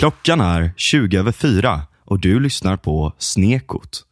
[0.00, 4.04] Klockan är 20 över fyra och du lyssnar på Snekot.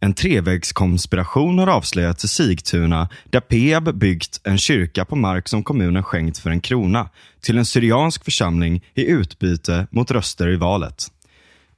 [0.00, 6.02] En trevägskonspiration har avslöjats i Sigtuna där Peab byggt en kyrka på mark som kommunen
[6.02, 7.08] skänkt för en krona
[7.40, 11.06] till en syriansk församling i utbyte mot röster i valet.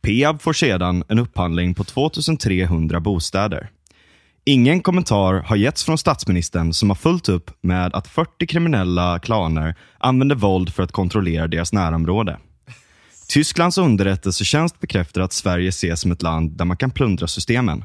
[0.01, 3.71] Peab får sedan en upphandling på 2300 bostäder.
[4.45, 9.75] Ingen kommentar har getts från statsministern som har fullt upp med att 40 kriminella klaner
[9.99, 12.39] använder våld för att kontrollera deras närområde.
[13.29, 17.85] Tysklands underrättelsetjänst bekräftar att Sverige ses som ett land där man kan plundra systemen.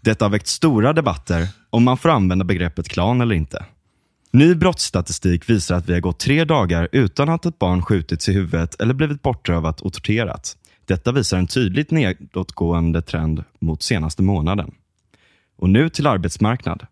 [0.00, 3.64] Detta har väckt stora debatter om man får använda begreppet klan eller inte.
[4.30, 8.32] Ny brottsstatistik visar att vi har gått tre dagar utan att ett barn skjutits i
[8.32, 10.56] huvudet eller blivit bortrövat och torterat.
[10.86, 14.74] Detta visar en tydligt nedåtgående trend mot senaste månaden.
[15.58, 16.86] Och nu till arbetsmarknad.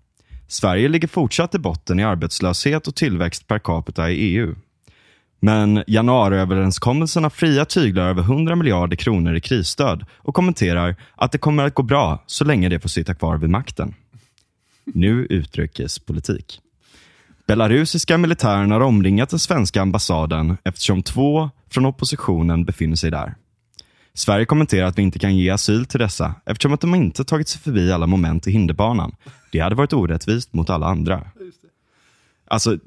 [0.49, 4.55] Sverige ligger fortsatt i botten i arbetslöshet och tillväxt per capita i EU.
[5.47, 11.39] Men januariöverenskommelsen har fria tyglar över 100 miljarder kronor i krisstöd och kommenterar att det
[11.39, 13.95] kommer att gå bra så länge det får sitta kvar vid makten.
[14.85, 16.61] Nu utrikespolitik.
[17.47, 23.35] Belarusiska militären har omringat den svenska ambassaden eftersom två från oppositionen befinner sig där.
[24.15, 27.49] Sverige kommenterar att vi inte kan ge asyl till dessa eftersom att de inte tagit
[27.49, 29.15] sig förbi alla moment i hinderbanan.
[29.53, 31.23] Det hade varit orättvist mot alla andra.
[32.49, 32.79] Alltså,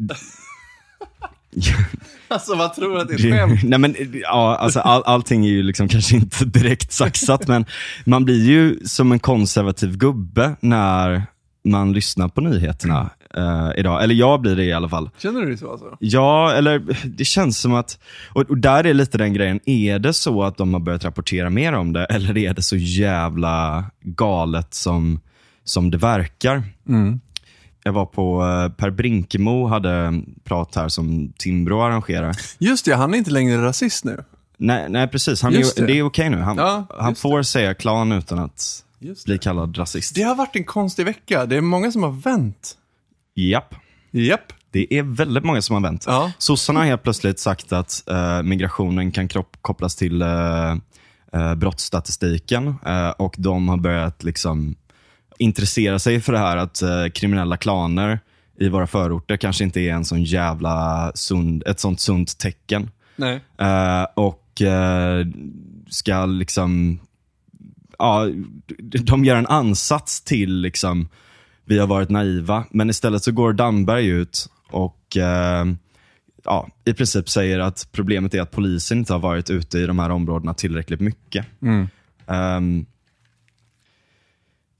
[2.31, 3.63] Alltså vad tror du att det är ett skämt?
[3.63, 7.65] Nej, men, ja, alltså, all, allting är ju liksom kanske inte direkt saxat, men
[8.05, 11.23] man blir ju som en konservativ gubbe när
[11.63, 14.03] man lyssnar på nyheterna eh, idag.
[14.03, 15.09] Eller jag blir det i alla fall.
[15.17, 15.97] Känner du det så alltså?
[15.99, 17.99] Ja, eller det känns som att,
[18.33, 21.49] och, och där är lite den grejen, är det så att de har börjat rapportera
[21.49, 25.19] mer om det, eller är det så jävla galet som,
[25.63, 26.63] som det verkar?
[27.83, 32.35] Jag var på, eh, Per Brinkemo hade prat här som Timbro arrangerar.
[32.57, 34.23] Just det, han är inte längre rasist nu.
[34.57, 35.41] Nej, nej precis.
[35.41, 35.93] Han Just är, det.
[35.93, 36.37] det är okej nu.
[36.37, 38.83] Han, Ja, han får säga klan utan att
[39.25, 40.15] bli kallad rasist.
[40.15, 41.45] Det har varit en konstig vecka.
[41.45, 42.77] Det är många som har vänt.
[43.35, 43.75] Japp.
[44.11, 44.53] Japp.
[44.71, 46.03] Det är väldigt många som har vänt.
[46.07, 46.31] Ja.
[46.37, 49.29] Sossarna har helt plötsligt sagt att eh, migrationen kan
[49.61, 50.75] kopplas till uh,
[51.35, 54.75] uh, brottsstatistiken eh, och de har börjat liksom
[55.39, 58.19] intressera sig för det här att eh, kriminella klaner
[58.59, 62.89] i våra förorter kanske inte är en sån jävla sund, ett sånt sunt tecken.
[63.15, 63.41] Nej.
[63.57, 65.27] Eh, och eh,
[65.89, 66.99] ska liksom,
[67.99, 68.27] ja,
[69.03, 71.07] de gör en ansats till liksom,
[71.65, 75.65] vi har varit naiva, men istället så går Damberg ut och eh,
[76.43, 79.99] ja, i princip säger att problemet är att polisen inte har varit ute i de
[79.99, 81.45] här områdena tillräckligt mycket.
[82.27, 82.85] Ehm,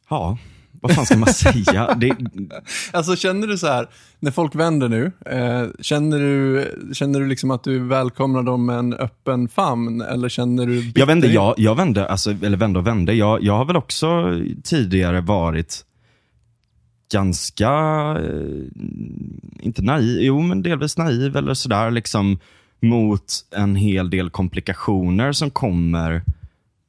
[0.10, 0.38] ja,
[0.82, 1.96] vad fan ska man säga?
[1.96, 2.18] Det,
[2.94, 3.88] Alltså känner du så här,
[4.20, 8.80] när folk vänder nu, eh, känner, du, känner du liksom att du välkomnar dem med
[8.80, 10.02] en öppen famn?
[10.02, 13.14] Eller känner du Jag vände, jag, jag vände, alltså, eller vände och vände.
[13.14, 14.08] Jag, jag har väl också
[14.64, 15.86] tidigare varit
[17.12, 17.72] ganska,
[18.24, 22.40] eh, inte naiv, jo men delvis naiv eller sådär liksom
[22.82, 26.24] mot en hel del komplikationer som kommer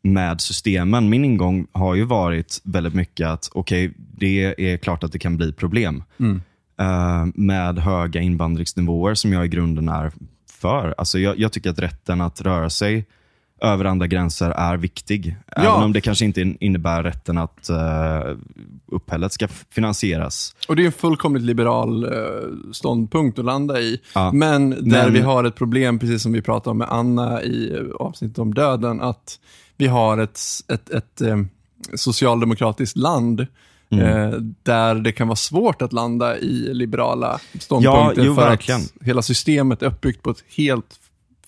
[0.02, 1.08] med systemen.
[1.10, 5.36] Min ingång har ju varit väldigt mycket att okej, det är klart att det kan
[5.36, 6.02] bli problem
[6.80, 10.12] eh, med höga invandringsnivåer som jag i grunden är
[10.50, 10.94] för.
[10.98, 13.06] Alltså jag, jag tycker att rätten att röra sig
[13.62, 15.36] över andra gränser är viktig.
[15.56, 18.36] Även om det kanske inte in- innebär rätten att uh,
[18.86, 20.56] uppehället ska finansieras.
[20.68, 22.10] Och det är en fullkomligt liberal eh,
[22.72, 24.00] ståndpunkt att landa i.
[24.14, 24.32] Ja.
[24.32, 27.78] Men där Men- vi har ett problem, precis som vi pratade om med Anna i
[27.98, 29.38] avsnittet om döden, att
[29.80, 31.36] vi har ett, ett, ett eh,
[31.94, 33.46] socialdemokratiskt land
[33.92, 34.06] Mm.
[34.06, 38.80] eh, där det kan vara svårt att landa i liberala ståndpunkter jo, för verkligen.
[38.80, 41.00] att hela systemet är uppbyggt på ett helt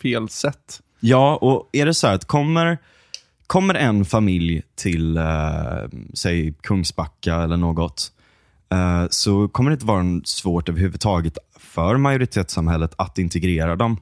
[0.03, 0.81] fel sätt.
[1.01, 2.79] Ja, och är det så här att kommer,
[3.47, 5.25] kommer en familj till, eh,
[6.15, 8.13] säg Kungsbacka eller något,
[8.73, 13.97] eh, så kommer det inte vara svårt överhuvudtaget för majoritetssamhället att integrera dem.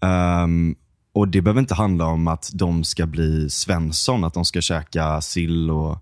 [0.00, 0.74] Ehm,
[1.16, 5.20] och Det behöver inte handla om att de ska bli Svensson, att de ska käka
[5.20, 5.98] sill och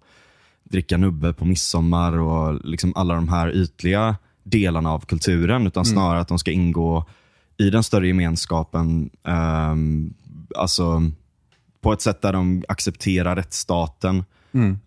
[0.65, 6.21] dricka nubbe på midsommar och liksom alla de här ytliga delarna av kulturen, utan snarare
[6.21, 7.05] att de ska ingå
[7.57, 9.11] i den större gemenskapen.
[9.25, 10.15] ehm,
[10.57, 11.03] alltså
[11.81, 14.25] på ett sätt där de accepterar rättsstaten.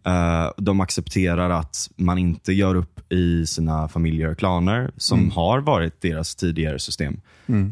[0.03, 5.59] Eh, de accepterar att man inte gör upp i sina familjer och klaner, som har
[5.59, 7.21] varit deras tidigare system.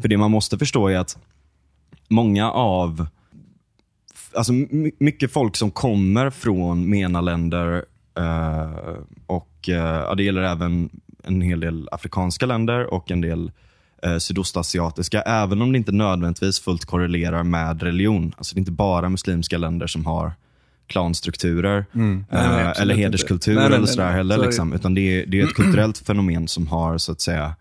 [0.00, 1.18] För det man måste förstå är att
[2.08, 3.06] många av
[4.34, 7.84] alltså my- mycket folk som kommer från MENA-länder
[8.18, 10.90] eh, och eh, det gäller även
[11.24, 13.50] en hel del afrikanska länder och en del
[14.02, 18.34] eh, sydostasiatiska, även om det inte nödvändigtvis fullt korrelerar med religion.
[18.36, 20.32] Alltså Det är inte bara muslimska länder som har
[20.86, 22.24] klanstrukturer Mm.
[22.30, 23.02] Nej, eh, nej, eller inte.
[23.02, 24.38] hederskultur Nej, eller sådär heller.
[24.38, 24.72] Liksom.
[24.72, 27.54] Utan det är, det är ett kulturellt fenomen som har så att säga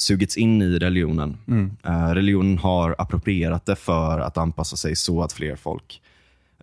[0.00, 1.36] sugits in i religionen.
[1.48, 1.76] Mm.
[1.84, 6.02] Eh, religionen har approprierat det för att anpassa sig så att fler folk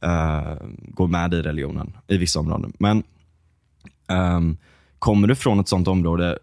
[0.01, 2.73] eh, går med i religionen i vissa områden.
[2.79, 3.03] Men
[4.07, 4.57] ehm,
[4.99, 6.39] kommer du från ett sånt område,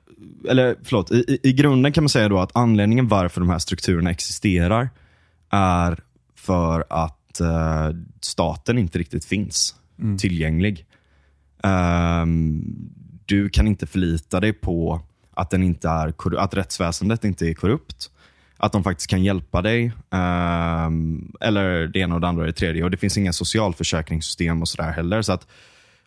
[0.48, 3.58] eller förlåt, i, i, i grunden kan man säga då att anledningen varför de här
[3.58, 4.90] strukturerna existerar
[5.50, 6.00] är
[6.34, 7.90] för att eh,
[8.20, 9.74] staten inte riktigt finns
[10.18, 10.86] tillgänglig.
[11.62, 12.64] Ehm,
[13.26, 15.00] du kan inte förlita dig på
[15.34, 18.10] att, den inte är, att rättsväsendet inte är korrupt.
[18.56, 19.92] Att de faktiskt kan hjälpa dig.
[20.10, 22.84] ehm, eller det ena och det andra och det tredje.
[22.84, 25.22] Och Det finns inga socialförsäkringssystem och sådär heller.
[25.22, 25.46] Så att,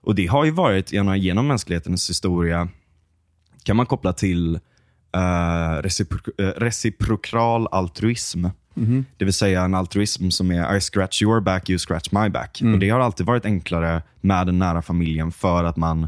[0.01, 2.68] och Det har ju varit genom, genom mänsklighetens historia,
[3.63, 5.19] kan man koppla till uh,
[5.81, 8.45] recipro- eh, reciprokal altruism.
[9.18, 12.62] Det vill säga en altruism som är I scratch your back, you scratch my back.
[12.74, 16.07] Och Det har alltid varit enklare med den nära familjen för att man,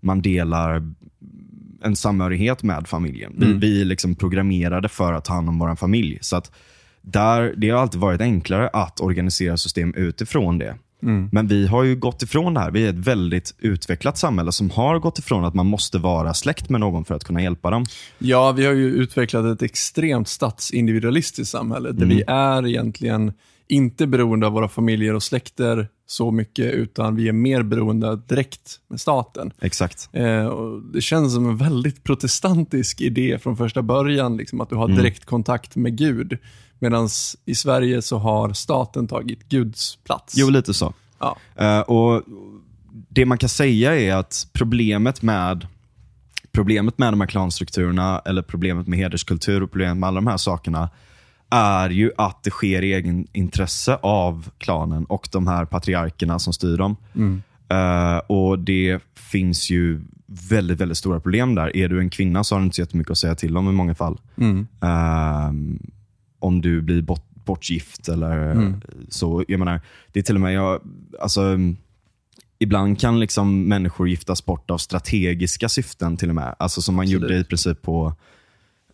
[0.00, 0.92] man delar
[1.84, 3.32] en samhörighet med familjen.
[3.36, 6.18] Vi, vi är liksom programmerade för att ta hand om vår familj.
[6.20, 6.52] Så att
[7.02, 10.76] där, Det har alltid varit enklare att organisera system utifrån det.
[11.32, 12.70] Men vi har ju gått ifrån det här.
[12.70, 16.68] Vi är ett väldigt utvecklat samhälle som har gått ifrån att man måste vara släkt
[16.68, 17.84] med någon för att kunna hjälpa dem.
[18.18, 23.32] Ja, vi har ju utvecklat ett extremt statsindividualistiskt samhälle där vi är egentligen
[23.68, 28.80] inte beroende av våra familjer och släkter så mycket, utan vi är mer beroende direkt
[28.88, 29.52] med staten.
[29.60, 30.08] Exakt.
[30.12, 30.54] Eh,
[30.92, 35.24] det känns som en väldigt protestantisk idé från första början, liksom, att du har direkt
[35.24, 36.38] kontakt med Gud.
[36.78, 37.08] Medan
[37.44, 40.34] i Sverige så har staten tagit Guds plats.
[40.36, 40.94] Jo, lite så.
[41.18, 41.36] Ja.
[41.56, 42.22] Eh, och
[43.08, 45.66] Det man kan säga är att problemet med
[46.52, 50.36] problemet med de här klanstrukturerna, eller problemet med hederskultur och problemet med alla de här
[50.36, 50.90] sakerna,
[51.50, 56.52] är ju att det sker i egen intresse av klanen och de här patriarkerna som
[56.52, 56.96] styr dem.
[57.68, 60.00] Eh, och Det finns ju
[60.50, 61.76] väldigt, väldigt stora problem där.
[61.76, 63.72] Är du en kvinna så har du inte så jättemycket att säga till om i
[63.72, 64.20] många fall.
[64.80, 65.78] Ehm,
[66.38, 68.54] om du blir bort, bortgift eller
[69.08, 69.44] så.
[69.48, 69.80] Jag menar,
[70.12, 70.80] det är till och med, jag,
[71.20, 71.58] alltså,
[72.58, 76.54] ibland kan liksom människor giftas bort av strategiska syften till och med.
[76.58, 77.22] Alltså som man Absolut.
[77.22, 78.14] gjorde i princip på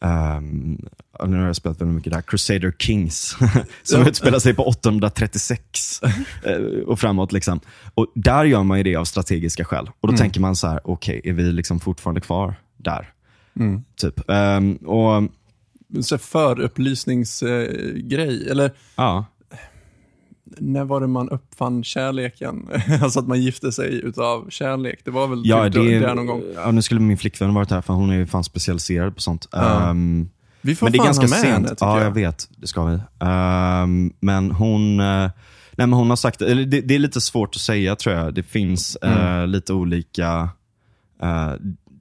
[0.05, 0.89] Um,
[1.27, 2.23] nu har jag spelat väldigt mycket där.
[2.23, 3.37] Crusader Kings,
[3.83, 4.09] som Ja.
[4.09, 6.01] utspelar sig på 836
[6.45, 6.57] eh,
[6.87, 7.33] och framåt.
[7.33, 7.61] Liksom.
[7.95, 9.91] Och Där gör man ju det av strategiska skäl.
[10.01, 13.11] Och Då tänker man så här, okej, är vi liksom fortfarande kvar där?
[13.97, 14.31] Typ.
[14.31, 15.23] Ehm, och
[16.05, 19.25] Så förupplysningsgrej, eller ja,
[20.59, 22.69] när var det man uppfann kärleken?
[23.03, 25.01] alltså att man gifte sig utav kärlek.
[25.05, 26.43] Det var väl ja, typ det, där någon gång.
[26.57, 29.49] ja, nu skulle min flickvän varit här, för hon är ju fan specialiserad på sånt.
[29.53, 29.91] Ja.
[29.91, 30.29] Ehm,
[30.61, 31.45] Vi får men det är ganska med sent.
[31.55, 32.07] henne, ja, jag.
[32.07, 32.49] jag vet.
[32.57, 32.99] Det ska vi.
[33.21, 35.07] Ehm, men hon eh,
[35.77, 38.35] nej, men hon har sagt, eller det, det är lite svårt att säga tror jag.
[38.35, 39.51] Det finns Mm.
[39.51, 40.49] lite olika
[41.23, 41.53] eh,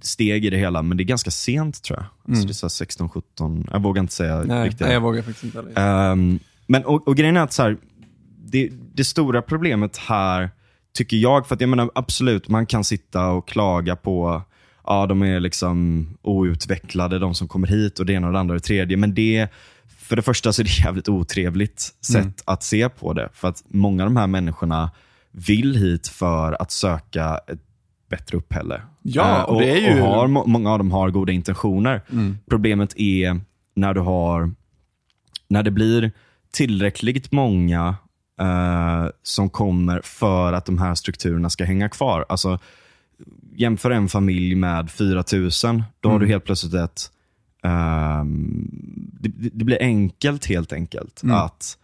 [0.02, 2.06] steg i det hela, men det är ganska sent tror jag.
[2.34, 4.48] Alltså, det är så här 16, 17, jag vågar inte säga Mm.
[4.48, 4.82] Nej, riktigt.
[4.82, 6.12] nej, jag vågar faktiskt inte heller.
[6.12, 7.78] Ehm, men, och, och grejen är att så här,
[8.54, 10.50] det, det stora problemet här,
[10.94, 14.42] tycker jag, för att jag menar absolut, man kan sitta och klaga på
[14.86, 18.54] Ja, de är liksom outvecklade, de som kommer hit och det ena och det andra
[18.56, 18.98] och det tredje.
[18.98, 19.48] Men det,
[19.98, 23.30] för det första så är det jävligt otrevligt sätt att se på det.
[23.34, 24.92] För att många av de här människorna
[25.32, 27.60] vill hit för att söka ett
[28.10, 28.82] bättre upphälle.
[29.02, 32.02] Ja, Eh, och det är ju- och har, må- många av dem har goda intentioner.
[32.50, 33.42] Problemet är
[33.76, 34.52] när du har
[35.48, 36.12] när det blir
[36.52, 37.96] tillräckligt många
[38.40, 42.26] eh, som kommer för att de här strukturerna ska hänga kvar.
[42.30, 42.60] Alltså,
[43.56, 47.12] jämför en familj med 4000, då har du helt plötsligt ett...
[47.64, 48.70] ehm,
[49.20, 51.78] det, det blir enkelt helt enkelt att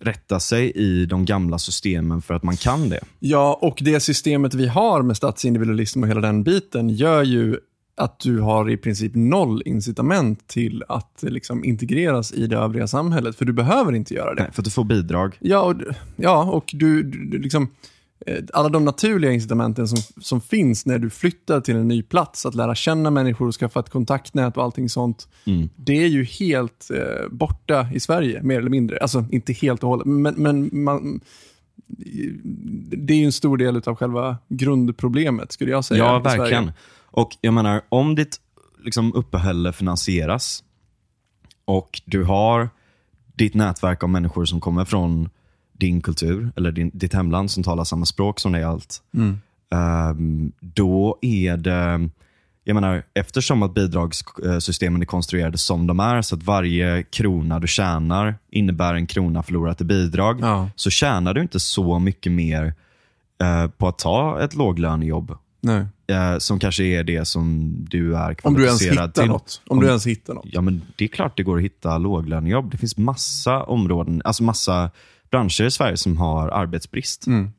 [0.00, 3.00] rätta sig i de gamla systemen för att man kan det.
[3.18, 7.58] Ja, och det systemet vi har med statsindividualism och hela den biten gör ju
[7.96, 12.86] att du har i princip noll incitament till att eh, liksom integreras i det övriga
[12.86, 14.42] samhället, för du behöver inte göra det.
[14.42, 15.36] Nej, för att du får bidrag.
[15.40, 15.74] Ja, och,
[16.16, 17.68] ja, och du, du liksom,
[18.26, 22.46] eh, alla de naturliga incitamenten som, som finns när du flyttar till en ny plats,
[22.46, 25.68] att lära känna människor och skaffa ett kontaktnät och allting sånt, Mm.
[25.76, 28.98] det är ju helt eh, borta i Sverige, mer eller mindre.
[28.98, 31.20] Alltså inte helt och hållet, men, men man,
[32.96, 36.04] det är ju en stor del av själva grundproblemet, skulle jag säga.
[36.04, 36.72] Ja, i Sverige.
[37.10, 38.40] Och jag menar, om ditt
[38.84, 40.64] liksom, uppehälle finansieras
[41.64, 42.68] och du har
[43.34, 45.28] ditt nätverk av människor som kommer från
[45.72, 49.02] din kultur eller din, ditt hemland som talar samma språk som dig allt.
[49.14, 49.38] Mm.
[49.70, 52.10] ehm, då är det
[52.68, 57.66] jag menar, eftersom att bidragssystemen är konstruerade som de är, så att varje krona du
[57.66, 60.70] tjänar innebär en krona förlorat i bidrag, Ja.
[60.76, 62.74] så tjänar du inte så mycket mer
[63.42, 65.36] eh, på att ta ett låglönejobb.
[65.66, 65.86] Nej.
[66.06, 69.30] Eh, som kanske är det som du är Om du ens kvalificerad hittar till.
[69.30, 69.62] något.
[69.66, 70.46] Om, du ens hittar något.
[70.52, 72.70] Ja, men det är klart det går att hitta låglönejobb.
[72.70, 74.90] Det finns massa områden, alltså massa
[75.30, 77.26] branscher i Sverige som har arbetsbrist.
[77.26, 77.50] Mm.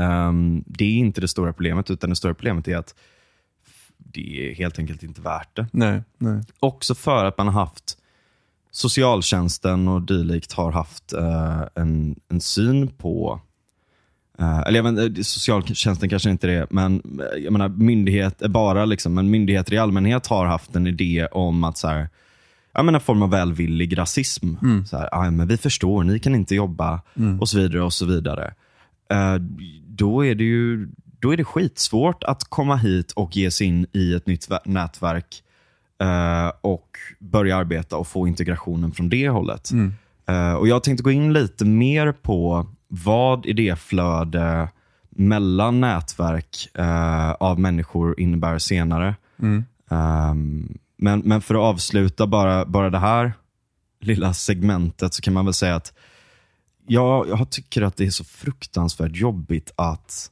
[0.00, 2.94] Ehm, det är inte det stora problemet, utan det stora problemet är att
[3.98, 5.66] det är helt enkelt inte värt det.
[5.72, 6.42] Nej, nej.
[6.60, 7.98] Också för att man har haft
[8.70, 13.40] socialtjänsten och dylikt har haft eh, en, en syn på
[14.40, 19.14] eh, eller jag socialtjänsten kanske inte det, men eh, jag menar myndighet, eh, bara liksom,
[19.14, 22.08] men myndigheter i allmänhet har haft en idé om att så här,
[22.74, 24.54] ja, men en form av välvillig rasism.
[24.86, 27.00] Så här, "Ja, men vi förstår, ni kan inte jobba
[27.40, 27.82] och så vidare.
[27.82, 28.54] och så vidare.
[29.86, 30.88] Då är det ju
[31.20, 35.42] då är det skitsvårt att komma hit och ge sig in i ett nytt nätverk
[36.60, 39.70] och börja arbeta och få integrationen från det hållet.
[40.28, 44.68] Eh, och Jag tänkte gå in lite mer på vad idéflöde
[45.10, 49.16] mellan nätverk eh, av människor innebär senare.
[49.90, 53.32] Ehm, men, men för att avsluta bara, bara det här
[54.00, 55.92] lilla segmentet så kan man väl säga att
[56.86, 60.30] jag, jag tycker att det är så fruktansvärt jobbigt att,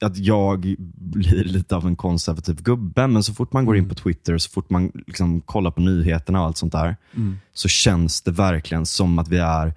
[0.00, 3.94] att jag blir lite av en konservativ gubbe, men så fort man går in på
[3.94, 6.96] Twitter, så fort man liksom kollar på nyheterna och allt sånt där,
[7.54, 9.74] så känns det verkligen som att vi är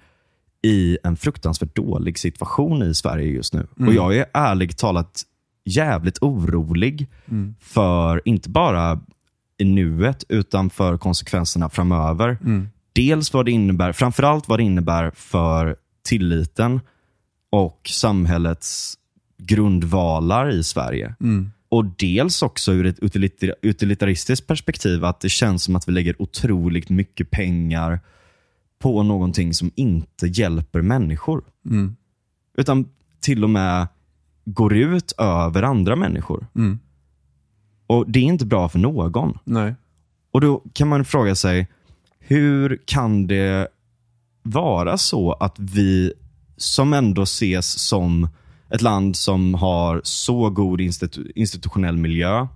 [0.66, 3.66] i en fruktansvärt dålig situation i Sverige just nu.
[3.86, 5.22] Och jag är ärligt talat
[5.64, 7.06] jävligt orolig
[7.60, 9.00] för, inte bara
[9.58, 12.38] i nuet, utan för konsekvenserna framöver.
[12.92, 16.80] Dels vad det innebär, framförallt vad det innebär för tilliten
[17.50, 18.94] och samhällets
[19.38, 21.14] grundvalar i Sverige.
[21.68, 26.22] Och dels också ur ett utilita- utilitaristiskt perspektiv, att det känns som att vi lägger
[26.22, 28.00] otroligt mycket pengar
[28.78, 31.44] på någonting som inte hjälper människor.
[32.58, 32.88] Utan
[33.20, 33.86] till och med
[34.44, 36.46] går ut över andra människor.
[37.86, 39.38] Och Det är inte bra för någon.
[39.44, 39.74] Nej.
[40.30, 41.68] Och Då kan man fråga sig,
[42.18, 43.68] hur kan det
[44.42, 46.12] vara så att vi,
[46.56, 48.28] som ändå ses som
[48.70, 52.46] ett land som har så god institu- institutionell miljö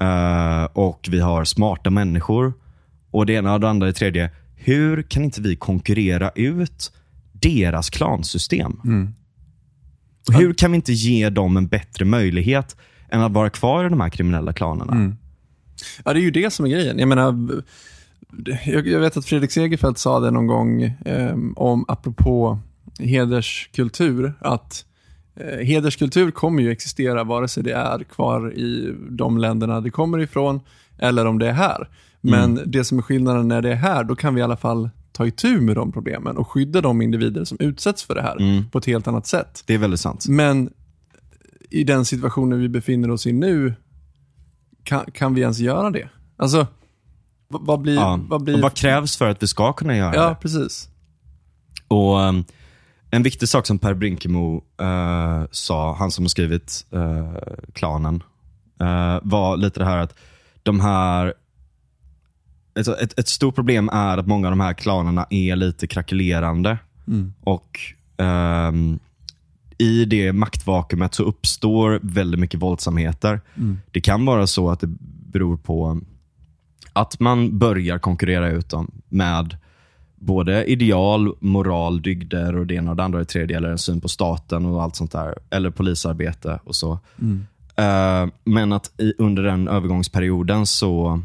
[0.00, 2.52] eh, och vi har smarta människor
[3.10, 4.30] och det ena och det andra och det tredje.
[4.64, 6.92] Hur kan inte vi konkurrera ut
[7.32, 8.80] deras klansystem?
[10.28, 12.76] Och Hur kan vi inte ge dem en bättre möjlighet
[13.10, 14.94] än att vara kvar i de här kriminella klanerna?
[16.04, 16.98] Ja, det är ju det som är grejen.
[16.98, 17.62] Jag menar,
[18.64, 22.58] jag vet att Fredrik Segerfeldt sa det någon gång eh, om, apropå
[22.98, 24.84] hederskultur, att
[25.36, 30.18] eh, hederskultur kommer ju existera vare sig det är kvar i de länderna det kommer
[30.18, 30.60] ifrån
[30.98, 31.88] eller om det är här.
[32.30, 34.90] Men det som är skillnaden när det är här, då kan vi i alla fall
[35.12, 38.78] ta itu med de problemen och skydda de individer som utsätts för det här på
[38.78, 39.62] ett helt annat sätt.
[39.66, 40.28] Det är väldigt sant.
[40.28, 40.70] Men
[41.70, 43.74] i den situationen vi befinner oss i nu,
[44.82, 46.08] kan, kan vi ens göra det?
[46.36, 46.66] Alltså,
[47.48, 47.94] vad, blir...
[47.94, 48.20] Ja.
[48.28, 50.34] Vad blir vad krävs för att vi ska kunna göra ja, det?
[50.34, 50.88] precis.
[51.88, 52.44] Och um,
[53.10, 57.34] En viktig sak som Per Brinkemo eh, sa, han som har skrivit eh,
[57.72, 58.22] Klanen,
[58.80, 60.14] eh, var lite det här att
[60.62, 61.34] de här
[62.74, 66.78] ett, ett, ett stort problem är att många av de här klanerna är lite krackelerande.
[67.40, 67.80] Och
[68.16, 68.98] ehm,
[69.78, 73.40] i det maktvakuumet så uppstår väldigt mycket våldsamheter.
[73.90, 74.94] Det kan vara så att det
[75.32, 76.00] beror på
[76.92, 79.56] att man börjar konkurrera ut dem med
[80.16, 83.78] både ideal, moral, dygder och det ena och det andra och det tredje, eller en
[83.78, 85.34] syn på staten och allt sånt där.
[85.50, 86.98] Eller polisarbete och så.
[87.76, 91.22] Eh, men att i, under den övergångsperioden så,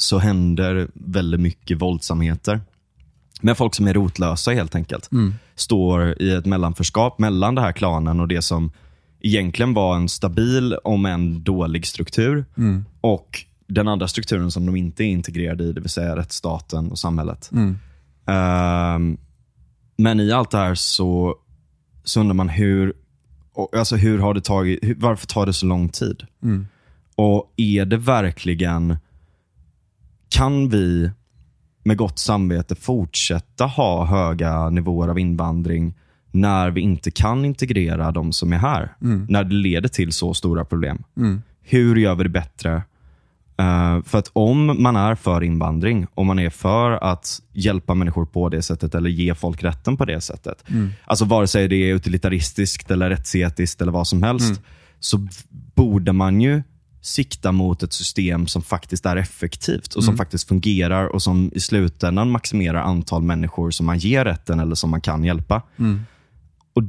[0.00, 2.60] så händer väldigt mycket våldsamheter.
[3.40, 5.10] Med folk som är rotlösa helt enkelt.
[5.54, 8.72] Står i ett mellanförskap mellan det här klanen och det som
[9.20, 12.44] egentligen var en stabil, om en dålig struktur.
[13.00, 16.98] Och den andra strukturen som de inte är integrerade i, det vill säga rättsstaten och
[16.98, 17.50] samhället.
[18.26, 19.18] Ehm,
[19.96, 21.36] men i allt det här så,
[22.04, 22.92] så undrar man hur,
[23.76, 26.22] alltså hur har det tagit, varför tar det så lång tid?
[27.16, 28.96] Och är det verkligen,
[30.28, 31.10] kan vi
[31.84, 35.94] med gott samvete fortsätta ha höga nivåer av invandring
[36.30, 38.94] när vi inte kan integrera de som är här?
[39.28, 41.02] När det leder till så stora problem.
[41.62, 42.82] Hur gör vi det bättre?
[43.58, 48.24] Eh, för att om man är för invandring, om man är för att hjälpa människor
[48.26, 50.64] på det sättet eller ge folk rätten på det sättet.
[51.04, 54.62] Alltså vare sig det är utilitaristiskt eller rättsetiskt eller vad som helst.
[55.00, 55.30] Så b-
[55.74, 56.62] borde man ju
[57.08, 61.60] sikta mot ett system som faktiskt är effektivt och som faktiskt fungerar och som i
[61.60, 65.62] slutändan maximerar antal människor som man ger rätten eller som man kan hjälpa.
[66.74, 66.82] Och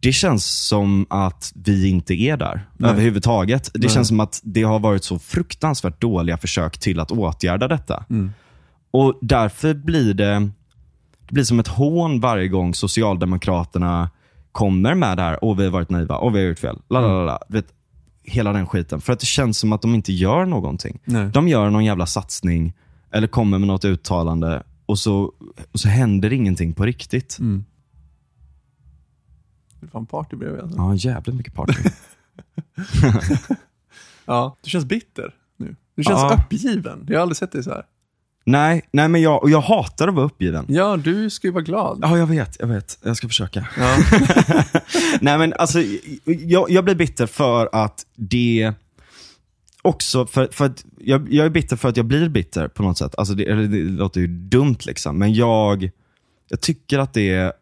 [0.00, 2.90] Det känns som att vi inte är där Nej.
[2.90, 3.70] överhuvudtaget.
[3.74, 3.88] Det Nej.
[3.90, 8.04] känns som att det har varit så fruktansvärt dåliga försök till att åtgärda detta.
[8.90, 10.50] Och Därför blir det,
[11.28, 14.10] det blir som ett hån varje gång Socialdemokraterna
[14.52, 15.38] kommer med det här.
[15.44, 16.18] Åh, vi har varit naiva.
[16.18, 16.78] Åh, vi har gjort fel.
[16.90, 17.38] Lalalala.
[17.48, 17.66] Vet,
[18.22, 19.00] hela den skiten.
[19.00, 20.98] För att det känns som att de inte gör någonting.
[21.04, 21.28] Nej.
[21.28, 22.72] De gör någon jävla satsning
[23.10, 25.32] eller kommer med något uttalande och så,
[25.72, 27.38] och så händer ingenting på riktigt.
[27.38, 27.64] Mm.
[29.80, 30.78] Det är fan party bredvid alltså.
[30.78, 31.72] Ja, jävligt mycket party.
[34.24, 35.76] Ja, du känns bitter nu.
[35.94, 36.38] Du känns Ja.
[36.44, 37.04] uppgiven.
[37.08, 37.86] Jag har aldrig sett dig så här.
[38.44, 40.64] Nej, nej, men jag, och jag hatar att vara uppgiven.
[40.68, 41.98] Ja, du ska ju vara glad.
[42.02, 42.56] Ja, jag vet.
[42.60, 42.98] Jag vet.
[43.04, 43.66] Jag ska försöka.
[43.78, 43.96] Ja.
[45.20, 45.78] Nej men alltså,
[46.24, 48.72] jag, jag blir bitter för att det
[49.82, 52.98] också, för, för att jag, jag är bitter för att jag blir bitter på något
[52.98, 53.14] sätt.
[53.18, 55.90] Alltså det, det låter ju dumt liksom, men jag,
[56.48, 57.52] jag tycker att det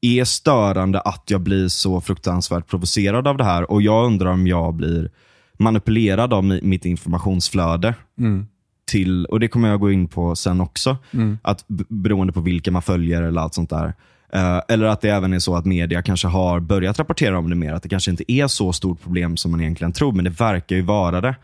[0.00, 4.46] är störande att jag blir så fruktansvärt provocerad av det här och jag undrar om
[4.46, 5.10] jag blir
[5.58, 7.94] manipulerad av mi- mitt informationsflöde.
[8.18, 8.46] Mm.
[8.86, 10.96] Till, och det kommer jag gå in på sen också,
[11.42, 13.94] att b- beroende på vilka man följer eller allt sånt där.
[14.32, 17.56] Eh, eller att det även är så att media kanske har börjat rapportera om det
[17.56, 17.72] mer.
[17.72, 20.76] Att det kanske inte är så stort problem som man egentligen tror, men det verkar
[20.76, 21.34] ju vara det.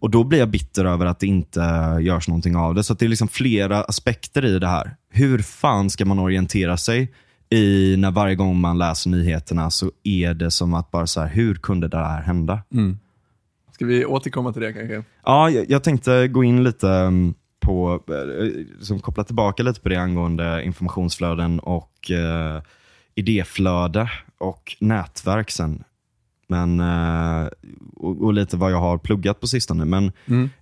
[0.00, 1.60] Och Då blir jag bitter över att det inte
[2.00, 2.82] görs någonting av det.
[2.82, 4.96] Så att det är liksom flera aspekter i det här.
[5.10, 7.12] Hur fan ska man orientera sig
[7.50, 11.28] i när varje gång man läser nyheterna så är det som att bara så här,
[11.28, 12.62] hur kunde det här hända?
[13.74, 15.04] Ska vi återkomma till det kanske?
[15.24, 19.88] Ja, jag, jag tänkte gå in lite mm, på, eh, som koppla tillbaka lite på
[19.88, 22.62] det angående informationsflöden och eh,
[23.14, 25.84] idéflöde och nätverk sen.
[26.46, 27.48] Men, eh,
[27.96, 29.84] och, och lite vad jag har pluggat på sistone.
[29.84, 30.12] Men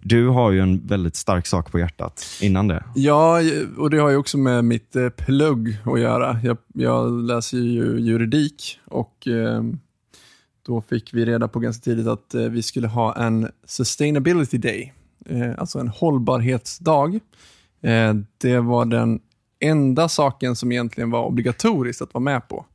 [0.01, 2.85] du har ju en väldigt stark sak på hjärtat innan det.
[2.94, 3.40] Ja,
[3.77, 6.40] och det har ju också med mitt eh, plugg att göra.
[6.44, 9.62] Jag, jag läser ju juridik och eh,
[10.66, 14.92] då fick vi reda på ganska tidigt att eh, vi skulle ha en sustainability day,
[15.27, 17.20] eh, alltså en hållbarhetsdag.
[17.81, 19.20] Eh, det var den
[19.61, 22.66] enda saken som egentligen var obligatoriskt att vara med på.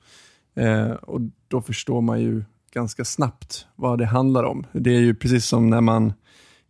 [1.01, 4.65] Och Då förstår man ju ganska snabbt vad det handlar om.
[4.71, 6.13] Det är ju precis som när man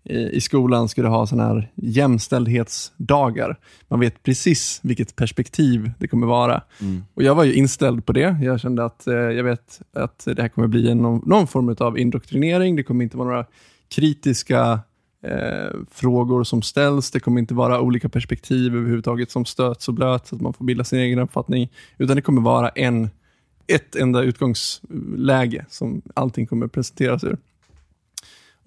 [0.10, 3.60] i skolan skulle ha sådana här jämställdhetsdagar.
[3.88, 6.62] Man vet precis vilket perspektiv det kommer vara.
[7.14, 8.38] Och Jag var ju inställd på det.
[8.42, 11.76] Jag kände att eh, jag vet att det här kommer bli en, någon, någon form
[11.80, 12.76] av indoktrinering.
[12.76, 13.46] Det kommer inte vara några
[13.90, 14.80] kritiska
[15.24, 17.12] eh, frågor som ställs.
[17.12, 20.66] Det kommer inte vara olika perspektiv överhuvudtaget som stöts och blöts, så att man får
[20.66, 21.70] bilda sin egen uppfattning.
[21.98, 23.10] Utan det kommer vara en,
[23.68, 27.38] ett enda utgångsläge som allting kommer presenteras ur.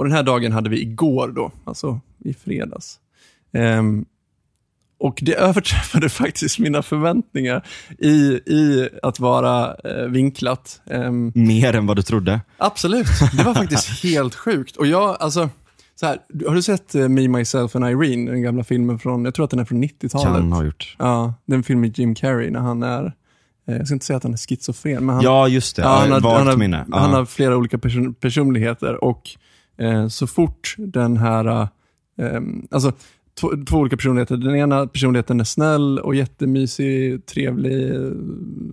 [0.00, 2.98] Och Den här dagen hade vi igår, då, alltså i fredags.
[3.52, 4.04] Ehm,
[4.98, 7.66] och det överträffade faktiskt mina förväntningar
[7.98, 8.10] i,
[8.46, 10.80] i att vara eh, vinklat.
[10.90, 12.40] Ehm, Mer än vad du trodde.
[12.56, 14.76] absolut, det var faktiskt helt sjukt.
[14.76, 15.48] Och jag, alltså,
[15.94, 19.34] så här, har du sett eh, Me, Myself and Irene, den gamla filmen från, jag
[19.34, 20.24] tror att den är från 90-talet.
[20.24, 20.96] Kan ha gjort.
[20.98, 23.12] Ja, den film med Jim Carrey när han är,
[23.68, 25.82] eh, jag ska inte säga att han är schizofren, men han, Ja, just det.
[25.82, 29.36] Ja, han, har, han, har, han har flera olika person, personligheter och
[29.80, 31.68] Eh, så fort den här,
[32.18, 32.40] eh,
[32.70, 32.92] alltså
[33.40, 34.36] två, två olika personligheter.
[34.36, 38.10] Den ena personligheten är snäll och jättemysig, trevlig eh,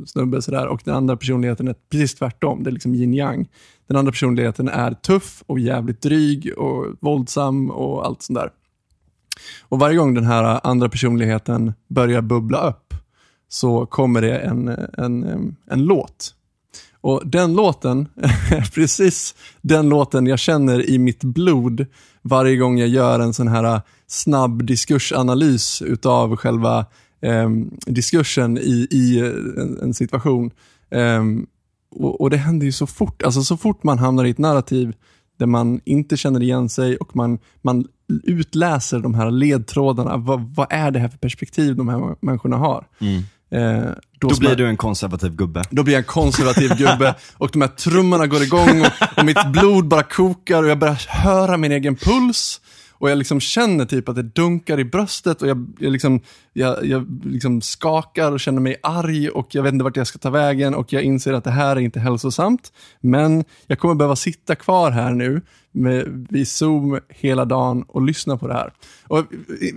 [0.06, 2.64] snubbe sådär och den andra personligheten är precis tvärtom.
[2.64, 3.48] Det är liksom yin yang.
[3.88, 8.50] Den andra personligheten är tuff och jävligt dryg och våldsam och allt sånt där.
[9.62, 12.94] Och varje gång den här andra personligheten börjar bubbla upp
[13.48, 14.68] så kommer det en,
[14.98, 16.34] en, en låt.
[17.08, 18.08] Och den låten
[18.52, 21.86] är precis den låten jag känner i mitt blod
[22.22, 26.86] varje gång jag gör en sån här snabb diskursanalys utav själva
[27.22, 27.50] eh,
[27.86, 29.20] diskursen i, i
[29.58, 30.52] en, en situation.
[30.90, 31.24] Eh,
[31.92, 34.96] och, och det händer ju så fort, alltså så fort man hamnar i ett narrativ
[35.40, 37.88] där man inte känner igen sig och man, man
[38.24, 40.18] utläser de här ledtrådarna.
[40.18, 42.88] Vad, vad är det här för perspektiv de här människorna har?
[43.50, 45.64] Eh, Då smär- blir du en konservativ gubbe.
[45.70, 49.52] då blir jag en konservativ gubbe och de här trummorna går igång och, och mitt
[49.52, 52.62] blod bara kokar och jag börjar höra min egen puls.
[53.00, 56.22] Och jag liksom känner typ att det dunkar i bröstet och jag, jag, liksom,
[56.54, 60.20] jag, jag liksom skakar och känner mig arg och jag vet inte vart jag ska
[60.20, 62.72] ta vägen och jag inser att det här är inte hälsosamt.
[63.02, 65.42] Men jag kommer behöva sitta kvar här nu
[65.78, 68.72] med, vid Zoom hela dagen och lyssna på det här.
[69.04, 69.26] Och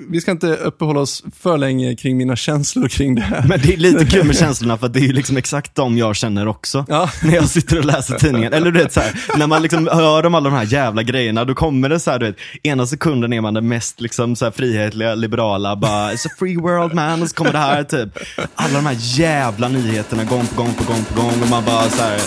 [0.08, 3.44] vi ska inte uppehålla oss för länge kring mina känslor kring det här.
[3.48, 6.16] Men det är lite kul med känslorna för det är ju liksom exakt de jag
[6.16, 6.84] känner också.
[6.88, 7.10] Ja.
[7.22, 8.52] När jag sitter och läser tidningen.
[8.52, 11.44] Eller du vet så här, när man liksom hör om alla de här jävla grejerna,
[11.44, 14.44] då kommer det så här, du vet, ena sekunden är man den mest liksom så
[14.44, 18.18] här frihetliga, liberala, bara it's a free world man, och så kommer det här typ,
[18.54, 21.88] alla de här jävla nyheterna gång på gång på gång på gång och man bara
[21.88, 22.20] så här,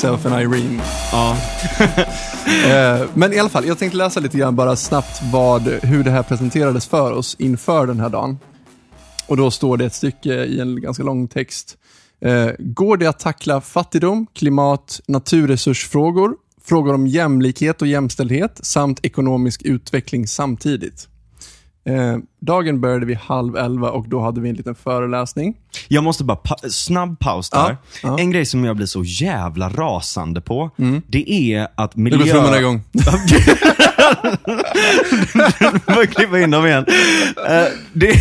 [0.00, 0.82] Myself and Irene.
[1.12, 1.36] ja.
[2.66, 6.10] Eh, Men i alla fall, jag tänkte läsa lite grann bara snabbt vad, hur det
[6.10, 8.38] här presenterades för oss inför den här dagen.
[9.26, 11.76] Och då står det ett stycke i en ganska lång text.
[12.20, 16.34] Eh, går det att tackla fattigdom, klimat, naturresursfrågor,
[16.64, 21.08] frågor om jämlikhet och jämställdhet samt ekonomisk utveckling samtidigt?
[21.90, 25.54] Eh, dagen började vid halv elva och då hade vi en liten föreläsning.
[25.88, 27.58] Jag måste bara, pa snabb paus där.
[27.58, 28.08] Ja, ja.
[28.08, 28.20] Mm.
[28.20, 30.70] En grej som jag blir så jävla rasande på,
[31.06, 32.18] det är att Nu miljö...
[32.18, 32.82] går trummorna igång.
[35.84, 36.84] Du får klippa in dem igen.
[37.48, 38.14] Eh, det,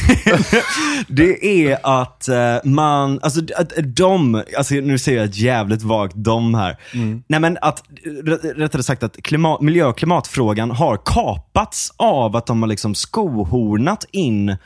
[1.08, 6.14] det är att eh, man, alltså att de, alltså nu säger jag ett jävligt vagt
[6.18, 6.78] de här.
[7.28, 7.84] Nej men att,
[8.56, 14.06] rättare sagt att klimat, miljö och klimatfrågan har kapats av att de har liksom skohornat
[14.12, 14.58] in eh,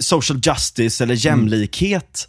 [0.00, 2.26] social justice eller jämlikhet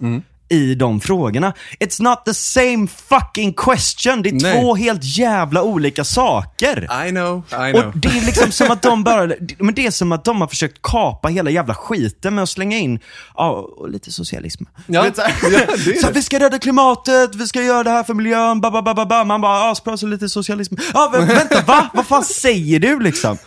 [0.51, 1.53] i de frågorna.
[1.79, 4.21] It's not the same fucking question.
[4.21, 4.61] Det är Nej.
[4.61, 7.05] två helt jävla olika saker.
[7.07, 7.85] I know, I know.
[7.87, 10.47] Och det är liksom som att de bara, men det är som att de har
[10.47, 12.99] försökt kapa hela jävla skiten med att slänga in,
[13.35, 14.63] ja, och lite socialism.
[14.87, 15.49] Ja, vet, så här, ja,
[15.85, 18.71] det är så vi ska rädda klimatet, vi ska göra det här för miljön, ba,
[18.71, 19.23] ba, ba, ba, ba.
[19.23, 20.75] Man bara, asbra, så lite socialism.
[20.93, 21.89] Ja, vä- vänta, va?
[21.93, 23.37] Vad fan säger du liksom?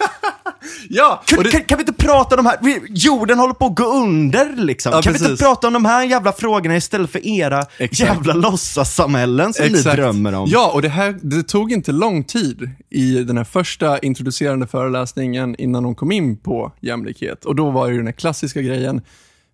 [0.88, 3.66] Ja, Kan, det, kan, kan vi inte prata om de här, vi- jorden håller på
[3.66, 4.92] att gå under liksom.
[4.92, 5.30] Ja, kan vi precis.
[5.32, 8.00] inte prata om de här jävla frågorna istället för era Exakt.
[8.10, 10.48] jävla låtsassamhällen som ni drömmer om?
[10.48, 15.54] Ja, och det, här, det tog inte lång tid i den här första introducerande föreläsningen
[15.58, 17.44] innan de kom in på jämlikhet.
[17.44, 19.00] Och då var ju den här klassiska grejen.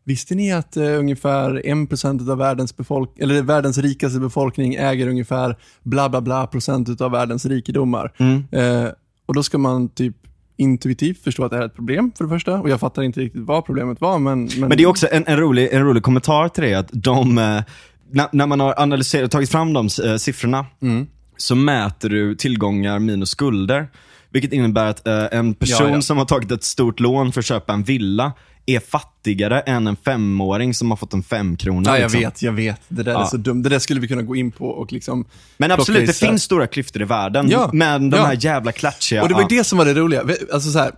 [0.05, 5.57] Visste ni att eh, ungefär 1% av världens, befolk- eller världens rikaste befolkning äger ungefär
[5.83, 8.13] bla bla bla procent av världens rikedomar?
[8.19, 8.45] Mm.
[8.53, 8.91] Eh,
[9.27, 10.17] och då ska man typ
[10.61, 12.61] intuitivt förstå att det här är ett problem för det första.
[12.61, 14.51] Och jag fattar inte riktigt vad problemet var, men...
[14.57, 17.63] Men det är också en, en, rolig, en rolig kommentar till det, att de, eh,
[18.11, 21.07] när, när man har analyserat, tagit fram de eh, siffrorna, Mm.
[21.37, 23.89] så mäter du tillgångar minus skulder.
[24.33, 26.03] Vilket innebär att eh, en person Ja, ja.
[26.03, 28.33] som har tagit ett stort lån för att köpa en villa
[28.67, 31.83] är fattigare än en femåring som har fått en femkrona.
[31.91, 32.21] Ja, jag liksom.
[32.21, 32.81] vet, jag vet.
[32.89, 33.27] Det där är Ja.
[33.27, 33.63] så dumt.
[33.63, 35.25] Det där skulle vi kunna gå in på och liksom
[35.59, 37.49] Men absolut, det finns stora klyftor i världen.
[37.51, 38.25] Ja, Men de ja.
[38.25, 39.23] här jävla klatschiga...
[39.23, 40.23] Och det var det som var det roliga.
[40.53, 40.93] Alltså så här,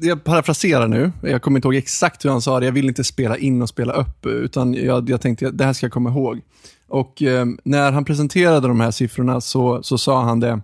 [0.00, 3.04] jag parafraserar nu, jag kommer inte ihåg exakt hur han sa det, jag vill inte
[3.04, 6.40] spela in och spela upp, utan jag, jag tänkte det här ska jag komma ihåg.
[6.88, 10.60] Och eh, när han presenterade de här siffrorna så, så sa han det,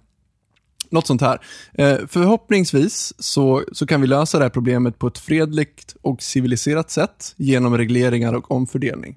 [0.90, 1.40] något sånt här.
[1.74, 6.90] Eh, förhoppningsvis så, så kan vi lösa det här problemet på ett fredligt och civiliserat
[6.90, 9.16] sätt genom regleringar och omfördelning.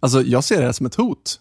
[0.00, 1.40] Alltså, jag ser det här som ett hot.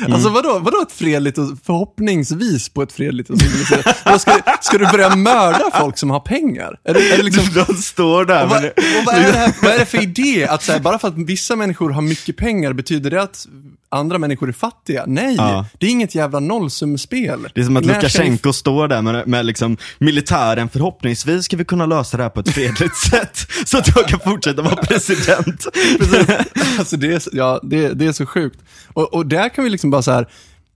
[0.10, 4.20] Alltså vadå, vadå ett fredligt och förhoppningsvis på ett fredligt och civiliserat?
[4.20, 6.80] Ska, ska du börja mörda folk som har pengar?
[6.84, 8.44] Är det, är det liksom, De står där.
[8.44, 10.46] och vad, och vad, är det här, vad är det för idé?
[10.46, 13.46] Att så här, bara för att vissa människor har mycket pengar, betyder det att
[13.92, 15.04] andra människor är fattiga?
[15.06, 15.66] Nej, Ja.
[15.78, 17.48] det är inget jävla nollsummespel.
[17.54, 21.64] Det är som att När Lukasjenko står där med, med liksom militären, förhoppningsvis ska vi
[21.64, 23.38] kunna lösa det här på ett fredligt sätt.
[23.64, 25.66] Så att jag kan fortsätta vara president.
[26.78, 28.60] Alltså det är, ja, det, det är så sjukt.
[28.92, 30.28] Och, och där kan vi liksom bara så här,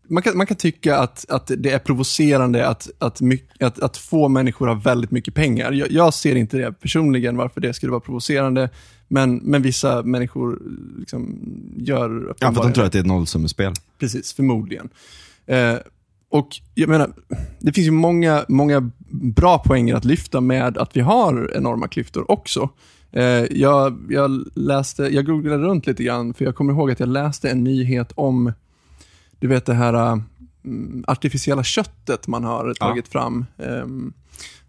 [0.09, 3.97] man kan, man kan tycka att, att det är provocerande att, att, my, att, att
[3.97, 5.73] få människor har väldigt mycket pengar.
[5.73, 8.71] Jag, jag ser inte det personligen, varför det skulle vara provocerande.
[9.09, 10.63] Men, men vissa människor
[10.99, 11.39] liksom
[11.77, 13.73] gör Ja, för de tror att det är ett nollsummespel.
[13.99, 14.89] Precis, förmodligen.
[15.47, 15.75] Eh,
[16.29, 17.13] och jag menar,
[17.59, 22.31] det finns ju många, många bra poänger att lyfta med att vi har enorma klyftor
[22.31, 22.71] också.
[23.13, 27.09] Eh, jag, jag läste, jag googlade runt lite grann, för jag kommer ihåg att jag
[27.09, 28.53] läste en nyhet om,
[29.39, 30.19] du vet det här äh,
[30.65, 33.45] mm, artificiella köttet man har tagit fram.
[33.59, 34.13] Ehm,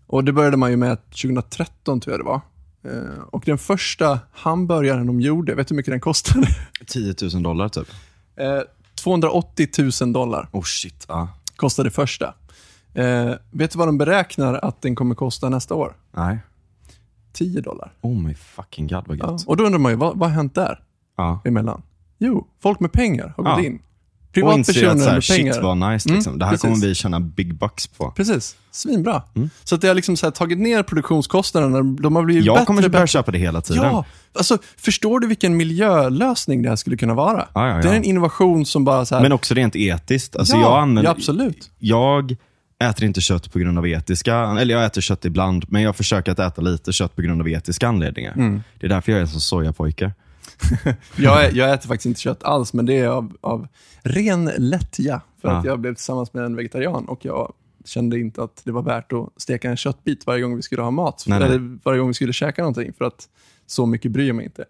[0.08, 2.42] och det började man ju med 2013 tror jag det var.
[2.88, 6.48] Eh, och den första hamburgaren de gjorde, vet du hur mycket den kostade?
[6.88, 7.88] 10 000 dollar typ.
[8.36, 8.60] Eh,
[9.04, 9.68] 280
[10.02, 11.06] 000 dollar Oh shit.
[11.08, 11.28] Ja.
[11.56, 12.34] kostade första.
[12.94, 15.96] Eh, vet du vad de beräknar att den kommer kosta nästa år?
[16.12, 16.38] Nej.
[17.34, 17.92] 10 dollar.
[18.02, 19.32] Oh my fucking god vad Ja.
[19.32, 19.48] gött.
[19.48, 20.84] Och då undrar man ju, vad, vad har hänt där
[21.18, 21.42] Ja.
[21.46, 21.82] emellan?
[22.18, 23.66] Jo, folk med pengar har gått Ja.
[23.66, 23.80] in.
[24.44, 26.30] Och inser att så här, shit vad nice liksom.
[26.32, 26.62] Mm, det här precis.
[26.62, 28.12] kommer vi tjäna big bucks på.
[28.12, 29.24] Precis, svinbra.
[29.36, 29.50] Mm.
[29.64, 31.82] Så att det har liksom så här tagit ner produktionskostnaderna.
[32.02, 33.84] De har blivit Jag bättre kommer och att börja köpa det hela tiden.
[33.84, 37.48] Ja, alltså förstår du vilken miljölösning det här skulle kunna vara?
[37.54, 37.82] Ja, ja, ja.
[37.82, 39.22] Det är en innovation som bara så här...
[39.22, 40.36] Men också rent etiskt.
[40.36, 41.72] Alltså ja, jag, använder, ja, absolut.
[41.80, 42.36] jag
[42.84, 46.32] äter inte kött på grund av etiska, eller jag äter kött ibland, men jag försöker
[46.32, 48.34] att äta lite kött på grund av etiska anledningar.
[48.34, 48.64] Mm.
[48.80, 50.12] Det är därför jag är så sojapojke.
[51.18, 53.68] Jag, jag äter faktiskt inte kött alls, men det är av, av
[54.02, 55.22] ren lättja.
[55.42, 55.70] För att Ja.
[55.72, 57.54] jag blev tillsammans med en vegetarian och jag
[57.86, 60.92] kände inte att det var värt att steka en köttbit varje gång vi skulle ha
[60.92, 61.24] mat.
[61.28, 61.48] Nej, nej.
[61.48, 63.30] eller varje gång vi skulle käka någonting, för att
[63.66, 64.66] så mycket bryr jag mig inte.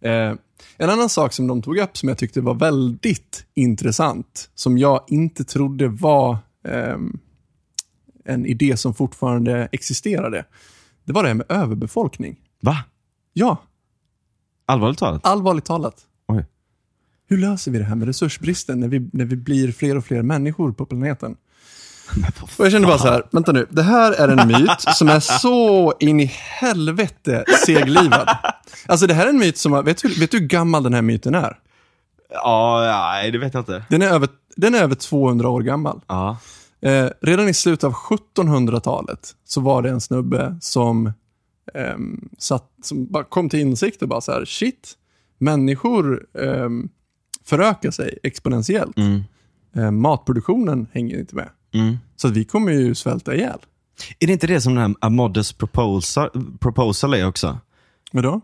[0.00, 0.34] Eh,
[0.76, 5.04] en annan sak som de tog upp som jag tyckte var väldigt intressant, som jag
[5.08, 7.18] inte trodde var ehm,
[8.24, 10.44] en idé som fortfarande existerade,
[11.04, 12.36] det var det här med överbefolkning.
[12.60, 12.84] Va?
[13.32, 13.56] Ja,
[14.66, 15.26] Allvarligt talat?
[15.26, 15.94] allvarligt talat.
[16.28, 16.44] Oj.
[17.28, 20.22] Hur löser vi det här med resursbristen när vi, när vi blir fler och fler
[20.22, 21.36] människor på planeten?
[22.58, 25.20] Och jag kände bara så här, vänta nu, det här är en myt som är
[25.20, 26.24] så in i
[26.60, 28.28] helvete seglivad.
[28.86, 30.94] Alltså det här är en myt som, har- vet du, vet du hur gammal den
[30.94, 31.58] här myten är?
[32.30, 33.84] Ja, nej, det vet jag inte.
[33.90, 36.00] Den är över, den är över 200 år gammal.
[36.06, 36.36] Ja.
[36.82, 41.12] Eh, redan i slutet av 1700-talet så var det en snubbe som,
[41.74, 44.92] ehm, satt, som bara kom till insikt och bara så här, shit,
[45.38, 46.88] människor um,
[47.44, 48.98] förökar sig exponentiellt.
[48.98, 49.22] Mm.
[49.76, 51.48] Eh, matproduktionen hänger inte med.
[51.74, 51.96] Mm.
[52.16, 53.58] Så att vi kommer ju svälta ihjäl.
[54.18, 57.58] Är det inte det som den här A Modest Proposal, proposal är också?
[58.12, 58.40] Vadå?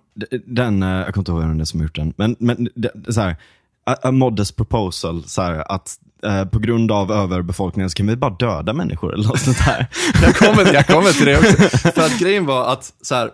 [0.47, 2.69] Den, eh, jag kommer inte ihåg vem det är som har gjort den, men, men
[2.75, 3.37] det- så här,
[3.85, 8.17] a, a modest proposal, så här, att eh, på grund av överbefolkningen så kan vi
[8.17, 9.87] bara döda människor eller något sånt där.
[10.23, 11.79] Jag kommer, jag kommer till det också.
[11.79, 13.31] För att grejen var att så här,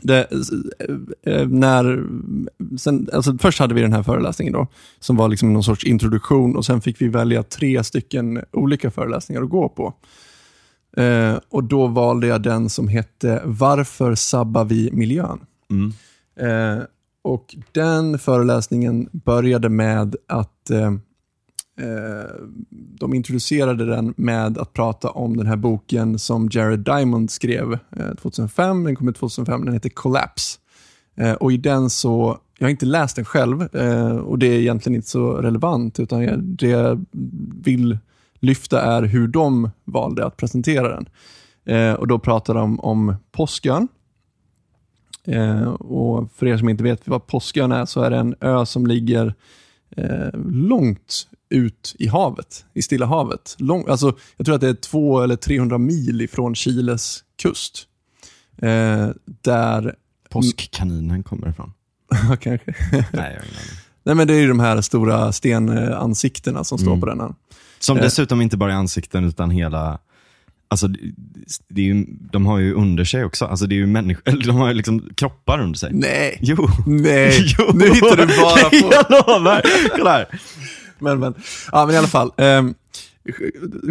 [0.00, 0.28] det,
[1.26, 2.04] eh, när,
[2.78, 4.66] sen, alltså först hade vi den här föreläsningen då,
[5.00, 9.42] som var liksom någon sorts introduktion och sen fick vi välja tre stycken olika föreläsningar
[9.42, 9.94] att gå på.
[10.96, 15.40] Eh, och då valde jag den som hette Varför sabbar vi miljön?
[15.70, 15.92] Mm.
[16.40, 16.84] Eh,
[17.24, 20.92] och den föreläsningen började med att eh,
[21.80, 22.30] eh,
[22.70, 28.14] de introducerade den med att prata om den här boken som Jared Diamond skrev eh,
[28.22, 28.84] 2005.
[28.84, 30.58] Den kom ut 2005, den heter Collapse.
[31.16, 34.60] Eh, och i den så, jag har inte läst den själv eh, och det är
[34.60, 37.04] egentligen inte så relevant, utan jag, det jag
[37.64, 37.98] vill
[38.40, 41.08] lyfta är hur de valde att presentera den.
[41.76, 43.88] Eh, och då pratar de om Påskön.
[45.26, 48.66] Eh, och för er som inte vet vad Påskön är så är det en ö
[48.66, 49.34] som ligger
[49.96, 53.56] eh, långt ut i havet, i Stilla havet.
[53.58, 57.86] Lång, alltså, jag tror att det är två eller 300 mil ifrån Chiles kust.
[58.58, 59.94] Eh, där,
[60.30, 61.72] Påskkaninen kommer ifrån.
[62.28, 62.74] ja, kanske.
[62.92, 63.46] Nej, jag har.
[64.02, 67.00] Nej, men det är ju de här stora stenansiktena som står Mm.
[67.00, 67.34] på den här.
[67.78, 68.02] Som Eh.
[68.02, 69.98] dessutom inte bara är ansikten utan hela,
[70.74, 70.88] alltså
[71.68, 74.44] det, är ju, de har ju under sig också, alltså det är ju människor, eller
[74.46, 75.90] de har ju liksom kroppar under sig.
[75.94, 76.68] Nej, Jo.
[76.86, 77.64] nej, Jo.
[77.74, 78.94] nu hittar du bara på.
[78.94, 79.62] jag lovar.
[79.96, 80.26] Kolla här.
[80.98, 81.34] Men, men,
[81.72, 82.30] ja, men i alla fall.
[82.36, 82.74] ehm,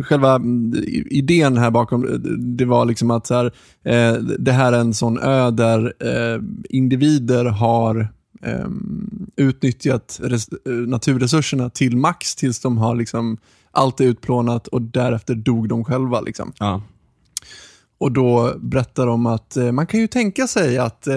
[0.03, 3.45] själva mm, idén här bakom, eh, det var liksom att så här,
[3.85, 8.07] eh, det här är en sån ö där eh, individer har
[8.43, 13.37] ehm, utnyttjat res, eh, naturresurserna till max tills de har liksom
[13.73, 16.21] allt är utplånat och därefter dog de själva.
[16.21, 16.53] Liksom.
[16.59, 16.81] Ja.
[18.03, 21.15] Och då berättar de att eh, man kan ju tänka sig att, eh,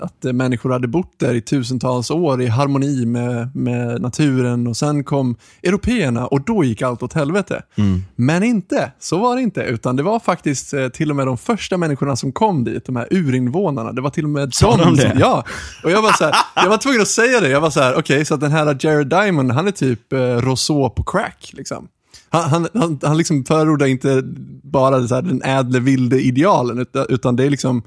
[0.00, 5.04] att människor hade bott där i tusentals år i harmoni med, med naturen och sen
[5.04, 7.62] kom européerna och då gick allt åt helvete.
[7.76, 8.02] Mm.
[8.16, 11.38] Men inte, så var det inte, utan det var faktiskt eh, till och med de
[11.38, 13.92] första människorna som kom dit, de här urinvånarna.
[13.92, 15.10] Det var till och med Sa de det?
[15.10, 15.44] Som, ja,
[15.84, 17.48] och jag var så här, jag var tvungen att säga det.
[17.48, 20.18] Jag var så här, okej, så att den här Jared Diamond, han är typ eh,
[20.18, 21.50] Rousseau på crack.
[21.52, 21.88] Liksom.
[22.30, 24.22] Han, han, han, han liksom förordar inte
[24.62, 27.82] bara så här, den ädle vilde idealen, utan, det är liksom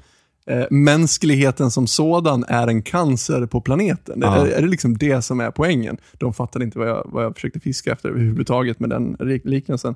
[0.46, 4.22] eh, mänskligheten som sådan är en cancer på planeten.
[4.22, 5.96] Är, är det liksom det som är poängen?
[6.12, 9.94] De fattade inte vad jag, vad jag försökte fiska efter överhuvudtaget med den lik- liknelsen.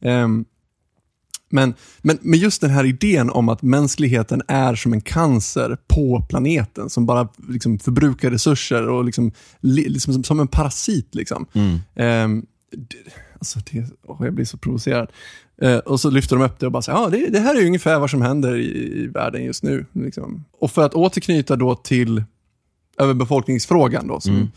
[0.00, 0.44] Ehm,
[1.50, 6.26] men, men, men just den här idén om att mänskligheten är som en cancer på
[6.28, 11.14] planeten som bara liksom förbrukar resurser och liksom, li- liksom som, en parasit.
[11.14, 11.46] Liksom.
[11.52, 11.78] Mm.
[11.94, 12.42] Det,
[13.38, 15.12] alltså det, åh, jag blir så provocerad.
[15.62, 17.60] Eh, och så lyfter de upp det och bara säger, ja, det, det här är
[17.60, 19.86] ju ungefär vad som händer i, i världen just nu.
[19.92, 20.44] Liksom.
[20.52, 22.24] Och för att återknyta då till
[22.98, 24.48] överbefolkningsfrågan då, som, Mm.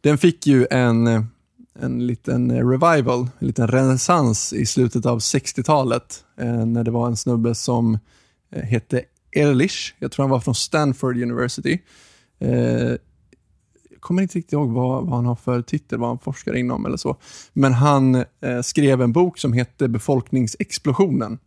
[0.00, 1.26] den fick ju en,
[1.80, 7.16] en liten revival, en liten renässans i slutet av 60-talet, eh, när det var en
[7.16, 7.98] snubbe som
[8.52, 11.78] eh, hette Ehrlich, jag tror han var från Stanford University.
[12.40, 12.92] Eh,
[14.00, 16.96] kommer inte riktigt ihåg vad, vad han har för titel, vad han forskar inom eller
[16.96, 17.16] så.
[17.52, 21.38] Men han eh, skrev en bok som hette Befolkningsexplosionen.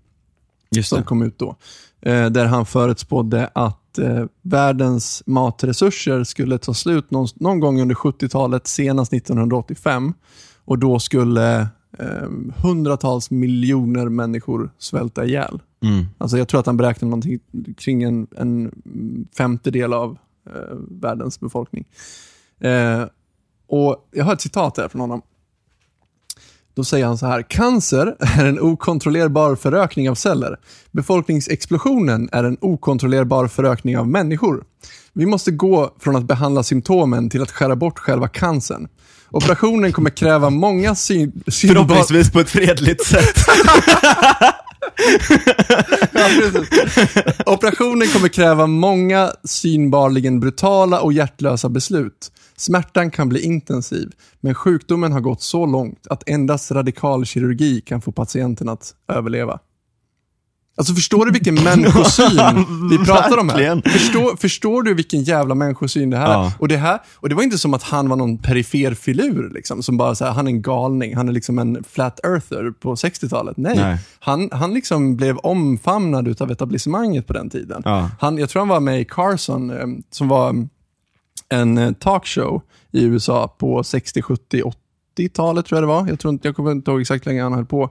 [0.75, 1.55] Just som kom ut då.
[2.01, 7.95] Eh, där han förutspådde att eh, världens matresurser skulle ta slut någon, någon gång under
[7.95, 10.13] 70-talet, senast 1985.
[10.65, 11.59] Och då skulle
[11.99, 12.29] eh,
[12.63, 15.59] hundratals miljoner människor svälta ihjäl.
[15.83, 16.05] Mm.
[16.17, 17.39] Alltså jag tror att han beräknade någonting
[17.77, 18.71] kring en, en
[19.37, 21.85] femtedel av eh, världens befolkning.
[22.63, 23.04] Eh,
[23.67, 25.21] och Jag har ett citat här från honom.
[26.76, 27.41] Då säger han så här.
[27.50, 30.58] Cancer är en okontrollerbar förökning av celler.
[30.91, 34.63] Befolkningsexplosionen är en okontrollerbar förökning av människor.
[35.13, 38.88] Vi måste gå från att behandla symptomen till att skära bort själva cancern.
[39.30, 41.43] Operationen kommer kräva många syn...
[41.47, 43.36] synbar- Förhoppningsvis på ett fredligt sätt.
[46.13, 46.28] Ja.
[47.45, 52.32] Operationen kommer kräva många synbarligen brutala och hjärtlösa beslut.
[52.62, 58.02] Smärtan kan bli intensiv, men sjukdomen har gått så långt att endast radikal kirurgi kan
[58.02, 59.60] få patienten att överleva.
[60.78, 63.89] Alltså förstår du vilken människosyn vi pratar om här?
[63.89, 66.34] Förstår, förstår du vilken jävla människosyn det här är?
[66.34, 66.54] Ja.
[66.60, 67.00] Och det här?
[67.15, 70.26] Och det var inte som att han var någon perifer filur, liksom, som bara så
[70.26, 73.58] här, han är en galning, han är liksom en flat earther på 60-talet.
[73.58, 73.97] Nej, Nej.
[74.19, 77.82] Han, han liksom blev omfamnad av etablissemanget på den tiden.
[77.86, 78.10] Ja.
[78.19, 80.67] Han, jag tror han var med i Carson, eh, som var
[81.51, 82.61] en eh, talkshow
[82.91, 84.61] i USA på 60, 70,
[85.17, 86.07] 80-talet tror jag det var.
[86.07, 87.89] Jag, tror inte, jag kommer inte ihåg exakt hur länge han höll på.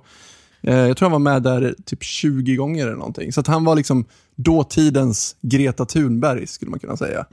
[0.63, 3.33] Eh, Jag tror han var med där typ 20 gånger eller någonting.
[3.33, 4.05] Så han var liksom
[4.37, 7.27] dåtidens Greta Thunberg, skulle man kunna säga.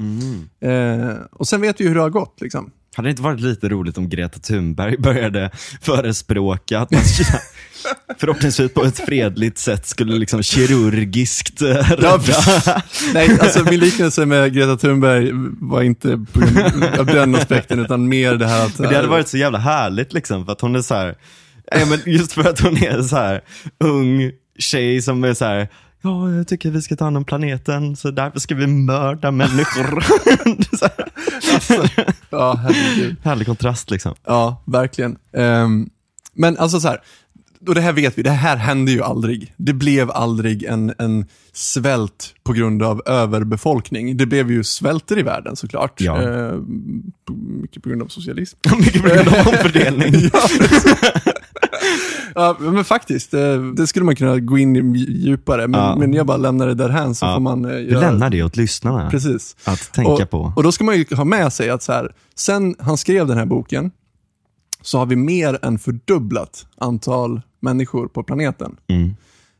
[0.59, 2.41] Eh, och sen vet vi hur det har gått.
[2.41, 2.71] Liksom.
[2.95, 7.01] Hade det inte varit lite roligt om Greta Thunberg började förespråka att man
[8.17, 12.19] förhoppningsvis på ett fredligt sätt skulle liksom kirurgiskt rädda.
[13.13, 15.29] Nej, alltså min liknelse med Greta Thunberg
[15.61, 18.79] var inte på grund av den aspekten, utan mer det här att...
[18.79, 21.15] Men det hade varit så jävla härligt liksom, för att hon är så här,
[21.71, 23.41] ja, men just för att hon är så här
[23.83, 25.67] ung tjej som är så här,
[26.01, 30.01] ja, jag tycker vi ska ta hand om planeten, så därför ska vi mörda människor.
[30.77, 31.09] så här,
[32.29, 33.15] Ja, herregud.
[33.23, 34.15] härlig kontrast liksom.
[34.25, 35.17] Ja, verkligen.
[35.33, 35.89] Ehm,
[36.33, 37.01] men alltså så här,
[37.67, 39.53] och det här vet vi, det här hände ju aldrig.
[39.57, 44.17] Det blev aldrig en, en svält på grund av överbefolkning.
[44.17, 46.01] Det blev ju svälter i världen såklart.
[46.01, 46.21] Ja.
[46.21, 47.03] Ehm,
[47.61, 48.57] mycket på grund av socialism.
[48.79, 50.13] Mycket på grund av omfördelning.
[52.35, 55.95] Ja, men faktiskt, eh, det skulle man kunna gå in i djupare, men, Ja.
[55.95, 57.33] men jag bara lämnar det därhän så Ja.
[57.33, 57.99] får man eh, göra...
[57.99, 59.55] lämnar det åt lyssnarna Precis.
[59.63, 60.53] att tänka och, på.
[60.55, 63.45] Och då ska man ha med sig att så här, sen han skrev den här
[63.45, 63.91] boken
[64.81, 68.77] så har vi mer än fördubblat antal människor på planeten.
[68.87, 69.15] Mm.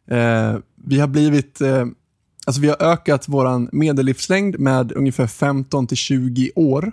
[0.07, 1.85] Eh, vi har blivit, eh,
[2.45, 6.91] alltså vi har ökat vår medellivslängd med ungefär 15 till 20 år.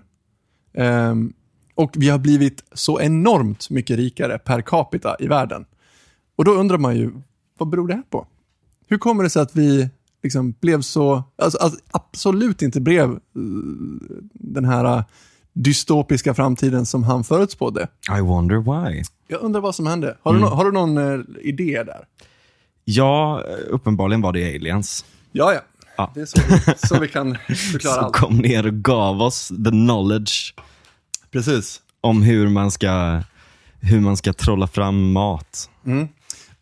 [0.72, 1.14] Eh,
[1.74, 5.64] och vi har blivit så enormt mycket rikare per capita i världen.
[6.36, 7.12] Och då undrar man ju,
[7.58, 8.26] vad beror det här på?
[8.86, 9.88] Hur kommer det sig att vi
[10.22, 13.18] liksom blev så, alltså, alltså absolut inte blev eh,
[14.32, 15.04] den här
[15.54, 17.88] dystopiska framtiden som han förutspådde.
[18.18, 19.02] I wonder why.
[19.28, 20.16] Jag undrar vad som hände.
[20.22, 20.50] Har du, Mm.
[20.50, 22.04] nå- har du någon eh, idé där?
[22.84, 25.04] Ja, uppenbarligen var det aliens.
[25.32, 25.60] Ja, ja.
[25.96, 26.10] Ja.
[26.14, 26.40] Det är så,
[26.86, 27.36] så vi kan
[27.72, 28.16] förklara Som allt.
[28.16, 30.54] kom ner och gav oss the knowledge
[31.30, 31.80] Precis.
[32.00, 33.22] om hur man ska,
[33.80, 35.70] hur man ska trolla fram mat.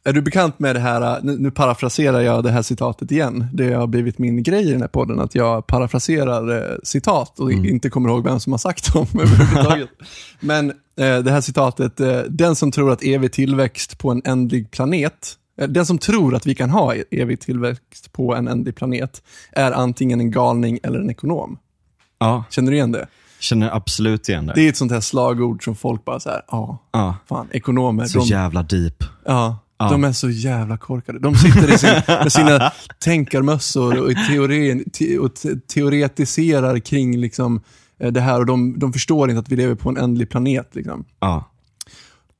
[0.05, 3.47] Är du bekant med det här, nu, nu parafraserar jag det här citatet igen.
[3.53, 7.53] Det har blivit min grej i den här podden, att jag parafraserar eh, citat och
[7.53, 9.89] inte kommer ihåg vem som har sagt dem överhuvudtaget.
[10.41, 14.71] Men eh, det här citatet, eh, den som tror att evig tillväxt på en ändlig
[14.71, 18.77] planet, eh, den som tror att vi kan ha e- evig tillväxt på en ändlig
[18.77, 21.59] planet, är antingen en galning eller en ekonom.
[22.19, 23.07] Ja, Känner du igen det?
[23.39, 24.53] känner absolut igen det.
[24.55, 28.05] Det är ett sånt här slagord som folk bara så här, ja, ja, fan, ekonomer,
[28.05, 29.05] så de, jävla deep.
[29.25, 29.91] Ja, Ja.
[29.91, 31.19] de är så jävla korkade.
[31.19, 37.17] De sitter i sin, med sina tänkarmössor och, i teori, te, och te, teoretiserar kring
[37.19, 37.61] liksom,
[38.01, 40.75] eh, det här och de, de förstår inte att vi lever på en ändlig planet.
[40.75, 41.05] Liksom.
[41.21, 41.51] Ja.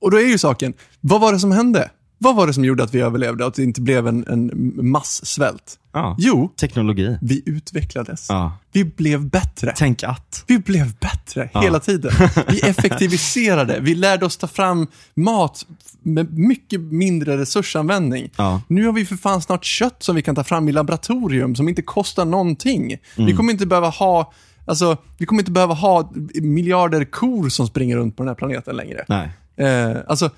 [0.01, 1.91] Och då är ju saken, vad var det som hände?
[2.23, 4.73] Vad var det som gjorde att vi överlevde och att det inte blev en, en
[4.91, 5.79] masssvält?
[5.93, 6.17] ja.
[6.19, 7.19] Jo, Teknologi.
[7.23, 8.27] vi utvecklades.
[8.29, 8.59] Ja.
[8.73, 9.73] Vi blev bättre.
[9.77, 10.45] Tänk att.
[10.47, 12.13] Vi blev bättre hela tiden.
[12.49, 13.79] Vi effektiviserade.
[13.81, 15.67] Vi lärde oss ta fram mat
[16.03, 18.31] med mycket mindre resursanvändning.
[18.37, 18.61] Ja.
[18.69, 21.69] Nu har vi för fan snart kött som vi kan ta fram i laboratorium som
[21.69, 22.97] inte kostar någonting.
[23.17, 24.33] Vi kommer inte behöva ha
[24.65, 28.77] Alltså, vi kommer inte behöva ha miljarder kor som springer runt på den här planeten
[28.77, 29.05] längre.
[29.09, 29.31] Nej.
[29.57, 30.31] Eh, alltså,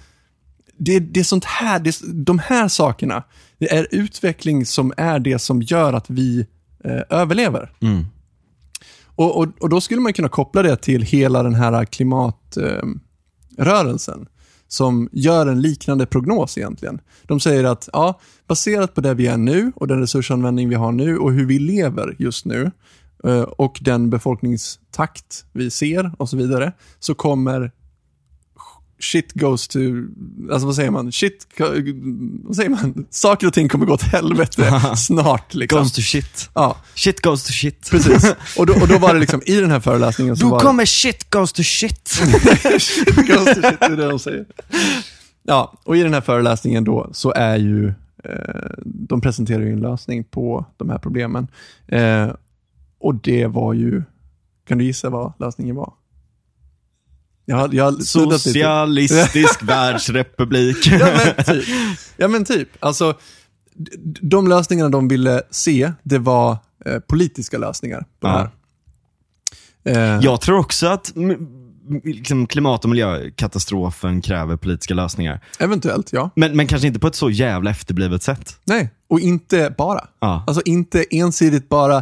[0.79, 3.23] det, det är sånt här, det, de här sakerna,
[3.59, 6.47] det är utveckling som är det som gör att vi
[6.85, 7.73] eh, överlever.
[7.81, 8.05] Mm.
[9.17, 14.27] Och, och, och då skulle man kunna koppla det till hela den här klimatrörelsen
[14.69, 17.01] som gör en liknande prognos egentligen.
[17.23, 20.93] De säger att ja, baserat på det vi är nu och den resursanvändning vi har
[20.93, 22.71] nu och hur vi lever just nu
[23.25, 27.73] eh, och den befolkningstakt vi ser och så vidare, så kommer
[29.05, 29.79] shit goes to,
[30.53, 31.47] alltså vad säger man, shit,
[32.45, 35.55] vad säger man, saker och ting kommer gå åt helvete snart.
[35.55, 35.79] Liksom.
[35.79, 36.51] Goes to shit.
[36.55, 37.91] Ja, Shit goes to shit.
[37.91, 38.35] precis.
[38.59, 40.85] Och då, och då var det liksom i den här föreläsningen så Då var kommer
[40.85, 42.09] shit goes to shit.
[42.79, 44.45] shit goes to shit, det är det de säger.
[45.43, 47.89] Ja, och i den här föreläsningen då så är ju,
[48.25, 51.47] eh, de presenterar ju en lösning på de här problemen.
[51.89, 52.29] Eh,
[53.01, 54.03] och det var ju,
[54.69, 55.93] kan du gissa vad lösningen var?
[57.45, 58.03] Jag, jag.
[58.03, 60.87] Socialistisk världsrepublik.
[60.87, 61.65] Ja men typ.
[62.17, 62.69] Ja, men typ.
[62.81, 63.15] Alltså,
[64.21, 68.51] de lösningarna de ville se, det var eh, politiska lösningar Ja.
[69.85, 71.13] Eh, Jag tror också att
[72.05, 75.41] liksom, klimat och miljökatastrofen kräver politiska lösningar.
[75.59, 76.31] Eventuellt, ja.
[76.37, 78.59] Men, men kanske inte på ett så jävla efterblivet sätt.
[78.65, 80.05] Nej, och inte bara.
[80.21, 80.45] Ja.
[80.47, 81.97] Alltså inte ensidigt bara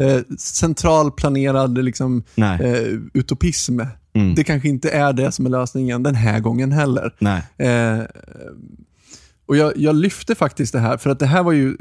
[0.00, 2.82] eh, centralplanerad liksom, eh,
[3.14, 3.80] utopism.
[4.20, 4.34] Mm.
[4.34, 7.14] Det kanske inte är det som är lösningen den här gången heller.
[7.18, 7.42] Nej.
[7.56, 8.00] Eh,
[9.46, 11.76] och jag, jag lyfte faktiskt det här, för att det här var ju,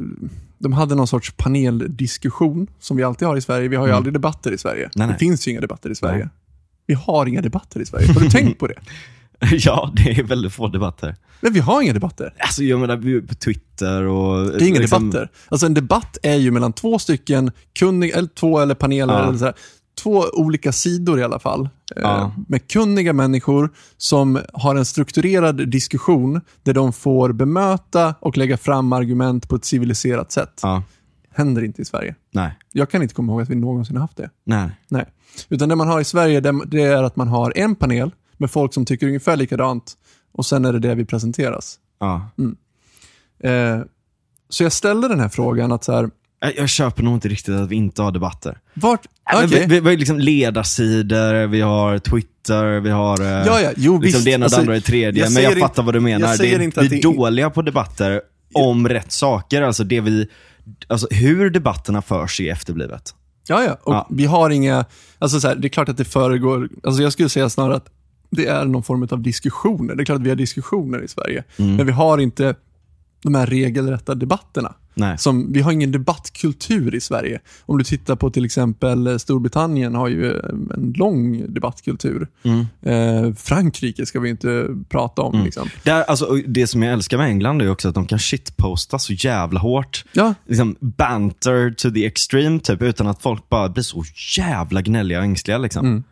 [0.57, 3.67] de hade någon sorts paneldiskussion som vi alltid har i Sverige.
[3.67, 4.81] Vi har ju aldrig debatter i Sverige.
[4.83, 4.91] Mm.
[4.95, 5.13] Nej, nej.
[5.13, 6.17] Det finns ju inga debatter i Sverige.
[6.19, 6.29] Nej.
[6.88, 8.07] Vi har inga debatter i Sverige.
[8.13, 8.75] Har du tänkt på det?
[9.51, 11.15] Ja, det är väldigt få debatter.
[11.41, 12.33] Men vi har inga debatter.
[12.39, 14.45] Alltså jag menar på Twitter och...
[14.45, 15.31] Det är inga liksom- debatter.
[15.49, 19.27] Alltså en debatt är ju mellan två stycken kunniga, eller två eller paneler, Ja.
[19.27, 19.53] eller så
[20.03, 21.61] två olika sidor i alla fall.
[21.95, 22.31] Eh, Ja.
[22.47, 28.93] Med kunniga människor som har en strukturerad diskussion där de får bemöta och lägga fram
[28.93, 30.59] argument på ett civiliserat sätt.
[30.63, 30.83] Ja.
[31.31, 32.15] Händer inte i Sverige.
[32.31, 32.51] Nej.
[32.73, 34.29] Jag kan inte komma ihåg att vi någonsin har haft det.
[34.43, 34.69] Nej.
[34.89, 35.05] Nej.
[35.49, 38.73] Utan det man har i Sverige det är att man har en panel med folk
[38.73, 39.93] som tycker ungefär likadant
[40.31, 41.79] och sen är det det vi presenteras.
[41.99, 42.29] Ja.
[43.39, 43.79] Eh,
[44.49, 46.09] så jag ställde den här frågan att så här,
[46.39, 48.57] Jag, jag köper nog inte riktigt att vi inte har debatter.
[48.73, 49.07] vart...
[49.33, 49.47] Okej.
[49.47, 54.01] Vi, vi, vi har liksom ledarsidor, vi har Twitter, vi har eh, Ja, ja, jo,
[54.01, 55.11] liksom det ena Alltså, det andra det tredje.
[55.23, 56.38] men jag säger fattar inte- vad du menar.
[56.38, 58.21] det, inte vi är det- dåliga på debatter
[58.53, 59.61] om rätt saker.
[59.61, 60.27] Alltså, det vi,
[60.88, 63.15] alltså hur debatterna förs är efterblivet.
[63.47, 63.77] Ja, ja.
[63.83, 64.07] Och Ja.
[64.09, 64.85] vi har inga...
[65.19, 66.69] Alltså så här, det är klart att det föregår...
[66.83, 67.88] Alltså jag skulle säga snarare att
[68.29, 69.95] det är någon form av diskussioner.
[69.95, 71.43] Det är klart att vi har diskussioner i Sverige.
[71.57, 71.75] Mm.
[71.75, 72.55] Men vi har inte
[73.28, 74.73] de här regelrätta debatterna.
[74.97, 75.17] Nej.
[75.17, 77.39] Som, vi har ingen debattkultur i Sverige.
[77.65, 82.28] Om du tittar på till exempel eh, Storbritannien har ju eh, en lång debattkultur.
[82.43, 82.65] Mm.
[82.82, 85.43] Eh, Frankrike ska vi inte prata om.
[85.43, 85.69] Liksom.
[85.84, 89.13] Där, alltså, det som jag älskar med England är också att de kan shitposta så
[89.13, 90.05] jävla hårt.
[90.11, 94.03] Ja, Liksom banter to the extreme, typ, utan att folk bara blir så
[94.38, 95.57] jävla gnälliga och ängsliga.
[95.57, 95.86] Liksom.
[95.86, 96.03] Mm.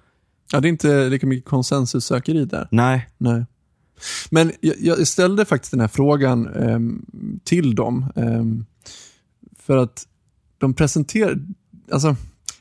[0.52, 2.68] ja, det är inte lika mycket konsensussökeri där.
[2.72, 3.10] Nej.
[3.18, 3.46] Nej.
[4.30, 7.06] Men jag, jag ställde faktiskt den här frågan ehm,
[7.44, 8.06] till dem.
[8.16, 8.66] ehm,
[9.60, 10.08] för att
[10.58, 11.42] de presenterade...
[11.92, 12.16] Alltså,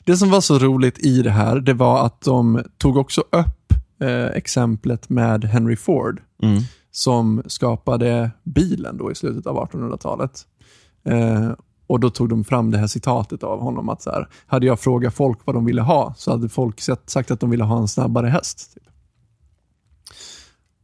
[0.04, 3.72] det som var så roligt i det här, det var att de tog också upp
[4.02, 6.62] eh, exemplet med Henry Ford, Mm.
[6.90, 10.46] som skapade bilen då i slutet av 1800-talet.
[11.04, 11.50] Eh,
[11.86, 14.80] och då tog de fram det här citatet av honom att så här, hade jag
[14.80, 17.88] frågat folk vad de ville ha, så hade folk sagt att de ville ha en
[17.88, 18.74] snabbare häst.
[18.74, 18.82] Typ.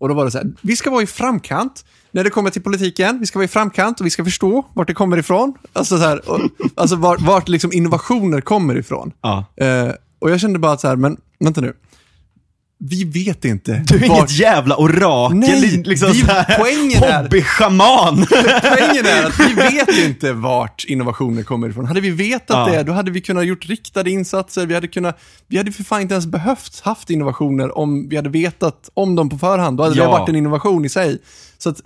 [0.00, 2.62] Och då var det så här, vi ska vara i framkant när det kommer till
[2.62, 3.20] politiken.
[3.20, 5.54] Vi ska vara i framkant och vi ska förstå vart det kommer ifrån.
[5.72, 6.40] Alltså, så här, och,
[6.74, 9.12] alltså vart, vart liksom innovationer kommer ifrån.
[9.20, 9.44] Ja.
[9.56, 11.74] Eh, och jag kände bara att så här, men vänta nu.
[12.82, 13.84] Vi vet inte.
[13.86, 16.24] Du är inget jävla orakel, Nej, liksom vi-
[16.58, 18.26] poängen är- hobbyschaman.
[18.62, 21.84] Poängen är att vi vet inte vart innovationer kommer ifrån.
[21.84, 22.76] Hade vi vetat Ja.
[22.76, 24.66] det, då hade vi kunnat gjort riktade insatser.
[24.66, 28.28] Vi hade, kunnat, vi hade för fan inte ens behövt haft innovationer om vi hade
[28.28, 29.76] vetat om dem på förhand.
[29.76, 30.10] Då hade det Ja.
[30.10, 31.18] varit en innovation i sig.
[31.58, 31.76] Så att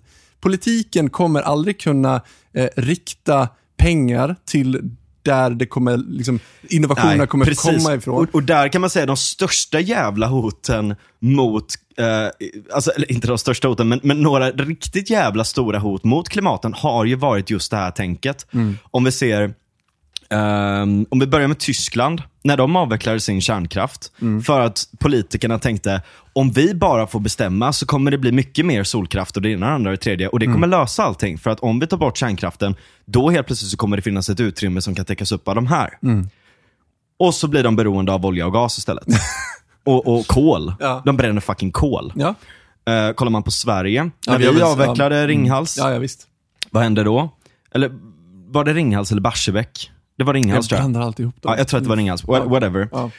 [0.41, 2.21] politiken kommer aldrig kunna
[2.55, 4.91] eh, rikta pengar till
[5.25, 7.85] där det kommer, liksom, innovationerna Nej, kommer precis.
[7.85, 8.15] komma ifrån.
[8.15, 13.39] Och, och där kan man säga de största jävla hoten mot, eh, alltså inte de
[13.39, 17.71] största hoten, men, men några riktigt jävla stora hot mot klimaten har ju varit just
[17.71, 18.47] det här tänket.
[18.53, 18.79] Mm.
[18.91, 19.55] Om vi ser,
[20.31, 24.43] ehm, om vi börjar med Tyskland, när de avvecklade sin kärnkraft, Mm.
[24.43, 26.03] för att politikerna tänkte,
[26.33, 29.67] om vi bara får bestämma så kommer det bli mycket mer solkraft och det ena,
[29.67, 30.29] det andra och det tredje.
[30.29, 30.55] Och det Mm.
[30.57, 31.39] kommer lösa allting.
[31.39, 34.41] För att om vi tar bort kärnkraften, då helt plötsligt så kommer det finnas ett
[34.41, 35.99] utrymme som kan täckas upp av de här.
[36.03, 36.29] Mm.
[37.19, 39.05] Och så blir de beroende av olja och gas istället.
[39.85, 40.75] och, och kol.
[40.81, 41.03] Ja.
[41.05, 42.13] De bränner fucking kol.
[42.17, 42.35] Ja.
[42.93, 45.27] Eh, kollar man på Sverige, Ja, när vi vi avvecklade ja.
[45.27, 46.27] Ringhals, Ja, ja visst.
[46.71, 47.31] vad hände då?
[47.75, 47.91] Eller
[48.49, 49.91] var det Ringhals eller Barsebäck?
[50.19, 50.91] Det var Ringhals Jag tror jag.
[50.91, 51.53] blandar alltid ihop dem.
[51.53, 52.25] Ja, jag tror att det var Ringhals.
[52.25, 52.89] Wha- Whatever.
[52.93, 53.11] Ja.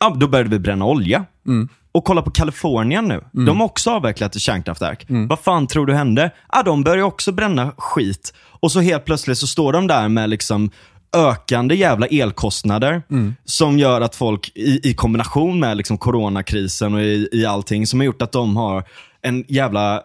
[0.00, 1.24] Ja, då började vi bränna olja.
[1.46, 1.68] Mm.
[1.92, 3.24] Och kolla på Kalifornien nu.
[3.32, 5.06] De har också avvecklat ett kärnkraftverk.
[5.28, 6.30] Vad fan tror du hände?
[6.52, 8.34] Ja, de börjar också bränna skit.
[8.60, 10.70] Och så helt plötsligt så står de där med liksom
[11.16, 13.02] ökande jävla elkostnader
[13.44, 18.00] som gör att folk i, i kombination med liksom coronakrisen och i, i allting som
[18.00, 18.84] har gjort att de har
[19.22, 20.02] en jävla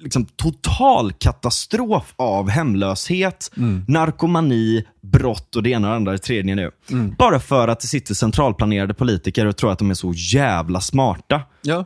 [0.00, 3.50] liksom, total katastrof av hemlöshet,
[3.88, 6.70] narkomani, brott och det ena och det andra det tredje nu.
[7.18, 11.42] Bara för att det sitter centralplanerade politiker och tror att de är så jävla smarta.
[11.62, 11.84] ja.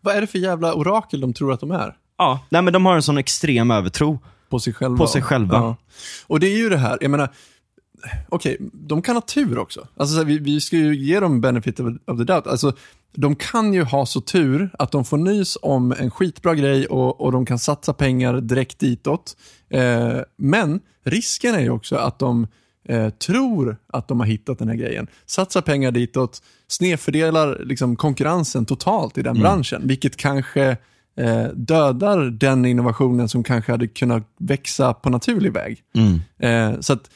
[0.00, 1.96] Vad är det för jävla orakel de tror att de är?
[2.18, 4.18] Ja, nej men de har en sån extrem övertro.
[4.48, 4.96] På sig själva.
[4.96, 5.56] På sig själva.
[5.56, 5.76] Ja.
[6.26, 7.28] Och det är ju det här, jag menar,
[8.28, 9.88] okej, de kan ha tur också.
[9.96, 12.46] Alltså, så här, vi, vi ska ju ge dem benefit of, of the doubt.
[12.46, 12.72] Alltså,
[13.14, 17.20] de kan ju ha så tur att de får nys om en skitbra grej och,
[17.20, 19.36] och de kan satsa pengar direkt ditåt.
[19.70, 22.46] Eh, men risken är ju också att de
[22.88, 28.66] eh, tror att de har hittat den här grejen, satsar pengar ditåt, snedfördelar liksom, konkurrensen
[28.66, 30.76] totalt i den branschen, vilket kanske
[31.16, 35.82] eh, dödar den innovationen som kanske hade kunnat växa på naturlig väg.
[36.38, 37.10] Eh, så att,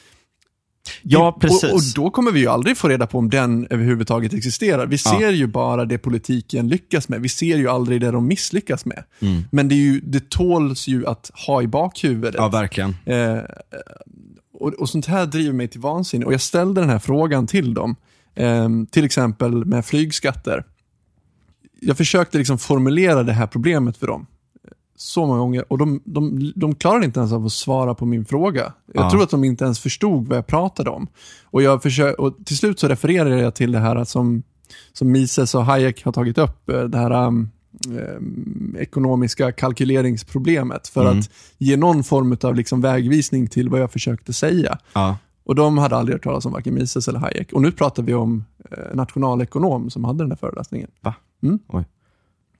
[1.01, 1.63] Ja, precis.
[1.63, 4.85] och, och då kommer vi ju aldrig få reda på om den överhuvudtaget existerar.
[4.85, 5.17] Vi Ja.
[5.19, 7.21] ser ju bara det politiken lyckas med.
[7.21, 9.03] Vi ser ju aldrig det de misslyckas med.
[9.51, 12.35] Men det, är ju, det tåls ju att ha i bakhuvudet.
[12.37, 12.95] Ja, verkligen.
[13.05, 13.37] Eh,
[14.53, 16.25] och, och sånt här driver mig till vansinne.
[16.25, 17.95] Och jag ställde den här frågan till dem.
[18.35, 20.63] Eh, till exempel med flygskatter.
[21.81, 24.25] Jag försökte liksom formulera det här problemet för dem.
[25.01, 25.65] Så många gånger.
[25.71, 28.73] Och de, de, de klarade inte ens av att svara på min fråga.
[28.93, 29.09] Jag Ja.
[29.09, 31.07] tror att de inte ens förstod vad jag pratade om.
[31.43, 34.43] Och, jag försöker, och till slut så refererade jag till det här som,
[34.93, 36.69] som Mises och Hayek har tagit upp.
[36.69, 37.49] eh, Det här um,
[37.97, 40.87] eh, ekonomiska kalkyleringsproblemet.
[40.87, 41.19] För Mm.
[41.19, 44.77] att ge någon form av liksom vägvisning till vad jag försökte säga.
[44.93, 45.17] Ja.
[45.43, 47.53] Och de hade aldrig hört talas om varken Mises eller Hayek.
[47.53, 50.89] Och nu pratar vi om eh, nationalekonom som hade den här föreläsningen.
[51.01, 51.13] Va?
[51.43, 51.59] Mm.
[51.67, 51.83] Oj.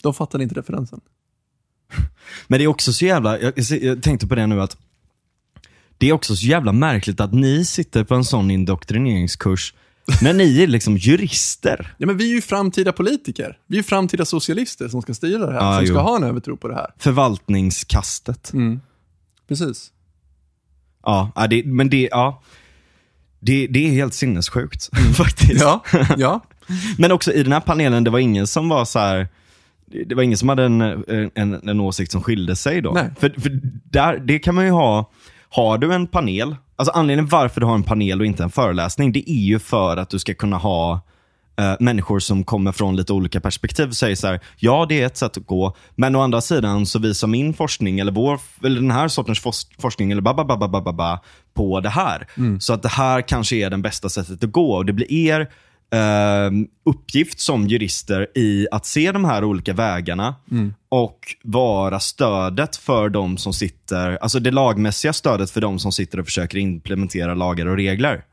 [0.03, 1.01] De fattade inte referensen.
[2.47, 4.77] Men det är också så jävla, jag, jag, tänkte på det nu att
[5.97, 9.73] det är också så jävla märkligt att ni sitter på en sån indoktrineringskurs
[10.21, 11.93] när ni är liksom jurister.
[11.97, 13.57] Ja, men vi är ju framtida politiker.
[13.67, 15.65] Vi är ju framtida socialister som ska styra det här.
[15.65, 15.93] Ja, som jo.
[15.93, 16.93] ska ha en övertro på det här.
[16.97, 18.51] Förvaltningskastet.
[19.47, 19.91] Precis.
[21.03, 22.43] Ja, ja, det, men det, ja.
[23.39, 25.61] Det, det är helt sinnessjukt faktiskt.
[25.61, 25.83] Ja,
[26.17, 26.41] ja.
[26.97, 29.27] Men också i den här panelen, det var ingen som var så här.
[30.05, 30.81] Det var ingen som hade en,
[31.35, 32.91] en, en åsikt som skilde sig då.
[32.91, 33.09] Nej.
[33.19, 33.59] För, för
[33.91, 35.11] där, det kan man ju ha,
[35.49, 39.11] har du en panel, alltså anledningen varför du har en panel och inte en föreläsning,
[39.11, 41.01] det är ju för att du ska kunna ha
[41.59, 45.05] eh, människor som kommer från lite olika perspektiv och säger så här, ja det är
[45.05, 48.81] ett sätt att gå, men å andra sidan så visar min forskning eller, vår, eller
[48.81, 51.19] den här sortens fors- forskning eller babababababa
[51.53, 52.27] på det här.
[52.59, 55.49] Så att det här kanske är det bästa sättet att gå och det blir er
[55.91, 56.51] eh,
[56.85, 60.35] uppgift som jurister i att se de här olika vägarna
[60.89, 66.19] och vara stödet för de som sitter, alltså det lagmässiga stödet för de som sitter
[66.19, 68.23] och försöker implementera lagar och regler.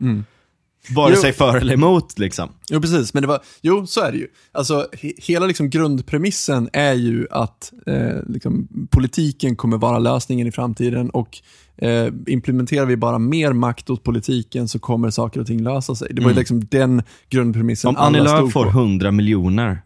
[0.91, 1.21] Vare Jo.
[1.21, 2.49] sig för eller emot liksom.
[2.71, 3.15] Jo, precis.
[3.15, 4.27] Men det var, jo, så är det ju.
[4.53, 10.53] Alltså, he, hela liksom grundpremissen är ju att eh, liksom, politiken kommer vara lösningen i
[10.53, 11.39] framtiden och
[11.79, 16.09] eh, implementerar vi bara mer makt åt politiken så kommer saker och ting lösa sig.
[16.11, 18.70] Det var ju liksom den grundpremissen Om Annie Lööf får på.
[18.70, 19.81] 100 miljoner,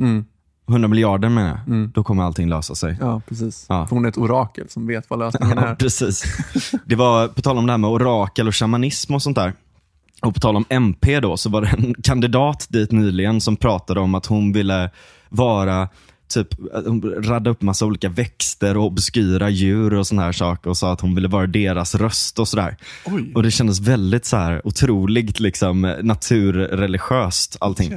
[0.69, 2.97] 100 miljarder menar jag, då kommer allting lösa sig.
[3.01, 3.67] Ja, precis.
[3.69, 3.87] Ja.
[3.87, 5.75] För hon är ett orakel som vet vad lösningen Ja, är.
[5.79, 6.25] precis.
[6.87, 9.53] Det var, på tal om det här med orakel och shamanism och sånt där.
[10.23, 14.01] Och på tal om MP då, så var det en kandidat dit nyligen som pratade
[14.01, 14.91] om att hon ville
[15.29, 15.89] vara
[16.31, 20.71] Typ, att hon radade upp massa olika växter och obskyra djur och såna här saker
[20.71, 22.77] och sa att hon ville vara deras röst och sådär.
[23.07, 23.33] Oj.
[23.35, 27.93] Och det kändes väldigt så här otroligt liksom naturreligiöst allting.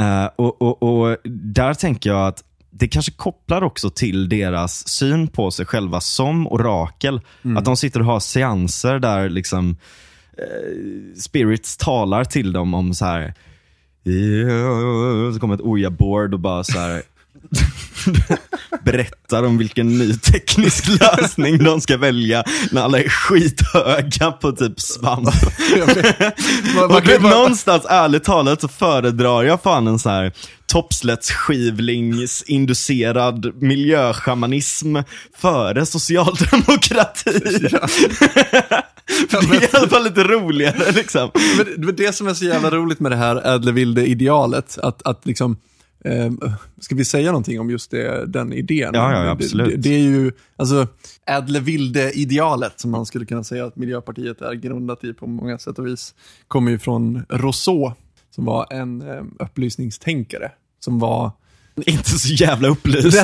[0.00, 5.28] Eh, och, och, och där tänker jag att det kanske kopplar också till deras syn
[5.28, 7.20] på sig själva som orakel.
[7.56, 9.76] Att de sitter och har seanser där liksom
[10.38, 13.34] eh, spirits talar till dem om så här.
[15.34, 17.02] Så kommer ett oja-board och bara så här
[18.84, 24.80] berättar om vilken ny teknisk lösning de ska välja när alla är skithöga på typ
[24.80, 25.28] svamp.
[26.90, 30.32] Och någonstans, ärligt talat, så föredrar jag fan en så här
[30.66, 34.96] toppslättsskivlingsinducerad miljöschamanism
[35.36, 37.24] före socialdemokrati.
[37.24, 37.32] det
[39.56, 41.30] är i alla fall lite roligare liksom.
[41.56, 44.78] Men det- det som är så jävla roligt med det här ädle vilde idealet.
[44.78, 45.56] Att, att liksom,
[46.04, 46.32] Eh,
[46.80, 48.90] ska vi säga någonting om just det, den idén?
[48.94, 49.66] Ja, ja, absolut.
[49.66, 50.88] Det, det, det är ju, alltså,
[51.26, 55.78] ädle vilde-idealet som man skulle kunna säga att Miljöpartiet är grundat i på många sätt
[55.78, 56.14] och vis,
[56.48, 57.92] kommer ju från Rousseau,
[58.34, 60.50] som var en eh, upplysningstänkare,
[60.80, 61.32] som var
[61.76, 63.06] inte så jävla upplyst.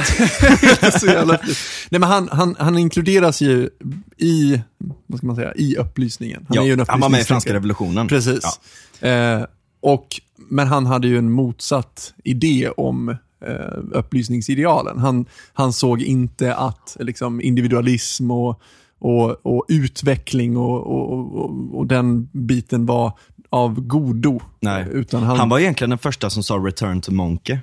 [0.62, 1.60] inte så jävla upplyst.
[1.90, 3.70] Nej, men han, han, han inkluderas ju
[4.16, 4.60] i,
[5.06, 6.46] vad ska man säga, i upplysningen.
[6.48, 8.08] Han, ja, är ju en han var med i franska revolutionen.
[8.08, 8.60] Precis.
[9.00, 9.08] Ja.
[9.08, 9.44] Eh,
[9.80, 13.08] och, men han hade ju en motsatt idé om
[13.46, 14.98] eh, upplysningsidealen.
[14.98, 18.60] Han, han såg inte att liksom, individualism och,
[18.98, 23.12] och, och utveckling och, och, och, den biten var
[23.50, 24.40] av godo.
[24.60, 24.86] Nej.
[24.90, 25.38] Utan han...
[25.38, 27.58] han var egentligen den första som sa return to monkey.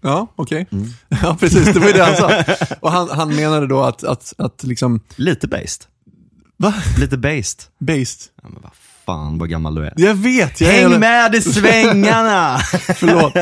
[0.00, 0.62] Ja, okej.
[0.62, 0.78] Okay.
[0.78, 0.90] Mm.
[1.22, 1.74] Ja, precis.
[1.74, 2.44] Det var ju det han sa.
[2.80, 5.00] Och han, han menade då att, att, att liksom...
[5.16, 5.84] Lite based.
[6.56, 6.74] Va?
[6.98, 7.60] Lite based.
[7.78, 8.22] Based?
[8.42, 8.72] Ja, men vad
[9.12, 9.92] fan vad gammal du är.
[9.96, 10.60] Jag vet.
[10.60, 10.98] Jag Häng är...
[10.98, 12.58] med i svängarna!
[12.96, 13.34] Förlåt.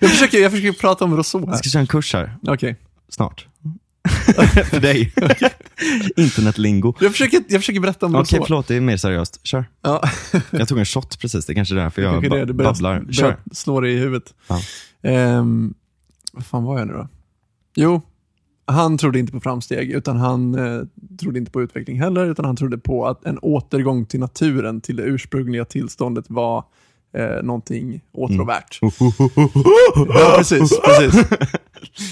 [0.00, 1.52] Jag försöker, jag försöker prata om Rousseau här.
[1.52, 2.36] Jag ska köra en kurs här.
[2.42, 2.52] Okej.
[2.54, 2.74] Okay.
[3.08, 3.46] Snart.
[4.70, 5.12] För dig.
[6.16, 6.94] Internetlingo.
[7.00, 8.68] Jag försöker, jag försöker berätta om Okej, okay, förlåt.
[8.68, 9.40] Det är mer seriöst.
[9.46, 9.64] Kör.
[9.82, 10.02] Ja.
[10.50, 11.46] jag tog en shot precis.
[11.46, 13.04] Det är kanske är därför jag ba det, babblar.
[13.12, 13.36] Kör.
[13.52, 14.34] Slå dig i huvudet.
[14.48, 14.60] Ja.
[15.38, 15.74] Um,
[16.32, 17.08] vad fan var jag nu då?
[17.74, 18.02] Jo,
[18.66, 20.82] han trodde inte på framsteg, utan han eh,
[21.20, 24.96] trodde inte på utveckling heller, utan han trodde på att en återgång till naturen, till
[24.96, 26.64] det ursprungliga tillståndet var
[27.18, 28.78] eh, någonting åtråvärt.
[28.82, 28.92] Mm.
[30.08, 30.80] ja, precis.
[30.80, 31.24] precis.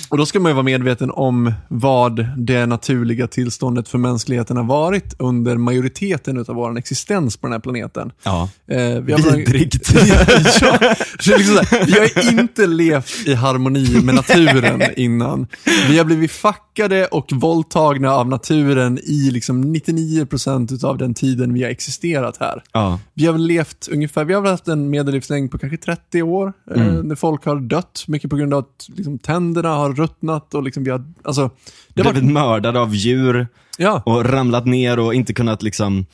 [0.09, 4.65] Och Då ska man ju vara medveten om vad det naturliga tillståndet för mänskligheten har
[4.65, 8.13] varit under majoriteten av vår existens på den här planeten.
[8.23, 8.49] Ja.
[8.71, 9.93] Eh, vi har Vidrigt.
[9.95, 15.47] ja, liksom här, vi har inte levt i harmoni med naturen innan.
[15.89, 21.63] Vi har blivit fuckade och våldtagna av naturen i liksom 99% av den tiden vi
[21.63, 22.63] har existerat här.
[22.73, 23.01] Ja.
[23.15, 26.97] Vi har levt ungefär, vi har haft en medellivslängd på kanske 30 år, eh, mm.
[26.97, 30.63] eh, när folk har dött, mycket på grund av att liksom, tänderna har ruttnat och
[30.63, 31.51] liksom vi har, alltså.
[31.89, 32.31] Det Blivit var...
[32.31, 34.03] mördade av djur ja.
[34.07, 36.07] och ramlat ner och inte kunnat liksom,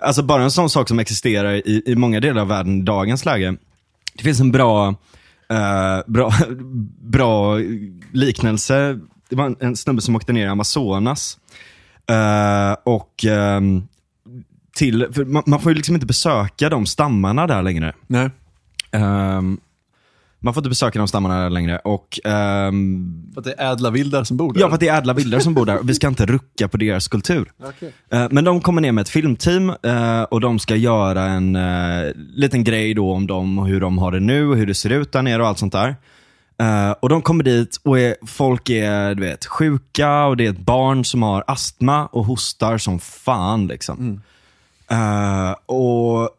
[0.00, 3.24] alltså bara en sån sak som existerar i, i många delar av världen i dagens
[3.24, 3.56] läge.
[4.14, 6.32] Det finns en bra, uh, bra,
[7.00, 7.58] bra
[8.12, 9.00] liknelse.
[9.28, 11.38] Det var en, en snubbe som åkte ner i Amazonas.
[12.10, 13.24] Uh, och
[13.58, 13.88] um,
[14.74, 17.92] till, man, man, får ju liksom inte besöka de stammarna där längre.
[18.06, 18.30] Nej.
[18.92, 19.60] Um,
[20.44, 21.78] man får inte besöka de stammarna där längre.
[21.78, 24.60] Och, um, för att det är ädla vildar som bor där?
[24.60, 25.78] Ja, för att det är ädla vildar som bor där.
[25.82, 27.52] Vi ska inte rucka på deras kultur.
[27.64, 27.88] Okay.
[28.14, 32.12] Uh, men de kommer ner med ett filmteam uh, och de ska göra en uh,
[32.16, 34.90] liten grej då om dem och hur de har det nu och hur det ser
[34.90, 35.96] ut där nere och allt sånt där.
[37.00, 40.58] och de kommer dit och är, folk är du vet, sjuka och det är ett
[40.58, 43.66] barn som har astma och hostar som fan.
[43.66, 43.98] Liksom.
[43.98, 44.20] Mm.
[45.66, 46.30] Och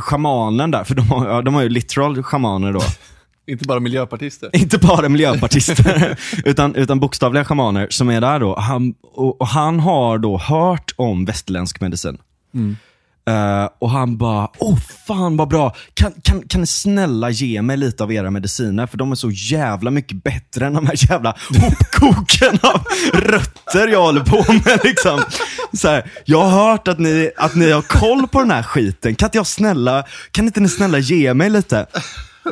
[0.00, 2.80] Schamanen där, för de har, de har ju literal schamaner då.
[3.46, 4.50] Inte bara miljöpartister.
[4.56, 8.58] Inte bara miljöpartister, utan, utan bokstavliga shamaner som är där då.
[8.58, 12.18] Han, och, och han har då hört om västerländsk medicin.
[12.54, 12.76] Mm.
[13.30, 15.74] Uh, och han bara, åh oh, fan vad bra.
[15.94, 18.86] Kan, kan, kan ni snälla ge mig lite av era mediciner?
[18.86, 24.02] För de är så jävla mycket bättre än de här jävla hopkoken av rötter jag
[24.02, 24.80] håller på med.
[24.84, 25.22] Liksom.
[25.72, 29.14] Så här, jag har hört att ni, att ni har koll på den här skiten.
[29.14, 31.86] Kan inte jag snälla, kan inte ni snälla ge mig lite?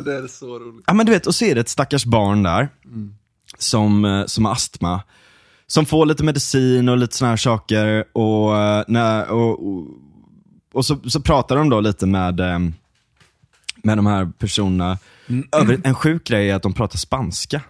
[0.05, 0.85] det är så roligt.
[0.87, 3.15] Ja, men du vet, och så är det ett stackars barn där, mm.
[3.59, 5.03] som, eh, som har astma.
[5.67, 8.05] Som får lite medicin och lite såna här saker.
[8.13, 9.87] Och, eh, när, och, och,
[10.73, 12.59] och så, så pratar de då lite med, eh,
[13.83, 14.99] med de här personerna.
[15.29, 15.49] Mm.
[15.53, 17.63] Över, en sjuk grej är att de pratar spanska.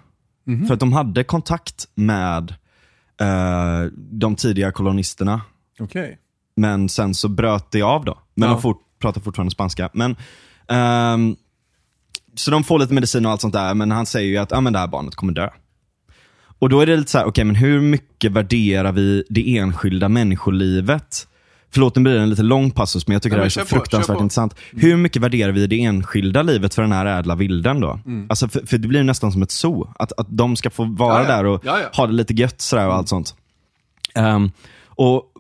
[0.47, 0.67] Mm.
[0.67, 2.55] För att de hade kontakt med
[3.23, 5.41] uh, de tidiga kolonisterna.
[5.79, 6.15] Okay.
[6.57, 8.19] Men sen så bröt det av då.
[8.35, 8.55] Men ja.
[8.55, 9.91] de fort, pratar fortfarande spanska.
[9.93, 10.17] Men
[11.15, 11.37] um,
[12.35, 14.61] så de får lite medicin och allt sånt där, men han säger ju att ah,
[14.61, 15.49] men det här barnet kommer dö.
[16.59, 19.59] Och då är det lite så här, okej okay, men hur mycket värderar vi det
[19.59, 21.29] enskilda människolivet?
[21.73, 23.51] Förlåt, nu blir det en lite lång passus, men jag tycker ja, det här är
[23.51, 24.55] så på, fruktansvärt intressant.
[24.73, 24.87] Mm.
[24.87, 28.01] Hur mycket värderar vi det enskilda livet för den här ädla vilden då?
[28.07, 28.27] Mm.
[28.29, 29.93] Alltså, för, för, det blir nästan som ett zoo.
[29.99, 32.87] Att, att de ska få vara ja, där och ja, ha det lite gött sådär
[32.87, 33.35] och allt sånt.
[34.15, 34.53] Um,
[34.87, 35.31] och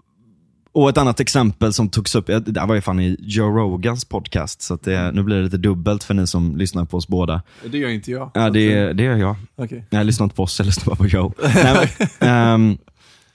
[0.72, 4.62] och ett annat exempel som togs upp, det var ju fan i Joe Rogans podcast,
[4.62, 5.14] så det, mm.
[5.14, 7.42] nu blir det lite dubbelt för ni som lyssnar på oss båda.
[7.64, 8.30] Det gör inte jag.
[8.34, 9.36] Ja, det, det gör jag.
[9.56, 9.82] Okay.
[9.90, 11.32] Jag lyssnar inte på oss, jag lyssnar bara på Joe.
[11.54, 12.78] Nej, men, um,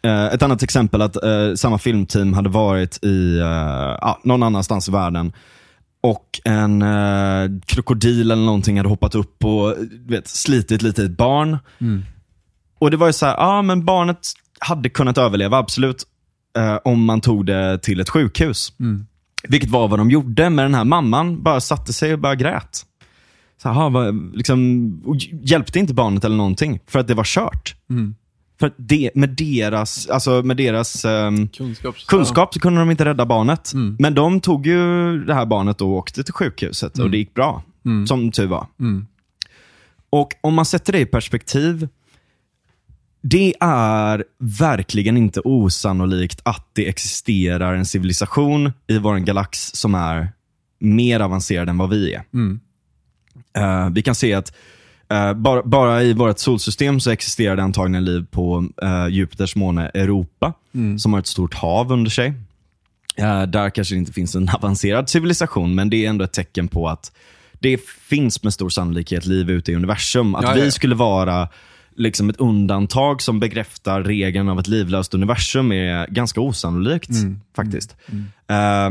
[0.05, 5.33] ett annat exempel att uh, samma filmteam hade varit i uh, någon annanstans i världen
[6.01, 6.83] och en
[7.65, 9.75] krokodil eller någonting hade hoppat upp och
[10.07, 11.57] vet, slitit lite i ett barn.
[11.79, 12.03] Mm.
[12.79, 14.19] Och det var ju så här, ja men barnet
[14.59, 16.03] hade kunnat överleva, absolut
[16.57, 18.73] eh, om man tog det till ett sjukhus.
[18.79, 19.05] Mm.
[19.47, 22.85] Vilket var vad de gjorde, men den här mamman bara satte sig och bara grät.
[23.61, 27.75] Så här, aha, vad, liksom, hjälpte inte barnet eller någonting, för att det var kört.
[28.59, 32.05] För det, med deras, alltså med deras ehm, Kunskaps...
[32.05, 33.71] kunskap så kunde de inte rädda barnet.
[33.99, 37.63] Men de tog ju det här barnet och åkte till sjukhuset och det gick bra.
[38.07, 38.67] Som tur var.
[40.09, 41.87] Och om man sätter det i perspektiv,
[43.21, 50.29] det är verkligen inte osannolikt att det existerar en civilisation i vår galax som är
[50.79, 52.23] mer avancerad än vad vi är.
[53.57, 54.55] Eh, vi kan se att
[55.09, 59.91] eh, bara, bara i vårt solsystem så existerar det antagligen liv på uh, Jupiters måne
[59.93, 60.53] Europa,
[60.99, 62.33] som har ett stort hav under sig.
[63.15, 66.67] Eh, där kanske det inte finns en avancerad civilisation, men det är ändå ett tecken
[66.67, 67.11] på att
[67.59, 70.35] det finns med stor sannolikhet liv ute i universum.
[70.35, 70.71] Att Ja, vi ja.
[70.71, 71.47] skulle vara
[71.95, 77.09] liksom ett undantag som bekräftar regeln av ett livlöst universum är ganska osannolikt
[77.55, 77.95] faktiskt.
[78.47, 78.89] Eh,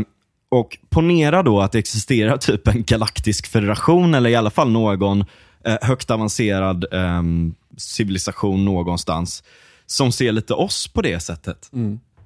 [0.49, 5.25] och ponera då att det existerar typ en galaktisk federation, eller i alla fall någon
[5.65, 9.43] eh, högt avancerad ehm, civilisation någonstans,
[9.87, 11.71] som ser lite oss på det sättet.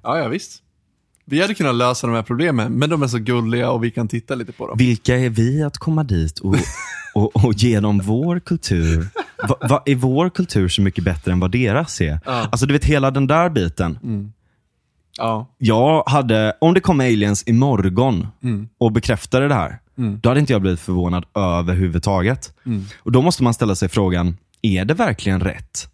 [0.03, 0.63] Ja, ja, visst.
[1.25, 4.07] Vi hade kunnat lösa de här problemen, men de är så gulliga och vi kan
[4.07, 4.77] titta lite på dem.
[4.77, 6.55] Vilka är vi att komma dit och,
[7.13, 9.07] och, och ge dem vår kultur?
[9.47, 12.19] Va, va, är vår kultur så mycket bättre än vad deras är?
[12.25, 13.99] Alltså du vet hela den där biten.
[15.17, 15.47] Ja.
[15.57, 18.27] Jag hade, om det kom aliens imorgon
[18.77, 19.79] och bekräftade det här,
[20.21, 22.53] då hade inte jag blivit förvånad överhuvudtaget.
[22.99, 25.89] Och Då måste man ställa sig frågan, är det verkligen rätt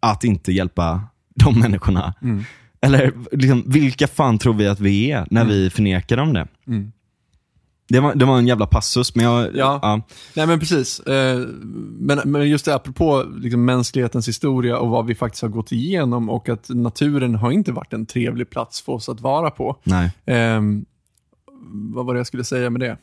[0.00, 1.00] att inte hjälpa
[1.34, 2.14] de människorna?
[2.80, 6.46] Eller liksom, vilka fan tror vi att vi är när vi förnekar dem det?
[7.88, 9.56] Det, var, det var en jävla passus, men jag...
[9.56, 10.02] Ja.
[10.34, 11.00] Nej men precis.
[11.00, 11.38] Eh,
[12.00, 16.30] Men, men just det, apropå liksom mänsklighetens historia och vad vi faktiskt har gått igenom
[16.30, 19.76] och att naturen har inte varit en trevlig plats för oss att vara på.
[19.84, 20.12] Nej.
[20.26, 20.84] Ehm,
[21.70, 22.96] vad var det jag skulle säga med det?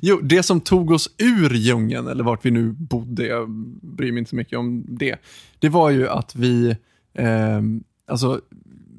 [0.00, 3.50] Jo, det som tog oss ur djungeln, eller vart vi nu bodde, jag
[3.82, 5.16] bryr mig inte så mycket om det,
[5.58, 6.76] det var ju att vi,
[7.18, 8.40] ehm, alltså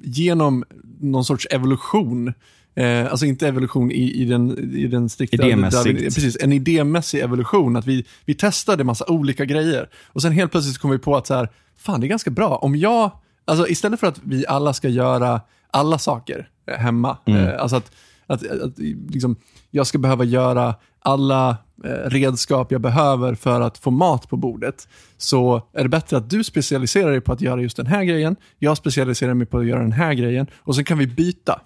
[0.04, 0.64] genom
[1.00, 2.34] någon sorts evolution,
[2.76, 5.38] eh, alltså inte evolution i, i, den, i den strikta...
[5.48, 5.86] Idémässigt.
[6.02, 9.90] vi- Precis, en idémässig evolution, att vi, vi testade massa olika grejer.
[10.06, 12.56] Och sen helt plötsligt kom vi på att så här, fan det är ganska bra,
[12.58, 13.12] om jag,
[13.46, 15.42] alltså istället för att vi alla ska göra
[15.72, 17.92] alla saker eh, hemma, eh, alltså att,
[18.28, 18.80] att, att
[19.10, 19.36] liksom,
[19.76, 24.88] jag ska behöva göra alla eh, redskap jag behöver för att få mat på bordet,
[25.18, 28.36] så är det bättre att du specialiserar dig på att göra just den här grejen,
[28.60, 31.62] jag specialiserar mig på att göra den här grejen, och sen kan vi byta.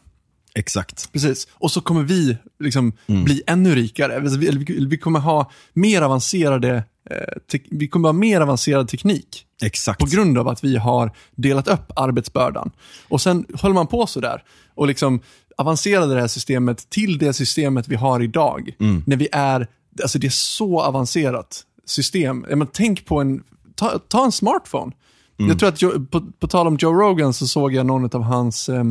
[0.55, 1.11] Exakt.
[1.13, 1.47] Precis.
[1.53, 4.15] Och så kommer vi liksom bli ännu rikare.
[4.15, 9.99] Alltså, vi, vi, kommer ha mer avancerade eh, vi kommer ha mer avancerad teknik Exakt.
[9.99, 12.71] på grund av att vi har delat upp arbetsbördan.
[13.07, 14.43] Och sen håller man på sådär
[14.75, 15.21] och liksom
[15.57, 18.75] avancerade det här systemet till det systemet vi har idag.
[19.05, 19.67] När vi är,
[20.01, 22.45] alltså det är så avancerat system.
[22.49, 23.43] Men tänk på en,
[23.75, 24.91] ta, ta en smartphone.
[25.37, 28.69] Jag tror att, på, på tal om Joe Rogan så såg jag någon av hans
[28.69, 28.83] eh,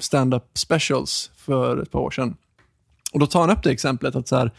[0.00, 2.36] stand-up specials för ett par år sedan.
[3.12, 4.52] Och då tar han upp det exemplet att så här,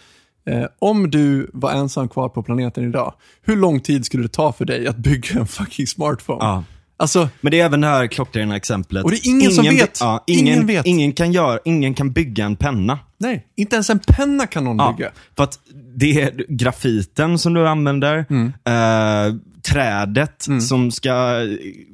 [0.45, 4.53] eh, om du var ensam kvar på planeten idag, hur lång tid skulle det ta
[4.53, 6.39] för dig att bygga en fucking smartphone?
[6.45, 6.63] Ja.
[7.01, 9.03] Alltså, Men det är även det här klockrena exemplet.
[9.03, 9.97] Och det är ingen som vet.
[10.01, 10.85] Ja, ingen, Ingen vet.
[10.85, 12.99] Ingen kan, göra, ingen kan bygga en penna.
[13.17, 15.11] nej, inte ens en penna kan någon Ja, bygga.
[15.35, 15.59] för att
[15.95, 18.47] det är grafiten som du använder, Mm.
[18.65, 19.35] eh,
[19.71, 21.39] trädet som ska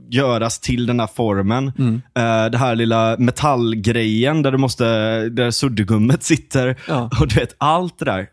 [0.09, 2.01] göras till den här formen, Mm.
[2.15, 4.85] eh, det här lilla metallgrejen där du måste,
[5.29, 6.75] där suddgummet sitter.
[6.87, 7.09] Ja.
[7.21, 8.27] Och du vet, allt det där.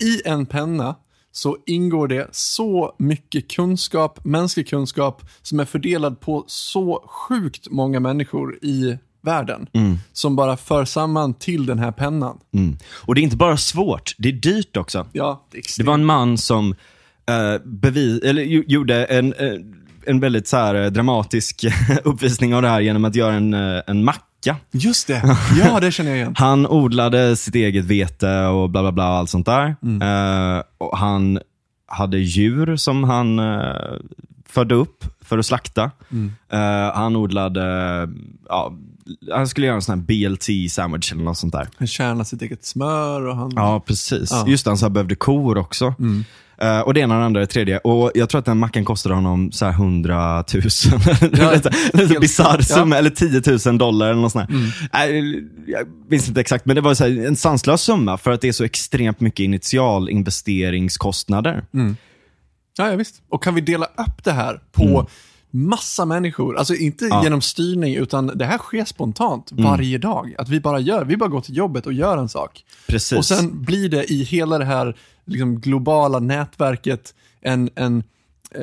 [0.00, 0.94] I en penna
[1.36, 8.00] så ingår det så mycket kunskap, mänsklig kunskap, som är fördelad på så sjukt många
[8.00, 9.66] människor i världen.
[10.12, 12.38] Som bara för samman till den här pennan.
[12.54, 12.76] Mm.
[12.92, 15.06] Och det är inte bara svårt, det är dyrt också.
[15.12, 16.74] Ja, det Det var en man som
[17.28, 19.60] eh, bevis, eller, gjorde en, eh,
[20.06, 21.64] en väldigt så här, eh, dramatisk
[22.04, 24.22] uppvisning av det här genom att göra en, eh, en macka.
[24.70, 25.22] Just det,
[25.64, 26.34] ja det känner jag igen.
[26.38, 29.76] Han odlade sitt eget vete och bla bla bla, allt sånt där.
[30.02, 31.38] Eh, och han
[31.86, 33.92] hade djur som han eh,
[34.48, 35.90] födde upp för att slakta.
[36.48, 37.62] Eh, han odlade,
[38.48, 38.72] ja,
[39.32, 41.68] han skulle göra en sån här BLT sandwich eller något sånt där.
[41.76, 43.52] Han tjänar sitt eget smör och han...
[43.56, 44.30] Ja, precis.
[44.30, 44.44] Ja.
[44.48, 45.94] Just det, han så behövde kor också.
[46.58, 47.78] Eh, och det ena och det andra det tredje.
[47.78, 50.62] Och jag tror att den macken kostade honom så här 100 000.
[51.38, 51.52] Ja,
[51.92, 52.62] Lite bisarr ja.
[52.62, 54.56] summa, eller 10 000 dollar eller något sånt där.
[54.92, 58.40] Nej, jag minns inte exakt, men det var så här, en sanslös summa för att
[58.40, 61.64] det är så extremt mycket initialinvesteringskostnader.
[62.78, 63.22] Ja, ja, visst.
[63.28, 65.08] Och kan vi dela upp det här på
[65.56, 67.24] massa människor, alltså inte Ja.
[67.24, 69.64] genom styrning, utan det här sker spontant Mm.
[69.64, 70.34] varje dag.
[70.38, 72.64] Att vi bara gör, vi bara går till jobbet och gör en sak.
[72.88, 73.18] Precis.
[73.18, 78.02] Och sen blir det i hela det här liksom, globala nätverket en, en
[78.54, 78.62] eh,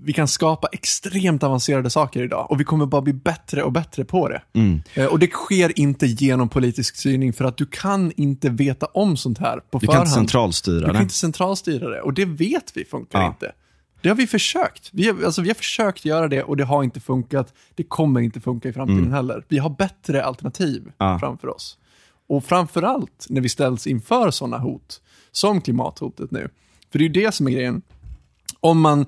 [0.00, 4.04] vi kan skapa extremt avancerade saker idag och vi kommer bara bli bättre och bättre
[4.04, 4.42] på det.
[4.52, 4.82] Mm.
[4.94, 9.16] Eh, och det sker inte genom politisk styrning för att du kan inte veta om
[9.16, 10.06] sånt här på du kan förhand.
[10.08, 11.02] inte centralstyra Du kan det.
[11.02, 13.26] inte centralstyra det och det vet vi funkar Ja.
[13.26, 13.52] inte.
[14.06, 14.90] Det har vi försökt.
[14.92, 17.54] Vi har, alltså, vi har försökt göra det och det har inte funkat.
[17.74, 19.44] Det kommer inte funka i framtiden heller.
[19.48, 20.92] Vi har bättre alternativ Mm.
[20.98, 21.18] Ja.
[21.18, 21.78] framför oss.
[22.28, 25.00] Och framförallt när vi ställs inför sådana hot,
[25.32, 26.48] som klimathotet nu.
[26.92, 27.82] För det är ju det som är grejen.
[28.60, 29.06] Om man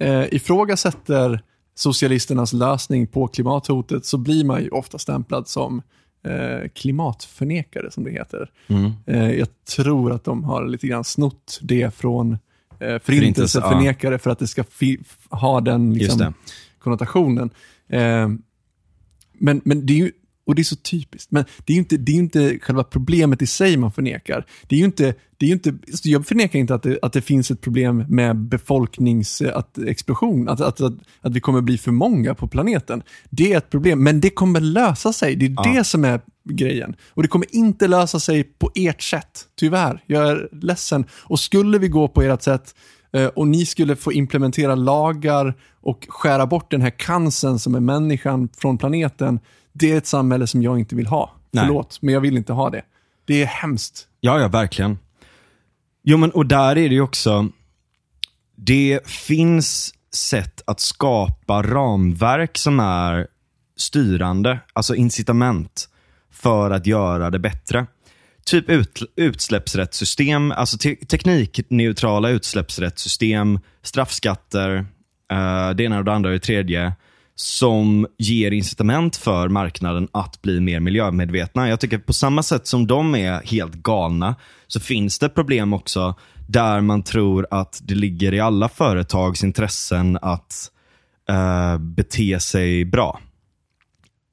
[0.00, 1.42] eh, ifrågasätter
[1.74, 5.82] socialisternas lösning på klimathotet så blir man ju ofta stämplad som
[6.24, 8.50] eh, klimatförnekare, som det heter.
[8.66, 8.92] Mm.
[9.06, 12.38] Eh, jag tror att de har lite grann snott det från
[12.84, 14.64] eh, Förintelse, förintelseförnekare för att det ska
[15.30, 16.34] ha den liksom,
[16.78, 17.50] konnotationen.
[17.88, 18.28] Eh,
[19.38, 20.12] men, men det är ju,
[20.46, 23.42] och det är så typiskt, men det är ju inte, det är inte själva problemet
[23.42, 24.46] i sig man förnekar.
[24.66, 25.74] Det är ju inte, det är inte,
[26.04, 30.92] jag förnekar inte att det, att det finns ett problem med befolkningsexplosion, att, att, att,
[31.20, 33.02] att vi kommer bli för många på planeten.
[33.30, 35.36] Det är ett problem, men det kommer lösa sig.
[35.36, 35.72] Det är Ja.
[35.74, 36.96] det som är grejen.
[37.08, 40.02] Och det kommer inte lösa sig på ert sätt, tyvärr.
[40.06, 41.04] Jag är ledsen.
[41.12, 42.74] Och skulle vi gå på ert sätt
[43.12, 47.80] eh, och ni skulle få implementera lagar och skära bort den här cancern som är
[47.80, 49.40] människan från planeten,
[49.74, 51.32] det är ett samhälle som jag inte vill ha.
[51.50, 51.64] Nej.
[51.66, 52.82] Förlåt, men jag vill inte ha det.
[53.24, 54.08] Det är hemskt.
[54.20, 54.98] Ja, ja, verkligen.
[56.02, 57.48] Jo, men och där är det ju också,
[58.56, 63.26] det finns sätt att skapa ramverk som är
[63.76, 65.88] styrande, alltså incitament
[66.32, 67.86] för att göra det bättre.
[68.44, 74.86] Typ ut, utsläppsrättssystem, alltså te teknikneutrala utsläppsrättssystem, straffskatter,
[75.32, 76.92] eh, det ena och det andra och det tredje,
[77.36, 81.68] som ger incitament för marknaden att bli mer miljömedvetna.
[81.68, 86.14] Jag tycker på samma sätt som de är helt galna, så finns det problem också
[86.46, 90.70] där man tror att det ligger i alla företags intressen att
[91.28, 93.20] eh, bete sig bra.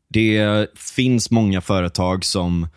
[0.09, 2.67] Det finns många företag som,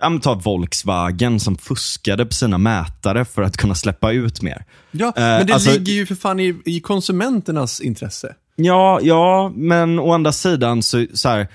[0.00, 4.64] ja ta Volkswagen som fuskade på sina mätare för att kunna släppa ut mer.
[4.90, 8.34] Ja, men det alltså- ligger ju för fan i, i konsumenternas intresse.
[8.64, 11.48] Ja, ja, men å andra sidan så, så här,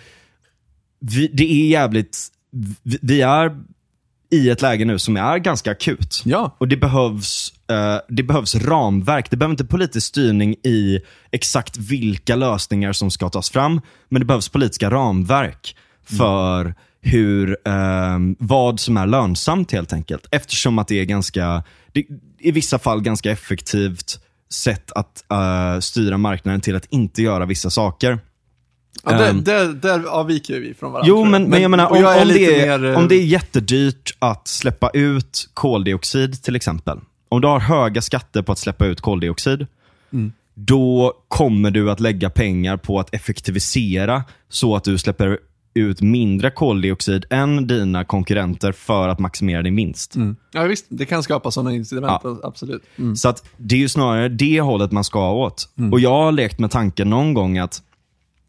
[1.00, 2.28] vi, det är jävligt,
[2.84, 3.56] vi, vi är
[4.32, 6.22] i ett läge nu som är ganska akut.
[6.26, 6.56] Ja.
[6.58, 9.30] Och det behövs, eh, det behövs ramverk.
[9.30, 11.00] Det behöver inte politisk styrning i
[11.32, 18.18] exakt vilka lösningar som ska tas fram, men det behövs politiska ramverk för hur, eh,
[18.40, 20.28] vad som är lönsamt helt enkelt.
[20.32, 22.06] Eftersom att det är ganska, det,
[22.40, 24.20] i vissa fall ganska effektivt
[24.50, 28.20] sätt att eh, styra marknaden till att inte göra vissa saker.
[29.04, 29.44] Ja, där, Ehm.
[29.44, 31.08] där, där avviker vi från varandra.
[31.10, 33.24] Jo, men, men jag menar, om, jag om, det är, mer, eh, om det är
[33.26, 37.00] jättedyrt att släppa ut koldioxid till exempel.
[37.30, 39.68] Om du har höga skatter på att släppa ut koldioxid,
[40.14, 40.32] Mm.
[40.54, 45.40] då kommer du att lägga pengar på att effektivisera så att du släpper
[45.76, 50.16] ut mindre koldioxid än dina konkurrenter för att maximera din vinst.
[50.16, 50.36] Mm.
[50.52, 50.86] Ja, visst.
[50.90, 52.84] Det kan skapa sådana incitament, absolut.
[52.98, 53.16] Mm.
[53.16, 55.70] Så att det är ju snarare det hållet man ska åt.
[55.92, 57.82] Och Jag har lekt med tanken någon gång att,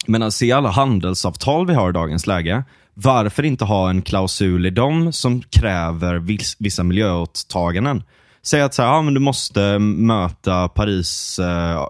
[0.06, 2.64] men se alla handelsavtal vi har i dagens läge.
[2.94, 8.02] Varför inte ha en klausul i dem som kräver viss, vissa miljöåtaganden?
[8.42, 11.86] Säg att så här, ja, men du måste möta Paris, eh, eh,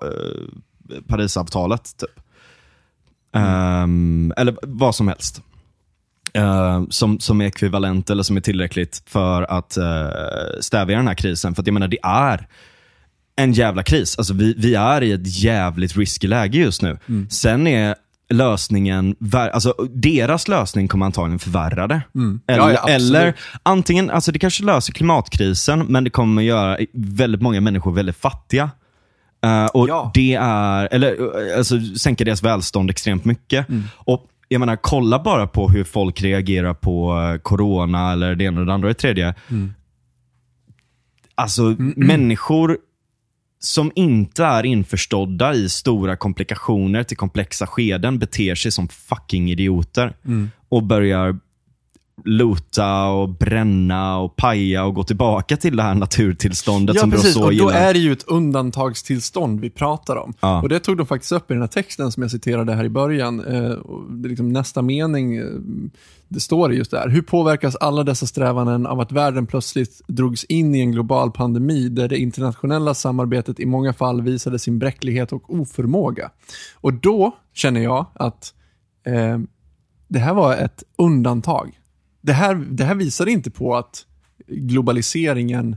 [1.09, 1.97] Parisavtalet.
[1.99, 2.26] Typ.
[3.37, 5.43] Ehm, eller vad som helst.
[6.33, 11.15] Eh, som, som är ekvivalent eller som är tillräckligt för att uh, stävja den här
[11.15, 11.55] krisen.
[11.55, 12.47] För att jag menar, det är
[13.37, 14.19] en jävla kris.
[14.19, 16.99] Alltså, vi, vi är i ett jävligt risky läge just nu.
[17.09, 17.31] Mm.
[17.31, 17.95] Sen är
[18.29, 22.03] lösningen, alltså deras lösning kommer antagligen förvärra det.
[22.15, 22.41] Mm.
[22.47, 27.43] Eller, Ja, ja, eller antingen, alltså det kanske löser klimatkrisen, men det kommer göra väldigt
[27.43, 28.71] många människor väldigt fattiga.
[29.45, 30.11] Eh, och Ja.
[30.15, 31.13] det är, eller
[31.51, 33.69] eh, alltså sänka deras välstånd extremt mycket.
[33.69, 33.83] Mm.
[33.95, 38.61] Och jag menar, kolla bara på hur folk reagerar på eh, corona eller det ena
[38.61, 39.35] och det andra och det tredje.
[39.51, 39.73] Mm.
[41.35, 41.63] Alltså
[41.97, 42.79] människor
[43.59, 50.17] som inte är införstådda i stora komplikationer till komplexa skeden beter sig som fucking idioter.
[50.25, 50.51] Mm.
[50.69, 51.39] Och börjar
[52.25, 57.37] luta och bränna och paja och gå tillbaka till det här naturtillståndet Ja, som precis.
[57.37, 60.35] Rousseau Och då är det ju ett undantagstillstånd vi pratar om.
[60.41, 60.63] Ja.
[60.63, 62.89] Och det tog de faktiskt upp i den här texten som jag citerade här i
[62.89, 63.45] början.
[63.45, 63.77] Eh,
[64.25, 65.45] liksom nästa mening, eh,
[66.29, 67.09] det står just där.
[67.09, 71.89] Hur påverkas alla dessa strävanden av att världen plötsligt drogs in i en global pandemi
[71.89, 76.31] där det internationella samarbetet i många fall visade sin bräcklighet och oförmåga?
[76.75, 78.55] Och då känner jag att
[79.07, 79.39] eh,
[80.09, 81.79] det här var ett undantag.
[82.27, 84.07] Det här, det här visar inte på att
[84.47, 85.77] globaliseringen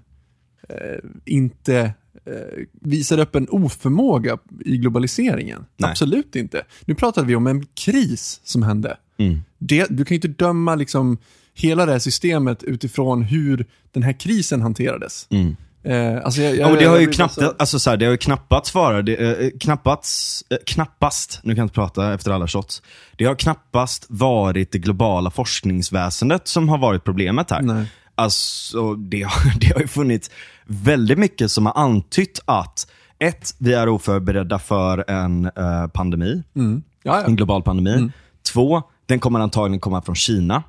[0.70, 1.94] eh, inte
[2.26, 5.66] eh, visar upp en oförmåga i globaliseringen.
[5.78, 5.90] Nej.
[5.90, 6.66] Absolut inte.
[6.86, 8.98] Nu pratade vi om en kris som hände.
[9.18, 9.40] Mm.
[9.58, 11.18] Det, du kan ju inte döma liksom
[11.54, 15.28] hela det här systemet utifrån hur den här krisen hanterades.
[15.30, 15.56] Mm.
[15.84, 18.18] Eh, alltså jag, Ja, och det har ju knappt, alltså, så här, det har ju
[18.18, 22.82] knappast vara, det, eh, knappast, eh, knappast, nu kan jag inte prata efter alla shots.
[23.16, 27.62] Det har knappast varit det globala forskningsväsendet som har varit problemet här.
[27.62, 27.86] Nej.
[28.16, 30.32] Alltså, det, har, det har ju funnits
[30.66, 32.88] väldigt mycket som har antytt att
[33.20, 36.84] ett, vi är oförberedda för en eh, pandemi, Mm.
[37.26, 38.12] En global pandemi.
[38.54, 40.64] Två, den kommer antagligen komma från Kina.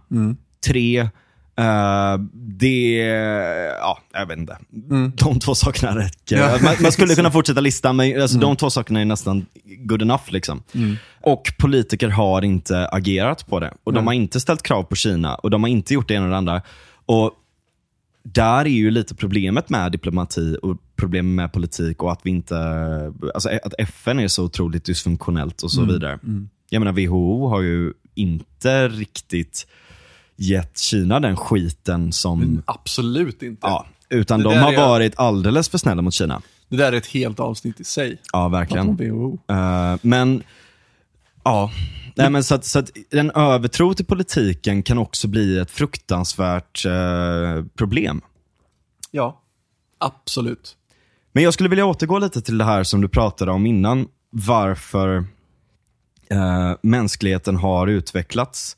[0.66, 1.08] Tre,
[1.60, 2.96] eh, det,
[3.80, 4.58] ja, jag vet inte.
[5.14, 6.36] De två sakerna räcker.
[6.36, 6.58] Ja.
[6.62, 9.46] Man, man skulle kunna fortsätta lista, men alltså, de två sakerna är nästan
[9.78, 10.24] good enough.
[10.28, 10.62] Liksom.
[11.22, 13.74] Och politiker har inte agerat på det.
[13.84, 16.24] Och de har inte ställt krav på Kina och de har inte gjort det ena
[16.24, 16.62] och det andra.
[17.06, 17.32] Och
[18.22, 22.56] där är ju lite problemet med diplomati och problemet med politik och att vi inte,
[23.34, 26.18] alltså att FN är så otroligt dysfunktionellt och så vidare.
[26.70, 29.66] Jag menar WHO har ju inte riktigt
[30.40, 33.66] gett Kina den skiten som, Absolut inte.
[33.66, 36.42] ja, utan Det de har är- varit alldeles för snälla mot Kina.
[36.68, 38.18] Det där är ett helt avsnitt i sig.
[38.32, 38.88] Ja, verkligen.
[39.48, 40.42] Eh, men,
[41.44, 41.70] ja.
[42.14, 46.84] Nej, men så att, så att en övertro till politiken kan också bli ett fruktansvärt
[46.86, 48.20] eh, problem.
[49.10, 49.40] Ja,
[49.98, 50.76] absolut.
[51.32, 54.08] Men jag skulle vilja återgå lite till det här som du pratade om innan.
[54.30, 55.16] Varför
[56.30, 58.76] eh, mänskligheten har utvecklats.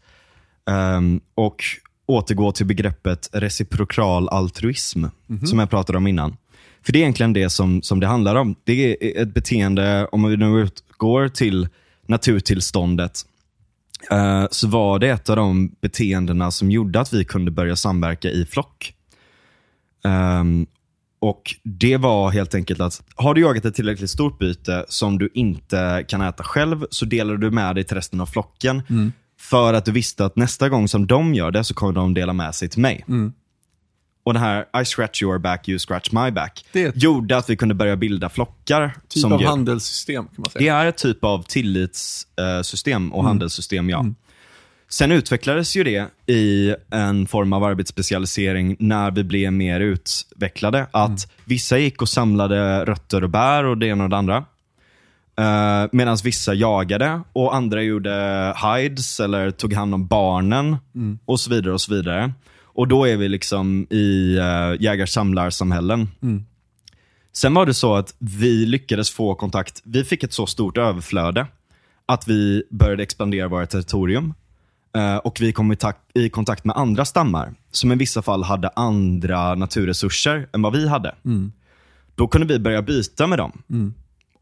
[0.70, 1.62] Ehm, och
[2.06, 5.04] återgå till begreppet reciprokal altruism,
[5.46, 6.36] som jag pratade om innan.
[6.82, 8.54] För det är egentligen det som, som det handlar om.
[8.64, 11.68] Det är ett beteende, om vi nu utgår till
[12.06, 13.20] naturtillståndet,
[14.10, 18.28] eh, så var det ett av de beteendena som gjorde att vi kunde börja samverka
[18.30, 18.94] i flock.
[20.04, 20.66] Ehm,
[21.20, 25.30] och Det var helt enkelt att har du jagat ett tillräckligt stort byte som du
[25.34, 28.82] inte kan äta själv, så delar du med dig till resten av flocken.
[29.50, 32.32] För att du visste att nästa gång som de gör det så kommer de dela
[32.32, 33.04] med sig till mig.
[34.24, 37.56] Och det här I scratch your back, you scratch my back, Det gjorde att vi
[37.56, 38.94] kunde börja bilda flockar.
[39.08, 40.76] Typ som av handelssystem kan man Det säga.
[40.76, 44.06] är ett typ av tillitssystem och handelssystem, ja.
[44.88, 50.86] Sen utvecklades ju det i en form av arbetsspecialisering när vi blev mer utvecklade.
[50.90, 54.44] Att vissa gick och samlade rötter och bär och det ena och det andra.
[55.40, 60.76] Uh, Medan vissa jagade och andra gjorde hides eller tog hand om barnen
[61.24, 61.72] och så vidare.
[61.72, 62.32] Och så vidare.
[62.64, 66.08] Och då är vi liksom i uh, jägar-samlarsamhällen.
[67.32, 69.82] Sen var det så att vi lyckades få kontakt.
[69.84, 71.46] Vi fick ett så stort överflöde
[72.06, 74.34] att vi började expandera vårt territorium.
[74.96, 75.76] Eh, och vi kom i,
[76.14, 80.88] i kontakt med andra stammar som i vissa fall hade andra naturresurser än vad vi
[80.88, 81.14] hade.
[82.14, 83.62] Då kunde vi börja byta med dem.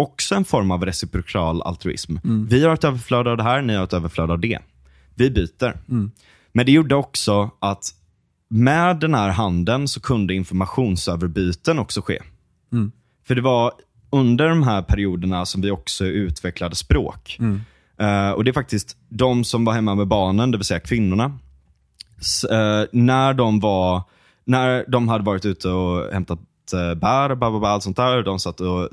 [0.00, 2.16] Också en form av reciprokal altruism.
[2.48, 4.58] Vi har ett överflöd av det här, ni har ett överflöd av det.
[5.14, 5.76] Vi byter.
[6.52, 7.84] Men det gjorde också att
[8.48, 12.18] med den här handeln så kunde informationsöverbyten också ske.
[13.26, 13.72] För det var
[14.10, 17.36] under de här perioderna som vi också utvecklade språk.
[17.98, 21.38] Eh, och Det är faktiskt de som var hemma med barnen, det vill säga kvinnorna.
[22.20, 24.02] S- eh, när, de var,
[24.44, 26.38] när de hade varit ute och hämtat
[26.74, 28.88] uh, bär och bla, bla, bla, allt sånt där, de satt och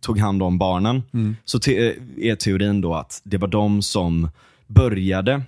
[0.00, 1.02] tog hand om barnen,
[1.44, 4.28] så te- är teorin då att det var de som
[4.66, 5.42] började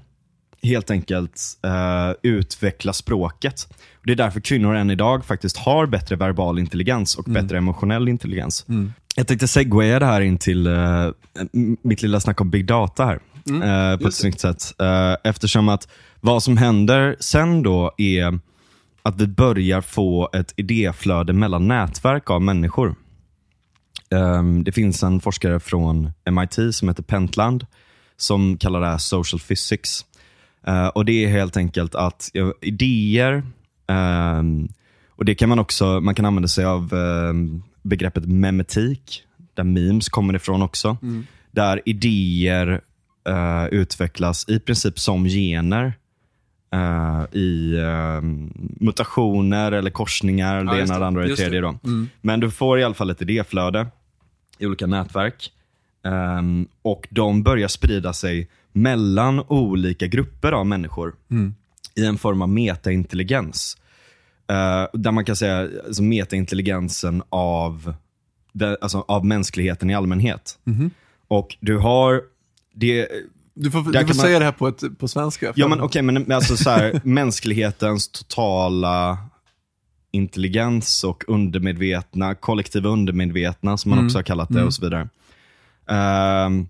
[0.63, 3.69] helt enkelt eh, utveckla språket.
[4.05, 8.65] Det är därför kvinnor än idag faktiskt har bättre verbal intelligens och bättre emotionell intelligens.
[9.17, 11.07] Jag tänkte segwaya det här in till eh,
[11.55, 13.21] m- mitt lilla snack om big data här.
[13.63, 14.75] eh, på ett snyggt sätt.
[14.79, 15.89] Eh, eftersom att
[16.21, 18.39] vad som händer sen då är
[19.03, 22.95] att vi börjar få ett idéflöde mellan nätverk av människor.
[24.15, 27.67] Ehm, det finns en forskare från MIT som heter Pentland
[28.17, 30.05] som kallar det här social physics.
[30.67, 33.43] Eh, och Det är helt enkelt att ja, idéer,
[33.89, 34.69] ehm,
[35.09, 39.23] och det kan man också man kan använda sig av ehm, begreppet memetik,
[39.55, 40.97] där memes kommer ifrån också.
[41.51, 42.81] Där idéer
[43.29, 45.93] eh, utvecklas i princip som gener
[46.75, 47.77] eh, i
[48.81, 51.07] mutationer eller korsningar, Ja, det ena, det.
[51.07, 51.61] andra och det tredje.
[51.61, 51.79] Då.
[51.85, 52.09] Mm.
[52.21, 53.87] Men du får i alla fall ett idéflöde
[54.61, 55.53] i olika nätverk.
[56.05, 61.55] Ehm, och de börjar sprida sig mellan olika grupper av människor Mm.
[61.95, 63.77] i en form av metaintelligens.
[64.53, 67.95] Uh, där man kan säga alltså metaintelligensen av,
[68.81, 70.59] alltså av mänskligheten i allmänhet.
[70.65, 70.91] Mhm.
[71.29, 72.23] Och du har
[72.75, 73.09] det,
[73.55, 75.53] Du får, du får man- säga det här på, ett, på svenska.
[75.57, 79.19] Ja men okej, men men alltså så här, mänsklighetens totala
[80.13, 84.07] intelligens och undermedvetna, kollektiva undermedvetna som man Mm.
[84.07, 84.67] också har kallat det Mm.
[84.67, 85.09] och så vidare.
[85.91, 86.69] Ehm,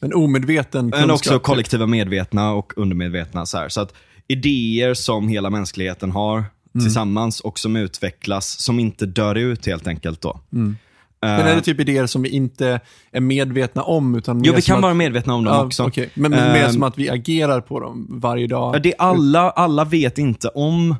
[0.00, 1.14] En omedveten men kunskap.
[1.16, 3.46] också kollektiva medvetna och undermedvetna.
[3.46, 3.68] Så, här.
[3.68, 3.94] så att
[4.28, 6.36] idéer som hela mänskligheten har
[6.74, 6.84] Mm.
[6.84, 10.40] tillsammans och som utvecklas, som inte dör ut helt enkelt då.
[10.52, 10.76] Mm.
[11.20, 12.80] Men är det typ idéer som vi inte
[13.12, 14.14] är medvetna om?
[14.14, 15.86] Utan jo, vi kan att, vara medvetna om dem ja, också.
[15.86, 16.10] okej.
[16.14, 18.82] Men, men mer Ehm, som att vi agerar på dem varje dag?
[18.82, 20.94] Det är alla, alla vet inte om,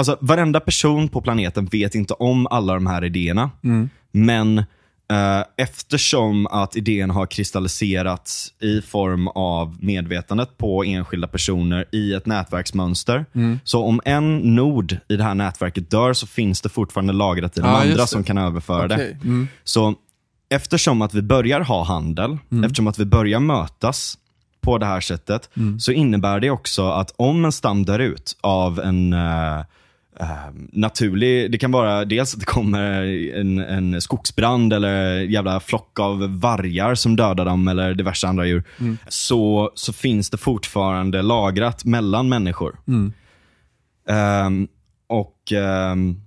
[0.00, 3.50] alltså varenda person på planeten vet inte om alla de här idéerna.
[3.64, 3.90] Mm.
[4.12, 12.14] Men eh, eftersom att idén har kristalliserats i form av medvetandet på enskilda personer i
[12.14, 13.24] ett nätverksmönster.
[13.34, 13.58] Mm.
[13.64, 17.60] Så om en nod i det här nätverket dör så finns det fortfarande lagrat i
[17.60, 18.06] de just andra det.
[18.06, 18.94] som kan överföra det.
[18.94, 19.16] Okej.
[19.24, 19.48] Mm.
[19.64, 19.94] Så
[20.48, 22.64] eftersom att vi börjar ha handel, Mm.
[22.64, 24.18] eftersom att vi börjar mötas
[24.60, 25.80] på det här sättet, Mm.
[25.80, 29.60] så innebär det också att om en stam dör ut av en eh,
[30.72, 33.02] naturlig, det kan vara dels att det kommer
[33.40, 38.62] en, en skogsbrand eller jävla flock av vargar som dödar dem eller diverse andra djur,
[38.80, 38.98] Mm.
[39.08, 42.78] så, så finns det fortfarande lagrat mellan människor.
[42.88, 43.12] Mm.
[44.08, 44.68] Ehm,
[45.08, 46.20] och ehm,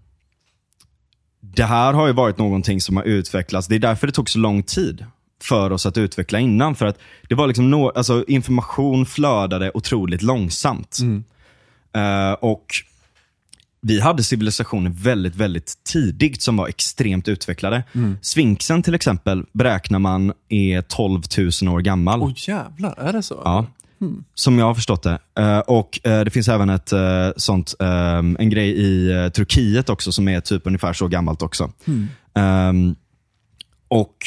[1.40, 3.68] Det här har ju varit någonting som har utvecklats.
[3.68, 5.06] Det är därför det tog så lång tid
[5.42, 6.76] för oss att utveckla innan.
[6.76, 6.98] För att
[7.30, 10.98] det var liksom no, alltså information flödade otroligt långsamt.
[11.02, 11.24] Mm.
[11.96, 12.66] Eh, och
[13.86, 17.84] vi hade civilisationer väldigt, väldigt tidigt som var extremt utvecklade.
[17.94, 18.18] Mm.
[18.22, 21.22] Sfinxen till exempel beräknar man är 12
[21.62, 22.22] 000 år gammal.
[22.22, 23.42] Åh jävlar, är det så?
[23.46, 23.66] Ja,
[24.34, 25.20] som jag har förstått det.
[25.40, 27.76] Eh, och eh, Det finns även ett eh, sånt,
[28.40, 31.72] en grej i Turkiet också som är typ ungefär så gammalt också.
[31.86, 32.08] Mm.
[32.36, 32.96] Ehm,
[33.88, 34.18] och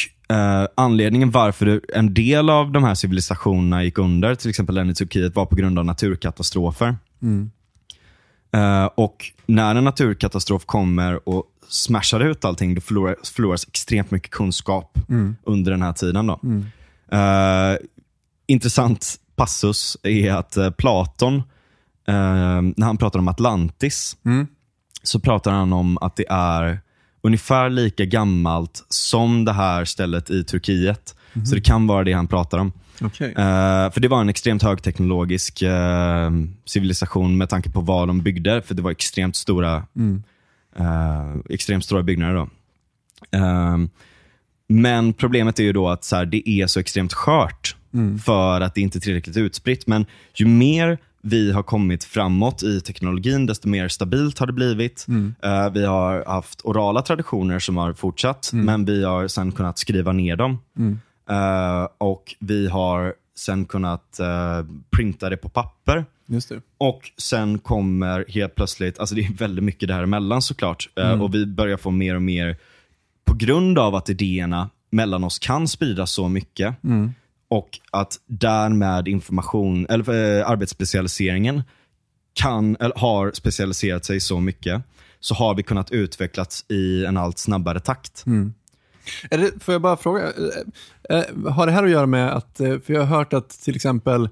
[0.74, 5.34] Anledningen varför en del av de här civilisationerna gick under, till exempel den i Turkiet,
[5.34, 6.96] var på grund av naturkatastrofer.
[7.22, 7.50] Mm.
[8.52, 14.30] Eh, och när en naturkatastrof kommer och smashar ut allting, då förlorar, förloras extremt mycket
[14.30, 15.36] kunskap Mm.
[15.44, 16.26] under den här tiden.
[16.26, 16.40] Då.
[16.42, 16.64] Mm.
[17.12, 17.78] Eh,
[18.46, 21.42] intressant passus är att eh, Platon,
[22.76, 24.46] när han pratar om Atlantis, Mm.
[25.02, 26.80] så pratar han om att det är
[27.22, 31.14] ungefär lika gammalt som det här stället i Turkiet.
[31.44, 32.72] Så det kan vara det han pratar om.
[33.00, 33.28] Okej.
[33.28, 36.30] Eh, för det var en extremt högteknologisk eh,
[36.64, 38.62] civilisation med tanke på vad de byggde.
[38.62, 40.22] För det var extremt stora, Mm.
[40.78, 42.34] eh, extremt stora byggnader.
[42.34, 42.48] Då.
[44.68, 48.18] Men problemet är ju då att så här, det är så extremt skört Mm.
[48.18, 49.86] för att det inte är tillräckligt utspritt.
[49.86, 55.04] Men ju mer vi har kommit framåt i teknologin, desto mer stabilt har det blivit.
[55.08, 55.34] Mm.
[55.42, 60.12] Eh, vi har haft orala traditioner som har fortsatt, men vi har sen kunnat skriva
[60.12, 60.58] ner dem.
[60.78, 61.00] Mm.
[61.30, 66.04] Eh, och vi har sen kunnat eh, printa det på papper.
[66.26, 66.60] Det.
[66.78, 70.88] Och sen kommer helt plötsligt, alltså det är väldigt mycket däremellan såklart.
[70.96, 71.22] Eh, Mm.
[71.22, 72.56] och vi börjar få mer och mer,
[73.24, 76.84] på grund av att idéerna mellan oss kan spridas så mycket.
[76.84, 77.14] Mm.
[77.48, 81.62] Och att därmed information, eller eh, arbetsspecialiseringen
[82.32, 84.82] kan, eller har specialiserat sig så mycket.
[85.20, 88.26] Så har vi kunnat utvecklas i en allt snabbare takt.
[88.26, 88.54] Mm.
[89.30, 90.32] Det, får jag bara fråga,
[91.10, 93.76] eh, har det här att göra med att, eh, för jag har hört att till
[93.76, 94.28] exempel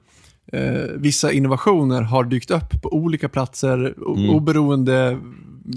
[0.53, 4.31] eh, vissa innovationer har dykt upp på olika platser, Mm.
[4.31, 5.19] oberoende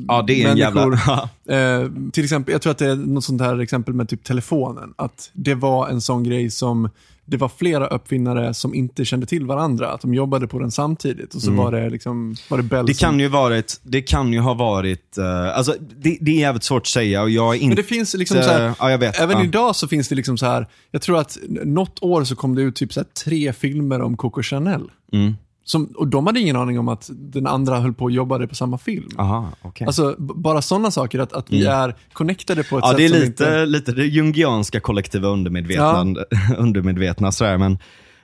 [0.07, 0.93] Ja, det är en människor.
[0.95, 1.29] jävla...
[1.57, 4.93] Eh, till exempel, jag tror att det är något sånt här exempel med typ telefonen.
[4.95, 6.89] Att det var en sån grej som,
[7.29, 9.91] det var flera uppfinnare som inte kände till varandra.
[9.91, 11.63] Att de jobbade på den samtidigt och så Mm.
[11.63, 13.09] var det liksom, var det Bell Det som...
[13.09, 16.81] kan ju, varit, det kan ju ha varit, eh, alltså det, det är jävligt svårt
[16.81, 17.67] att säga och jag är inte...
[17.67, 19.19] Men det finns liksom så här, ja, jag vet.
[19.19, 19.43] Även ja.
[19.43, 22.61] idag så finns det liksom så här, jag tror att något år så kom det
[22.61, 24.91] ut typ så tre filmer om Coco Chanel.
[25.13, 25.35] Mm.
[25.67, 28.55] Som, och de hade ingen aning om att den andra höll på och jobbade på
[28.55, 29.09] samma film.
[29.17, 29.87] Aha, okej.
[29.87, 31.79] Alltså bara sådana saker, att, att vi Mm.
[31.79, 33.65] är connectade på ett Ja, sätt det är lite, inte...
[33.65, 36.15] lite det jungianska kollektiva undermedvetna,
[36.57, 37.77] undermedvetna sådär, men,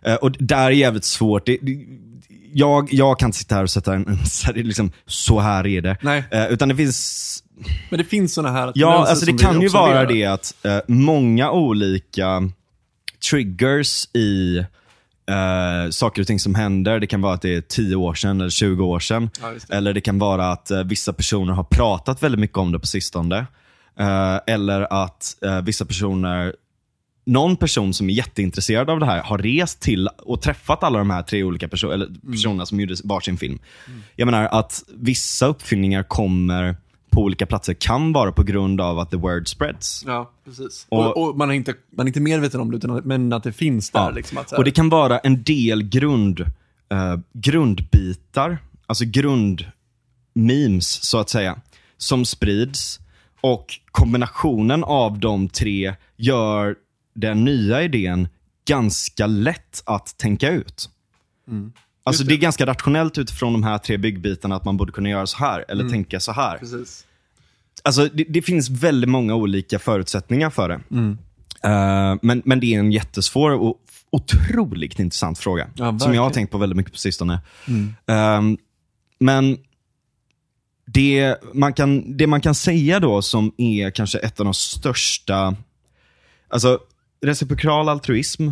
[0.06, 1.46] eh, och där är jävligt svårt.
[1.46, 1.86] Det, det,
[2.54, 4.20] jag, jag kan inte sitta här och sätta en,
[4.56, 5.98] liksom, så här är det.
[6.02, 7.44] Nej, Eh, utan det finns,
[7.90, 11.52] men det finns sådana här ja alltså det kan ju vara det att eh, många
[11.52, 12.50] olika
[13.30, 14.64] triggers i
[15.30, 17.00] eh, saker och ting som händer.
[17.00, 19.30] Det kan vara att det är 10 år sedan eller 20 år sedan.
[19.42, 19.76] Ja, det.
[19.76, 22.88] eller det kan vara att eh, vissa personer har pratat väldigt mycket om det på
[22.88, 23.46] sistone.
[24.00, 26.56] Eh, eller att eh, vissa personer
[27.26, 31.10] någon person som är jätteintresserad av det här har rest till och träffat alla de
[31.10, 33.60] här tre olika perso eller personerna som gjorde varsin film.
[34.16, 36.76] Jag menar att vissa uppfinningar kommer
[37.14, 40.04] på olika platser kan vara på grund av att the word spreads.
[40.08, 40.86] Ja, precis.
[40.90, 43.34] Och- Och, och man, är inte, man är inte medveten om det, utan att, men
[43.34, 44.00] att det finns där.
[44.00, 44.10] Ja.
[44.10, 46.40] Liksom, att, Och Det kan vara en del grund,
[46.90, 48.58] eh, grundbitar,
[48.88, 49.04] alltså
[50.36, 51.56] grundmemes så att säga,
[51.98, 53.00] som sprids.
[53.42, 56.76] Och kombinationen av de tre gör
[57.16, 58.28] den nya idén
[58.68, 60.90] ganska lätt att tänka ut.
[62.04, 62.30] Alltså det.
[62.30, 62.36] det.
[62.36, 65.66] är ganska rationellt utifrån de här tre byggbitarna att man borde kunna göra så här,
[65.68, 66.58] eller tänka så här.
[66.58, 67.06] Precis.
[67.84, 70.80] Alltså, det, det finns väldigt många olika förutsättningar för det.
[71.64, 73.78] Eh, men, men det är en jättesvår och
[74.10, 75.68] otroligt intressant fråga.
[75.76, 77.42] Ja, som jag har tänkt på väldigt mycket på sistone.
[78.06, 78.58] Ehm,
[79.20, 79.58] men
[80.86, 85.56] det man, kan, det man kan säga då som är kanske ett av de största...
[86.48, 86.80] Alltså,
[87.26, 88.50] reciprokal altruism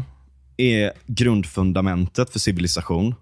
[0.62, 3.16] är grundfundamentet för civilisation.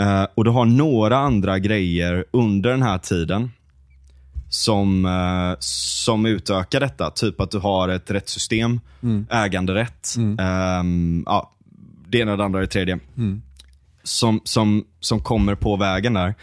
[0.00, 3.50] Eh, och du har några andra grejer under den här tiden
[4.48, 7.10] som, eh, som utökar detta.
[7.10, 8.80] Typ att du har ett rättssystem,
[9.30, 11.52] äganderätt, ehm, ja,
[12.08, 12.98] det ena, det andra, det tredje.
[14.02, 16.34] Som, som, som kommer på vägen där.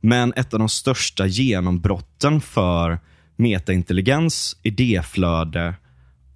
[0.00, 2.98] Men ett av de största genombrotten för
[3.36, 5.74] metaintelligens, idéflöde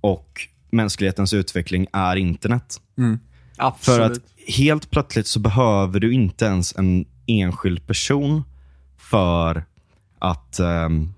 [0.01, 2.81] och mänsklighetens utveckling är internet.
[3.57, 3.99] Absolut.
[3.99, 8.43] För att helt plötsligt så behöver du inte ens en enskild person
[8.97, 9.65] för
[10.19, 11.13] att ehm,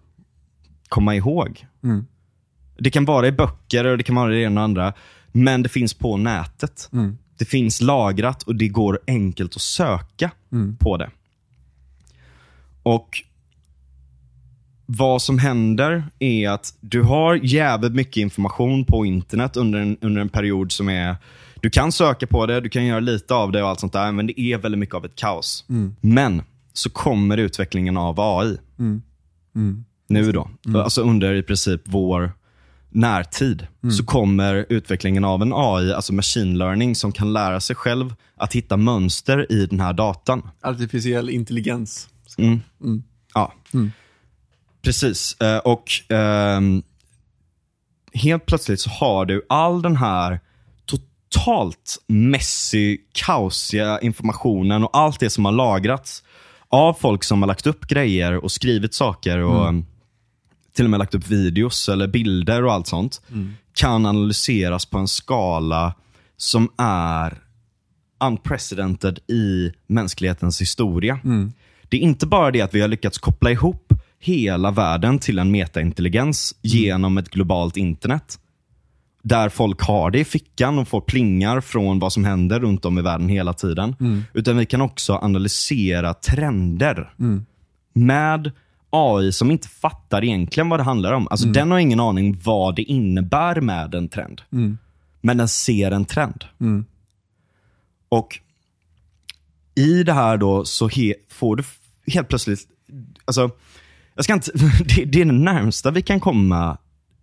[0.88, 1.66] komma ihåg.
[1.84, 2.06] Mm.
[2.78, 4.92] Det kan vara i böcker och det kan vara i det ena och andra.
[5.32, 6.88] Men det finns på nätet.
[6.92, 7.18] Mm.
[7.38, 10.76] Det finns lagrat och det går enkelt att söka Mm.
[10.76, 11.10] på det.
[12.82, 13.22] Och
[14.86, 20.20] vad som händer är att du har jävligt mycket information på internet under en, under
[20.20, 21.16] en period som är...
[21.62, 24.12] Du kan söka på det, du kan göra lite av det och allt sånt där,
[24.12, 25.64] men det är väldigt mycket av ett kaos.
[26.00, 26.42] Men
[26.72, 28.56] så kommer utvecklingen av AI.
[30.08, 30.50] Nu då.
[30.74, 32.32] Alltså under i princip vår
[32.88, 33.66] närtid.
[33.96, 38.52] Så kommer utvecklingen av en AI, alltså machine learning, som kan lära sig själv att
[38.54, 40.50] hitta mönster i den här datan.
[40.62, 42.08] Artificiell intelligens.
[42.38, 42.60] Mm.
[43.34, 43.52] Ja,
[44.82, 45.40] precis.
[45.40, 46.82] Eh, Och ehm,
[48.14, 50.40] helt plötsligt så har du all den här
[51.30, 56.22] totalt messy, kaosiga informationen och allt det som har lagrats
[56.68, 59.84] av folk som har lagt upp grejer och skrivit saker och ehm,
[60.72, 63.20] till och med lagt upp videos eller bilder och allt sånt,
[63.74, 65.94] kan analyseras på en skala
[66.36, 67.38] som är
[68.24, 71.20] unprecedented i mänsklighetens historia.
[71.88, 75.50] Det är inte bara det att vi har lyckats koppla ihop hela världen till en
[75.50, 78.38] metaintelligens genom ett globalt internet.
[79.22, 82.98] Där folk har det i fickan och får plingar från vad som händer runt om
[82.98, 83.96] i världen hela tiden.
[84.32, 87.14] Utan vi kan också analysera trender
[87.94, 88.52] med
[88.90, 91.28] AI som inte fattar egentligen vad det handlar om.
[91.30, 94.42] Alltså Den har ingen aning vad det innebär med en trend.
[95.20, 96.44] Men den ser en trend.
[98.08, 98.38] Och
[99.74, 100.90] i det här då så
[101.28, 101.62] får du
[102.12, 102.60] helt plötsligt,
[103.24, 103.50] alltså,
[104.14, 104.50] jag ska inte,
[104.84, 106.78] det, det är det närmsta vi kan komma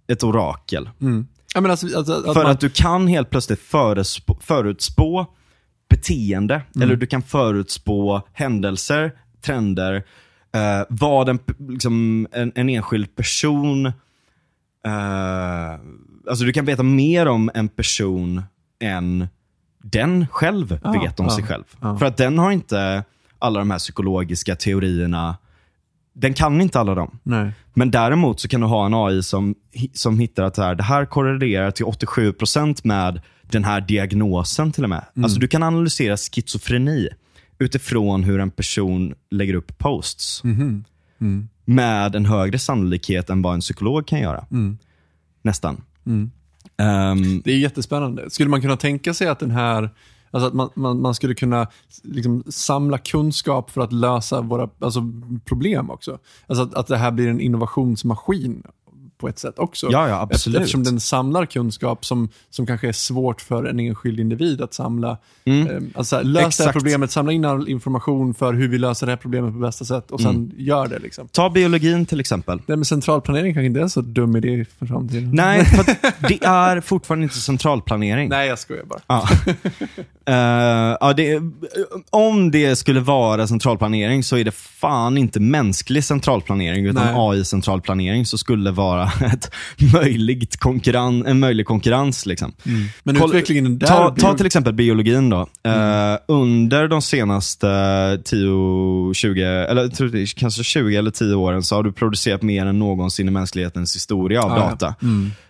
[0.07, 0.89] ett orakel.
[0.97, 5.25] Men alltså, alltså, att För man, att du kan helt plötsligt förutspå, förutspå
[5.89, 9.11] beteende, eller du kan förutspå händelser,
[9.41, 9.95] trender,
[10.55, 13.93] eh, vad en, liksom, en, en enskild person, eh,
[16.29, 18.41] alltså du kan veta mer om en person
[18.79, 19.27] än
[19.83, 21.63] den själv Ja, vet om ja, sig själv.
[21.81, 21.97] ja.
[21.97, 23.03] För att den har inte
[23.39, 25.37] alla de här psykologiska teorierna,
[26.19, 27.19] den kan inte alla dem.
[27.23, 27.51] nej.
[27.73, 29.55] Men däremot så kan du ha en AI som,
[29.93, 34.83] som hittar att det här, det här korrelerar till 87% med den här diagnosen till
[34.83, 35.05] och med.
[35.23, 37.09] Alltså du kan analysera schizofreni
[37.59, 40.41] utifrån hur en person lägger upp posts.
[41.65, 44.45] Med en högre sannolikhet än vad en psykolog kan göra.
[45.41, 45.81] Nästan.
[46.77, 48.29] Ehm, Det är jättespännande.
[48.29, 49.89] Skulle man kunna tänka sig att den här
[50.31, 51.67] Alltså att man, man, man skulle kunna
[52.03, 55.11] liksom samla kunskap för att lösa våra alltså,
[55.45, 56.17] problem också.
[56.47, 58.63] Alltså att, att det här blir en innovationsmaskin
[59.17, 59.87] på ett sätt också.
[59.91, 60.59] Ja, ja, absolut.
[60.61, 65.17] Eftersom den samlar kunskap som, som kanske är svårt för en enskild individ att samla.
[65.45, 65.67] Mm.
[65.67, 69.11] Eh, Alltså, lös det här problemet, samla in all information för hur vi löser det
[69.11, 70.51] här problemet på bästa sätt och sen Mm.
[70.57, 70.99] gör det.
[70.99, 71.27] Liksom.
[71.27, 72.61] ta biologin till exempel.
[72.65, 75.29] Det med centralplanering kanske inte är så dum idé för framtiden.
[75.33, 75.85] Nej, för
[76.27, 78.29] det är fortfarande inte centralplanering.
[78.29, 78.99] Nej, jag skojar bara.
[79.07, 79.27] Ja.
[80.29, 81.41] Eh, ja, det,
[82.09, 87.07] om det skulle vara centralplanering så är det fan inte mänsklig centralplanering utan.
[87.15, 88.71] AI-centralplanering så skulle det
[89.19, 89.51] vara ett
[89.93, 92.25] möjligt konkurren, en möjlig konkurrens.
[92.25, 92.51] Liksom.
[93.03, 93.87] Men Kolla- utvecklingen där...
[93.87, 95.39] Ta, ta till exempel biologin då.
[95.63, 97.67] Eh, under de senaste
[98.25, 103.27] 10, 20, eller kanske 20 eller 10 åren så har du producerat mer än någonsin
[103.27, 104.69] i mänsklighetens historia av Ja, ja.
[104.69, 104.95] data.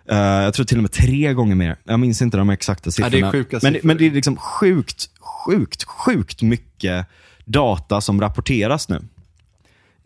[0.10, 1.76] Eh, jag tror till och med tre gånger mer.
[1.84, 3.32] Jag minns inte de exakta det är siffrorna.
[3.32, 3.88] sjuka men, siffror.
[3.88, 5.06] men det är liksom sjukt,
[5.46, 7.06] sjukt, sjukt mycket
[7.46, 9.00] data som rapporteras nu.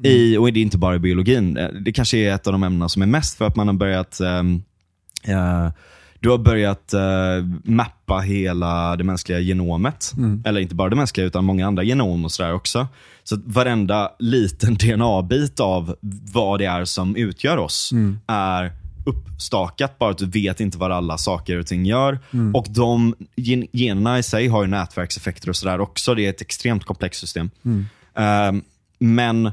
[0.03, 1.57] I, och det är inte bara i biologin.
[1.57, 3.73] Eh, Det kanske är ett av de ämnena som är mest för att man har
[3.75, 4.63] börjat ehm,
[5.23, 5.69] eh,
[6.19, 7.01] du har börjat eh,
[7.63, 10.13] mappa hela det mänskliga genomet.
[10.45, 12.87] Eller inte bara det mänskliga, utan många andra genom och sådär också.
[13.23, 15.95] Så att varenda liten DNA-bit av
[16.33, 17.91] vad det är som utgör oss
[18.27, 18.71] är
[19.05, 22.19] uppstakat, bara att du vet inte vad alla saker och ting gör.
[22.53, 26.15] Och de gen- generna i sig har ju nätverkseffekter och sådär också.
[26.15, 27.49] Det är ett extremt komplext system.
[28.15, 28.61] Ehm,
[28.99, 29.51] men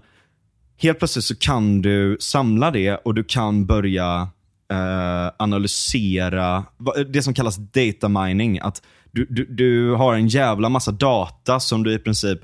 [0.79, 4.29] helt plötsligt så kan du samla det och du kan börja
[4.73, 6.65] eh, analysera
[7.09, 8.59] det som kallas data mining.
[8.63, 12.41] Att du, du, du har en jävla massa data som du i princip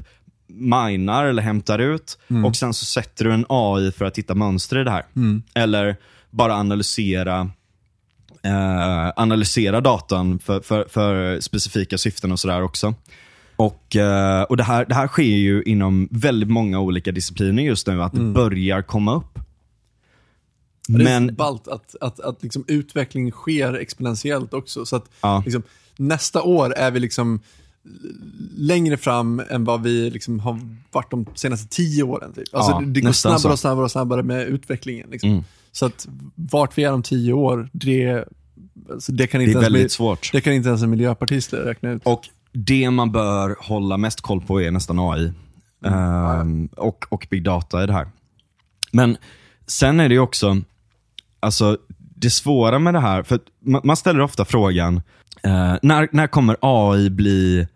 [0.46, 4.80] minar eller hämtar ut och sen så sätter du en AI för att hitta mönster
[4.80, 5.04] i det här.
[5.54, 5.96] Eller
[6.30, 7.50] bara analysera
[8.44, 12.94] eh, analysera datan för, för, för specifika syften och sådär också.
[13.56, 17.86] Och, eh, och det, här, det här sker ju inom väldigt många olika discipliner just
[17.86, 19.24] nu, att det börjar komma upp.
[19.34, 19.42] Ja,
[20.98, 21.34] Det är Men, Men...
[21.34, 24.86] ballt att, att, att liksom utveckling sker exponentiellt också.
[24.86, 25.42] Så att Ja.
[25.44, 25.62] liksom,
[25.96, 27.40] nästa år är vi liksom
[28.56, 30.60] längre fram än vad vi liksom har
[30.92, 32.32] varit de senaste tio åren.
[32.32, 32.44] Typ.
[32.52, 33.52] Alltså, Ja, det, det går snabbare så.
[33.52, 35.08] och snabbare och snabbare med utvecklingen.
[35.10, 35.30] Liksom.
[35.30, 35.44] Mm.
[35.72, 38.24] Så att vart vi är om tio år, det,
[38.92, 40.32] alltså, det, kan, det inte är ens, väldigt svårt.
[40.32, 42.02] det kan inte ens en miljöpartist räkna ut.
[42.04, 45.32] Och det man bör hålla mest koll på är nästan AI.
[45.84, 48.08] Ehm, och, och big data i det här.
[48.92, 49.16] Men
[49.66, 50.56] sen är det också,
[51.40, 51.78] alltså
[52.16, 53.40] det svåra med det här, för
[53.84, 55.02] man, ställer ofta frågan,
[55.42, 57.66] eh, när, när kommer AI bli,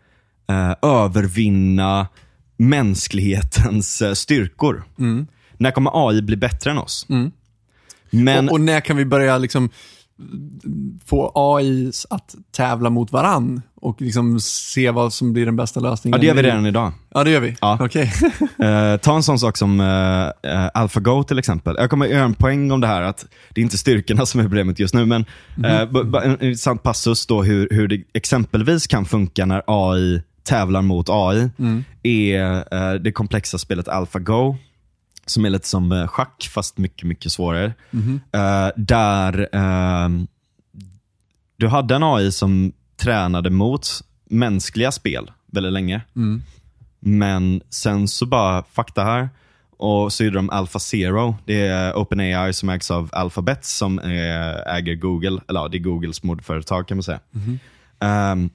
[0.49, 2.07] eh, övervinna
[2.57, 4.85] mänsklighetens eh, styrkor?
[5.57, 7.07] När kommer AI bli bättre än oss?
[8.11, 9.71] Men, och, och när kan vi börja liksom
[11.07, 16.17] få AI att tävla mot varann och liksom se vad som blir den bästa lösningen?
[16.17, 16.93] ja, det gör vi redan idag.
[17.15, 17.57] Ja, det gör vi.
[17.61, 17.79] Ja.
[17.81, 18.13] Okej.
[18.59, 21.75] Eh, ta en sån sak som uh, uh, AlphaGo till exempel.
[21.79, 24.45] Jag kommer göra en poäng om det här, att det är inte styrkorna som är
[24.45, 25.25] problemet just nu, men
[25.93, 31.07] b- en intressant passus då hur, hur det exempelvis kan funka när AI tävlar mot
[31.11, 31.51] AI,
[32.03, 34.57] är eh, det komplexa spelet AlphaGo,
[35.31, 37.75] som är lite som eh, schack, fast mycket, mycket svårare.
[38.33, 40.27] Eh, där ehm,
[41.57, 43.89] du hade en AI som tränade mot
[44.31, 46.01] mänskliga spel väldigt länge.
[47.01, 49.29] Men sen så bara, fuck det här.
[49.77, 51.37] Och så gjorde de Alpha Zero.
[51.45, 55.41] Det är OpenAI som ägs av Alphabet som eh, äger Google.
[55.49, 57.21] Eller ja, det är Googles moderföretag kan man säga.
[58.01, 58.51] Ehm,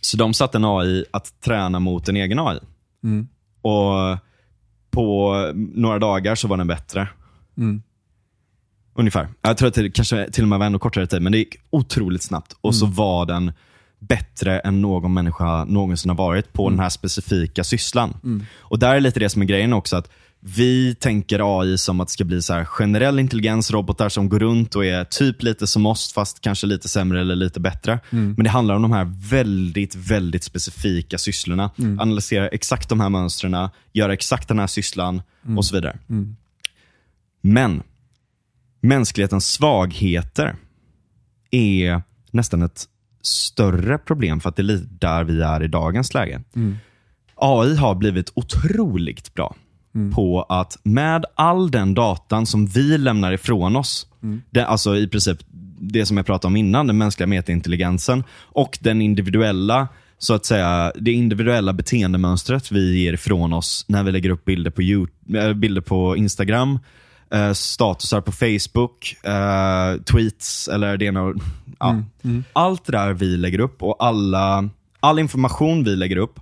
[0.00, 2.58] så de satte en AI att träna mot en egen AI.
[3.62, 4.18] Och
[4.92, 7.08] på några dagar så var den bättre.
[8.94, 9.28] Ungefär.
[9.42, 11.56] Jag tror att det kanske till och med var ännu kortare tid, men det gick
[11.70, 12.56] otroligt snabbt.
[12.60, 13.52] Och så var den
[13.98, 18.14] bättre än någon människa någonsin har varit på den här specifika sysslan.
[18.58, 20.10] Och där är lite det som är grejen också, att
[20.44, 24.38] vi tänker AI som att det ska bli så här generell intelligens, robotar som går
[24.38, 28.00] runt och är typ lite som oss, fast kanske lite sämre eller lite bättre.
[28.10, 31.70] Men det handlar om de här väldigt, väldigt specifika sysslorna.
[32.00, 35.22] Analysera exakt de här mönstren, göra exakt den här sysslan
[35.56, 35.98] och så vidare.
[37.40, 37.82] Men
[38.80, 40.56] mänsklighetens svagheter
[41.50, 42.84] är nästan ett
[43.22, 46.42] större problem för att det är där vi är i dagens läge.
[47.34, 49.56] AI har blivit otroligt bra
[50.14, 54.06] på att med all den datan som vi lämnar ifrån oss,
[54.50, 55.38] det, alltså i princip
[55.80, 59.88] det som jag pratade om innan, den mänskliga metaintelligensen och den individuella
[60.18, 64.70] så att säga, det individuella beteendemönstret vi ger ifrån oss när vi lägger upp bilder
[64.70, 66.78] på, YouTube, äh, bilder på Instagram,
[67.30, 71.34] eh, statusar på Facebook, eh, tweets eller det ena
[71.78, 72.02] ja.
[72.52, 74.68] Allt det där vi lägger upp och alla,
[75.00, 76.40] all information vi lägger upp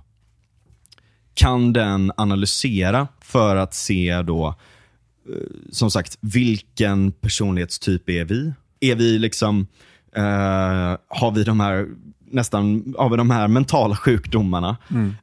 [1.33, 5.35] kan den analysera för att se då, eh,
[5.71, 8.53] som sagt, vilken personlighetstyp är vi?
[8.79, 9.67] Är vi liksom,
[10.15, 11.87] eh, har vi de här
[12.33, 14.77] nästan har vi de här mentala sjukdomarna?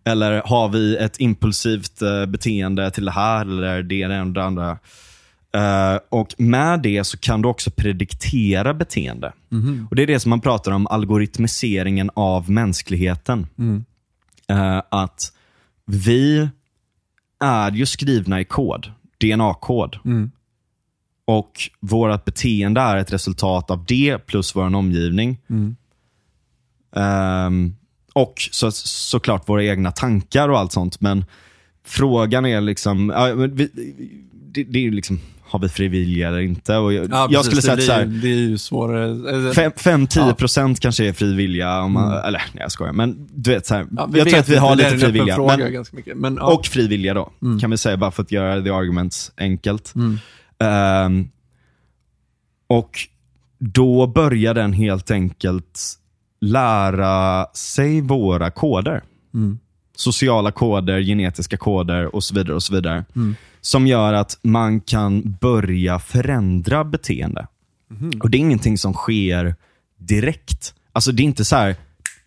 [0.05, 4.45] Eller har vi ett impulsivt eh, beteende till det här eller det ena och det
[4.45, 4.79] andra?
[5.55, 9.33] Eh, och Med det så kan du också prediktera beteende.
[9.91, 13.47] Och Det är det som man pratar om algoritmiseringen av mänskligheten.
[14.49, 15.33] eh, att
[15.91, 16.49] vi
[17.41, 19.99] är ju skrivna i kod, DNA-kod.
[21.25, 25.39] Och vårt beteende är ett resultat av det plus vår omgivning.
[26.97, 27.77] Ehm,
[28.13, 31.01] och så, såklart våra egna tankar och allt sånt.
[31.01, 31.25] Men
[31.85, 33.71] frågan är liksom, ja, men vi,
[34.33, 36.77] det, det är ju liksom, har vi fri vilja eller inte?
[36.77, 39.05] Och jag, Ja, jag skulle säga att så här, det är ju svårare.
[39.05, 41.81] eller- 5-10% kanske är fri vilja.
[41.83, 42.93] Om man, Eller nej, jag skojar.
[42.93, 45.13] Men du vet, så här, Ja, jag tror att vi har lite en fri öppen
[45.13, 45.35] vilja.
[45.35, 46.17] Fråga Men, ganska mycket.
[46.17, 46.55] Men, ja.
[46.55, 47.31] och fri vilja då,
[47.61, 49.95] kan vi säga bara för att göra the arguments enkelt.
[50.59, 51.29] Ehm,
[52.67, 52.99] och
[53.59, 55.81] då börjar den helt enkelt
[56.41, 59.03] lära sig våra koder.
[59.99, 62.55] Sociala koder, genetiska koder och så vidare.
[62.55, 63.05] och så vidare.
[63.61, 67.47] Som gör att man kan börja förändra beteende.
[68.21, 69.55] Och Det är ingenting som sker
[69.99, 70.75] direkt.
[70.93, 71.77] Alltså Det är inte så här,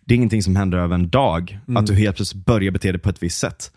[0.06, 1.60] det är ingenting som händer över en dag.
[1.76, 3.72] Att du helt plötsligt börjar bete dig på ett visst sätt.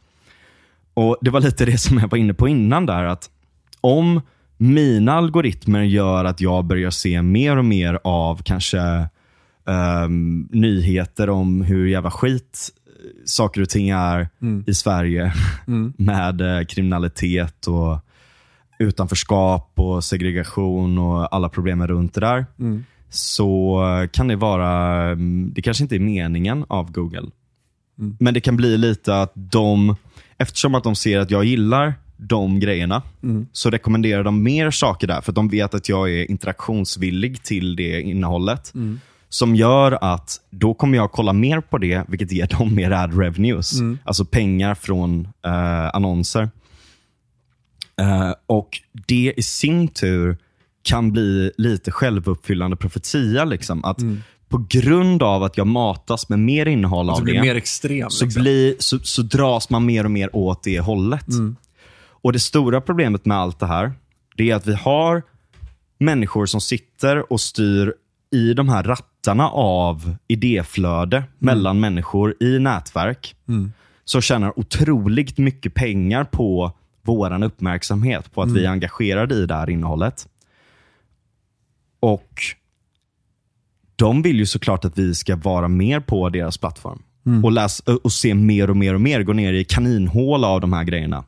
[0.95, 3.05] Och Det var lite det som jag var inne på innan där.
[3.05, 3.31] att
[3.81, 4.21] Om
[4.57, 9.09] mina algoritmer gör att jag börjar se mer och mer av kanske
[9.67, 12.71] ehm, nyheter om hur jävla skit
[13.25, 14.29] saker och ting är
[14.67, 15.33] i Sverige
[15.97, 17.99] med eh, kriminalitet och
[18.79, 22.47] utanförskap och segregation och alla problemen runt det där.
[23.11, 23.81] Så
[24.13, 27.31] kan det vara, mm, det kanske inte är meningen av Google.
[28.19, 29.97] Men det kan bli lite att de,
[30.39, 33.03] eftersom att de ser att jag gillar de grejerna,
[33.53, 35.21] så rekommenderar de mer saker där.
[35.21, 38.73] För de vet att jag är interaktionsvillig till det innehållet.
[39.35, 43.13] Som gör att då kommer jag kolla mer på det, vilket ger dem mer ad
[43.21, 43.73] revenues.
[44.05, 46.51] Alltså pengar från eh, annonser.
[48.01, 50.37] Eh, och det i sin tur
[50.83, 53.45] kan bli lite självuppfyllande profetia.
[53.45, 53.85] Liksom.
[53.85, 53.99] Att
[54.49, 58.11] På grund av att jag matas med mer innehåll av det, mer extrem.
[58.11, 58.43] så, liksom.
[58.43, 61.27] blir, så, så dras man mer och mer åt det hållet.
[62.07, 63.93] Och Det stora problemet med allt det här,
[64.37, 65.23] det är att vi har
[65.99, 67.95] människor som sitter och styr
[68.33, 68.83] i de här
[69.25, 73.37] rattarna av idéflöde mellan människor i nätverk.
[74.05, 76.73] Som tjänar otroligt mycket pengar på
[77.03, 80.29] våran uppmärksamhet, på att vi är engagerade i det här innehållet.
[82.01, 82.43] Och
[83.97, 87.03] de vill ju såklart att vi ska vara mer på deras plattform.
[87.45, 90.73] Och, läsa, och se mer och mer och mer, gå ner i kaninhål av de
[90.73, 91.25] här grejerna.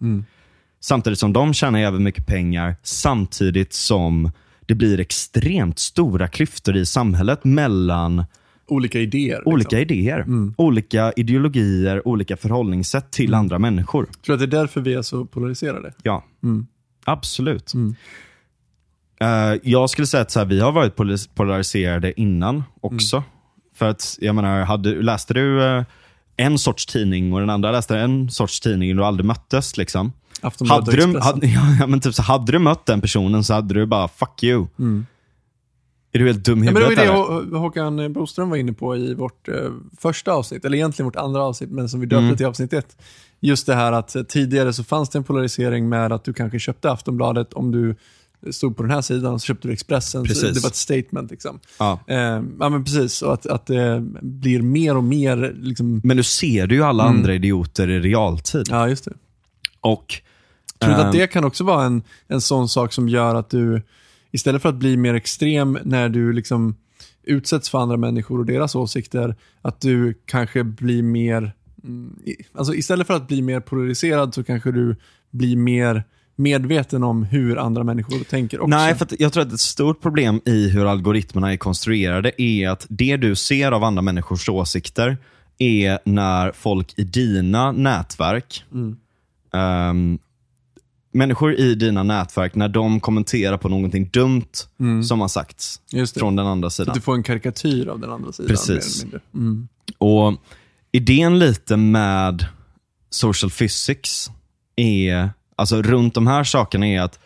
[0.81, 4.31] Samtidigt som de tjänar även mycket pengar, samtidigt som
[4.67, 8.25] det blir extremt stora klyftor i samhället mellan
[8.69, 9.37] Olika idéer.
[9.37, 9.53] liksom.
[9.53, 10.25] olika idéer,
[10.57, 14.05] olika ideologier, olika förhållningssätt till andra människor.
[14.05, 15.93] Tror du att det är därför vi är så polariserade?
[16.03, 16.25] Ja,
[17.05, 17.73] absolut.
[19.21, 20.95] Eh, jag skulle säga att så här, vi har varit
[21.35, 23.23] polariserade innan också.
[23.75, 25.85] För att, jag menar, hade, läste du eh,
[26.37, 29.77] en sorts tidning och den andra läste en sorts tidning och du aldrig möttes.
[29.77, 30.13] Liksom.
[30.43, 31.47] Aftonbladet Hade du, hade,
[31.81, 34.67] ja, men typ så hade du mött den personen så hade du bara, fuck you.
[36.13, 37.57] Är du helt dum i Ja, men det var huvudet det?
[37.57, 39.55] Hå- Håkan Broström var inne på i vårt eh,
[39.99, 42.37] första avsnitt, eller egentligen vårt andra avsnitt, men som vi döpte Mm.
[42.37, 42.97] till avsnitt ett.
[43.41, 46.59] Just det här att eh, tidigare så fanns det en polarisering med att du kanske
[46.59, 47.95] köpte Aftonbladet om du
[48.53, 50.23] stod på den här sidan och så köpte du Expressen.
[50.23, 51.31] Det var ett statement.
[51.31, 51.61] Liksom.
[51.79, 52.01] Ja.
[52.07, 52.17] Eh,
[52.61, 53.23] ja, men precis.
[53.23, 55.55] Och att, att det blir mer och mer...
[55.61, 58.67] Liksom, Men nu ser du ju alla andra idioter i realtid.
[58.71, 59.13] ja, just det.
[59.87, 60.23] Och
[60.79, 63.83] Tror du att det kan också vara en, en sån sak som gör att du,
[64.31, 66.77] istället för att bli mer extrem när du liksom
[67.23, 71.53] utsätts för andra människor och deras åsikter, att du kanske blir mer,
[71.85, 72.17] mm,
[72.55, 74.97] alltså istället för att bli mer polariserad så kanske du
[75.31, 76.05] blir mer
[76.37, 78.77] medveten om hur andra människor tänker också.
[78.77, 82.87] Nej, för jag tror att ett stort problem i hur algoritmerna är konstruerade är att
[82.89, 85.17] det du ser av andra människors åsikter
[85.59, 88.65] är när folk i dina nätverk,
[89.57, 90.19] ehm,
[91.13, 94.53] människor i dina nätverk, när de kommenterar på någonting dumt
[95.09, 95.81] som har sagts
[96.17, 96.91] från den andra Så sidan.
[96.91, 98.49] att du får en karikatyr av den andra sidan.
[98.49, 99.07] Precis.
[99.35, 99.69] Mm.
[99.99, 100.35] Och
[100.93, 102.47] idén lite med
[103.11, 104.31] social physics
[104.77, 107.19] är, alltså runt de här sakerna är att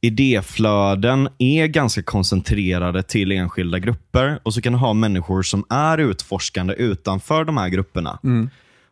[0.00, 5.98] idéflöden är ganska koncentrerade till enskilda grupper och så kan du ha människor som är
[5.98, 8.18] utforskande utanför de här grupperna.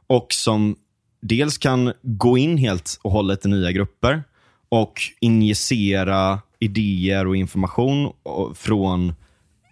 [0.06, 0.76] Och som
[1.20, 4.22] dels kan gå in helt och hållet i nya grupper
[4.68, 8.12] och injicera idéer och information
[8.54, 9.14] från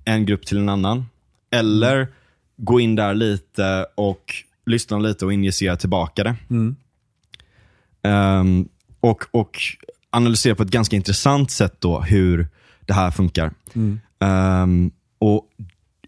[0.05, 1.07] en grupp till en annan.
[1.51, 2.09] Eller
[2.57, 4.35] gå in där lite och
[4.67, 6.37] lyssna lite och injicera tillbaka det.
[8.03, 8.69] Ehm,
[9.01, 9.59] och, och
[10.11, 12.49] analysera på ett ganska intressant sätt då hur
[12.87, 13.53] det här funkar.
[14.19, 15.45] Ehm, och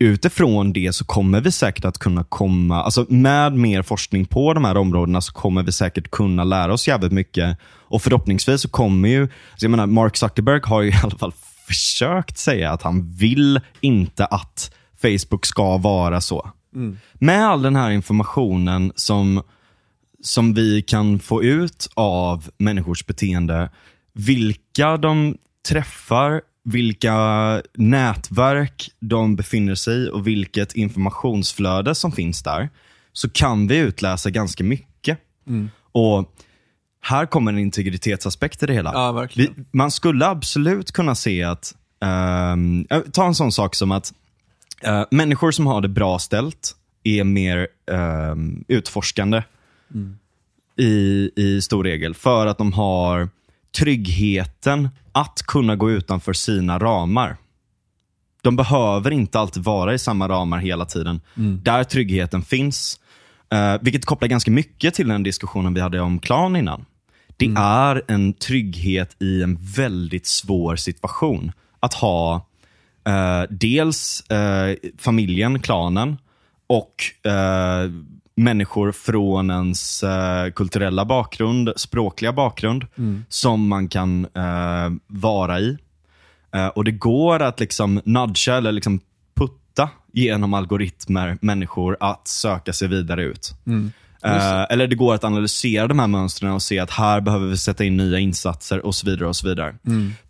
[0.00, 4.64] utifrån det så kommer vi säkert att kunna komma, alltså med mer forskning på de
[4.64, 7.58] här områdena så kommer vi säkert kunna lära oss jävligt mycket.
[7.64, 11.32] Och förhoppningsvis så kommer ju, alltså jag menar Mark Zuckerberg har ju i alla fall
[11.66, 16.50] försökt säga att han vill inte att Facebook ska vara så.
[17.14, 19.42] Med all den här informationen som,
[20.22, 23.70] som vi kan få ut av människors beteende,
[24.12, 25.36] vilka de
[25.68, 27.14] träffar, vilka
[27.74, 32.68] nätverk de befinner sig i och vilket informationsflöde som finns där,
[33.12, 35.18] så kan vi utläsa ganska mycket.
[35.92, 36.34] Och
[37.02, 38.92] här kommer en integritetsaspekt i det hela.
[38.92, 39.28] Ja.
[39.36, 44.12] Vi, man skulle absolut kunna se att, eh, ta en sån sak som att
[44.82, 49.42] eh, människor som har det bra ställt är mer ehm, utforskande
[50.76, 52.14] i, i stor regel.
[52.14, 53.28] För att de har
[53.78, 57.36] tryggheten att kunna gå utanför sina ramar.
[58.42, 61.20] De behöver inte alltid vara i samma ramar hela tiden.
[61.62, 63.00] Där tryggheten finns.
[63.52, 66.84] Eh, vilket kopplar ganska mycket till den diskussionen vi hade om klan innan.
[67.36, 71.52] Det är en trygghet i en väldigt svår situation.
[71.80, 72.46] Att ha
[73.06, 76.18] eh, dels eh, familjen, klanen
[76.66, 76.94] och
[77.30, 77.90] eh,
[78.36, 82.86] människor från ens eh, kulturella bakgrund, språkliga bakgrund
[83.28, 85.78] som man kan eh, vara i.
[86.54, 89.00] Eh, och Det går att liksom nudga eller liksom
[89.36, 93.54] putta genom algoritmer människor att söka sig vidare ut.
[94.24, 97.56] Eh, eller det går att analysera de här mönstren och se att här behöver vi
[97.56, 99.28] sätta in nya insatser och så vidare.
[99.28, 99.74] och så vidare.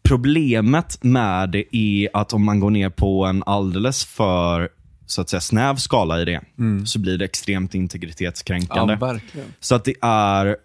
[0.03, 4.69] Problemet med det är att om man går ner på en alldeles för
[5.11, 6.41] så att säga, snäv skala i det,
[6.87, 8.99] så blir det extremt integritetskränkande.
[9.01, 9.19] Ja.
[9.61, 10.57] Så att det är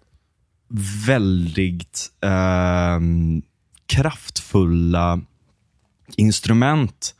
[1.06, 3.42] väldigt ehm,
[3.86, 5.20] kraftfulla
[6.16, 7.14] instrument.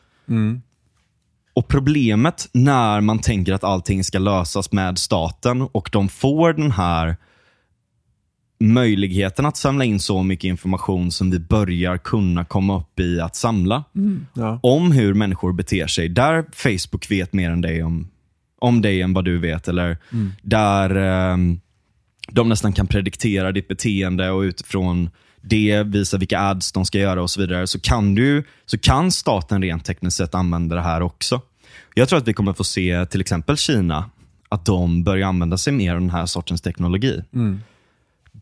[1.55, 6.71] Och Problemet när man tänker att allting ska lösas med staten och de får den
[6.71, 7.17] här
[8.59, 13.37] möjligheten att samla in så mycket information som vi börjar kunna komma upp i att
[13.37, 13.85] samla.
[14.35, 14.61] Ja.
[14.63, 16.09] Om hur människor beter sig.
[16.09, 18.09] Där Facebook vet mer än dig om,
[18.59, 19.69] om dig än vad du vet.
[19.69, 19.99] Eller
[20.43, 21.61] där ehm,
[22.29, 25.11] de nästan kan prediktera ditt beteende och utifrån
[25.43, 27.67] det visa vilka ads de ska göra och så vidare.
[27.67, 31.41] Så kan, du, så kan staten rent tekniskt sett använda det här också.
[31.95, 34.11] Jag tror att vi kommer få se till exempel Kina,
[34.49, 37.23] att de börjar använda sig mer av den här sortens teknologi.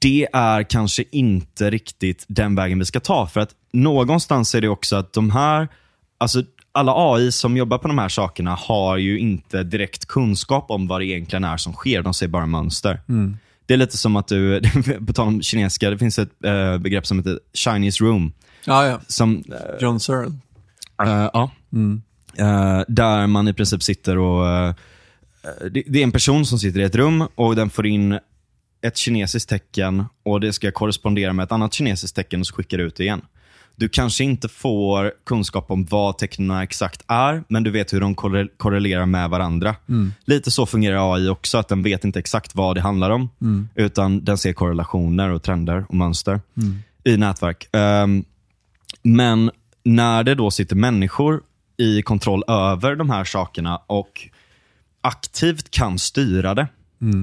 [0.04, 3.26] Det är kanske inte riktigt den vägen vi ska ta.
[3.26, 5.68] För att någonstans är det också att de här,
[6.18, 10.86] alltså alla AI som jobbar på de här sakerna har ju inte direkt kunskap om
[10.86, 12.02] vad det egentligen är som sker.
[12.02, 13.00] De ser bara mönster.
[13.66, 14.62] Det är lite som att du,
[15.06, 18.32] på tal om kinesiska, det finns ett eh, begrepp som heter Chinese room.
[18.64, 19.00] Ja, ja.
[19.08, 19.44] Som,
[19.80, 20.32] John Searle.
[21.02, 21.50] Eh, ja.
[22.38, 24.74] Eh, där man i princip sitter och...
[25.70, 28.18] det är en person som sitter i ett rum och den får in
[28.86, 32.78] ett kinesiskt tecken och det ska korrespondera med ett annat kinesiskt tecken och så skickar
[32.78, 33.22] du ut det igen.
[33.76, 38.14] Du kanske inte får kunskap om vad tecknen exakt är, men du vet hur de
[38.14, 39.76] korre- korrelerar med varandra.
[40.24, 43.30] Lite så fungerar AI också, att den vet inte exakt vad det handlar om,
[43.74, 46.40] utan den ser korrelationer och trender och mönster
[47.04, 47.68] i nätverk.
[47.72, 48.24] Ehm,
[49.02, 49.50] men
[49.82, 51.42] när det då sitter människor
[51.76, 54.28] i kontroll över de här sakerna och
[55.00, 56.66] aktivt kan styra det,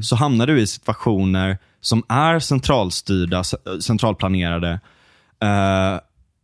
[0.03, 3.43] så hamnar du i situationer som är centralstyrda,
[3.81, 4.79] centralplanerade
[5.41, 5.99] eh,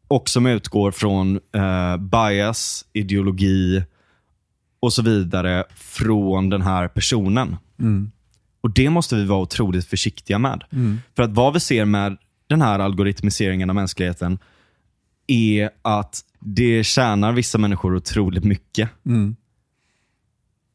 [0.08, 3.84] och som utgår från eh, bias, ideologi
[4.80, 7.56] och så vidare från den här personen.
[8.62, 10.64] Och Det måste vi vara otroligt försiktiga med.
[11.16, 14.40] För att vad vi ser med den här algoritmiseringen av mänskligheten
[15.28, 18.90] är att det tjänar vissa människor otroligt mycket.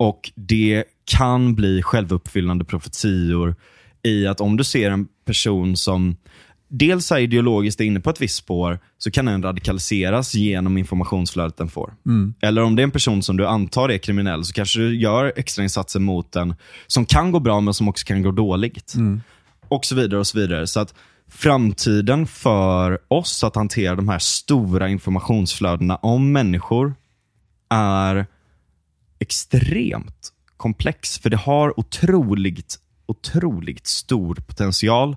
[0.02, 3.54] Och det kan bli självuppfyllande profetior
[4.02, 6.16] i att om du ser en person som
[6.68, 11.68] dels är ideologiskt inne på ett visst spår, så kan den radikaliseras genom informationsflödet den
[11.68, 11.94] får.
[12.40, 15.32] Eller om det är en person som du antar är kriminell, så kanske du gör
[15.36, 16.54] extrainsatser mot den
[16.86, 18.94] som kan gå bra, men som också kan gå dåligt.
[19.68, 20.20] Och så vidare.
[20.20, 20.66] och Så vidare.
[20.66, 20.94] Så att
[21.28, 26.94] framtiden för oss att hantera de här stora informationsflödena om människor
[27.70, 28.26] är
[29.22, 31.18] extremt komplex.
[31.18, 35.16] För det har otroligt, otroligt stor potential.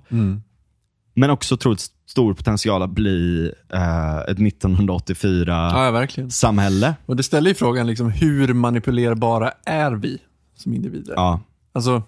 [1.14, 6.94] Men också otroligt stor potential att bli eh, ett 1984 Ja.
[7.06, 10.18] Och det ställer ju frågan, liksom, hur manipulerbara är vi
[10.56, 11.14] som individer?
[11.16, 11.40] Ja.
[11.72, 12.02] Alltså,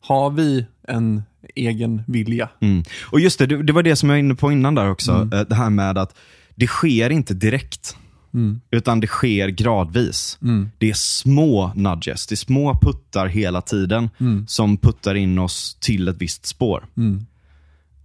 [0.00, 1.22] har vi en
[1.54, 2.48] egen vilja?
[2.60, 2.84] Mm.
[3.02, 5.12] Och just det, det, var det som jag var inne på innan där också.
[5.12, 6.16] Eh, Det här med att
[6.54, 7.96] det sker inte direkt.
[8.70, 10.38] Utan det sker gradvis.
[10.42, 10.70] Mm.
[10.78, 14.46] Det är små nudges, det är små puttar hela tiden Mm.
[14.48, 16.84] som puttar in oss till ett visst spår.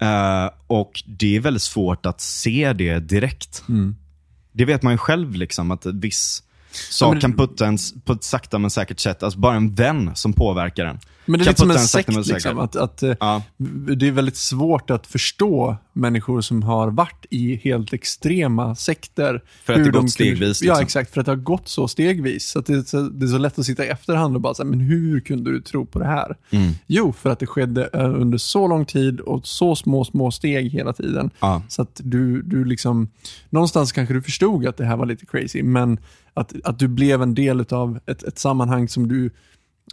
[0.02, 3.64] Eh, och det är väldigt svårt att se det direkt.
[3.70, 3.96] Mm.
[4.52, 6.44] Det vet man ju själv, liksom, att viss
[6.90, 9.24] sak men- kan putta en på ett sakta men säkert sätt.
[9.24, 11.00] Alltså bara en vän som påverkar en.
[11.30, 12.28] Men det är lite som en sekt.
[12.28, 13.44] Liksom, att, att, eh, Ja.
[13.98, 19.44] Det är väldigt svårt att förstå människor som har varit i helt extrema sekter.
[19.64, 20.84] För att hur det de gått stegvis, kunde- Ja, liksom.
[20.84, 21.14] exakt.
[21.14, 22.46] För att det har gått så stegvis.
[22.50, 24.54] Så att det, är så, det är så lätt att sitta i efterhand och bara
[24.54, 26.36] säga, men hur kunde du tro på det här?
[26.52, 26.72] Mm.
[26.88, 30.70] Jo, för att det skedde eh, under så lång tid och så små, små steg
[30.72, 31.30] hela tiden.
[31.40, 31.62] Ja.
[31.68, 33.10] Så att du, du liksom,
[33.50, 35.98] någonstans kanske du förstod att det här var lite crazy, men
[36.34, 39.32] att, att du blev en del av ett, ett sammanhang som du,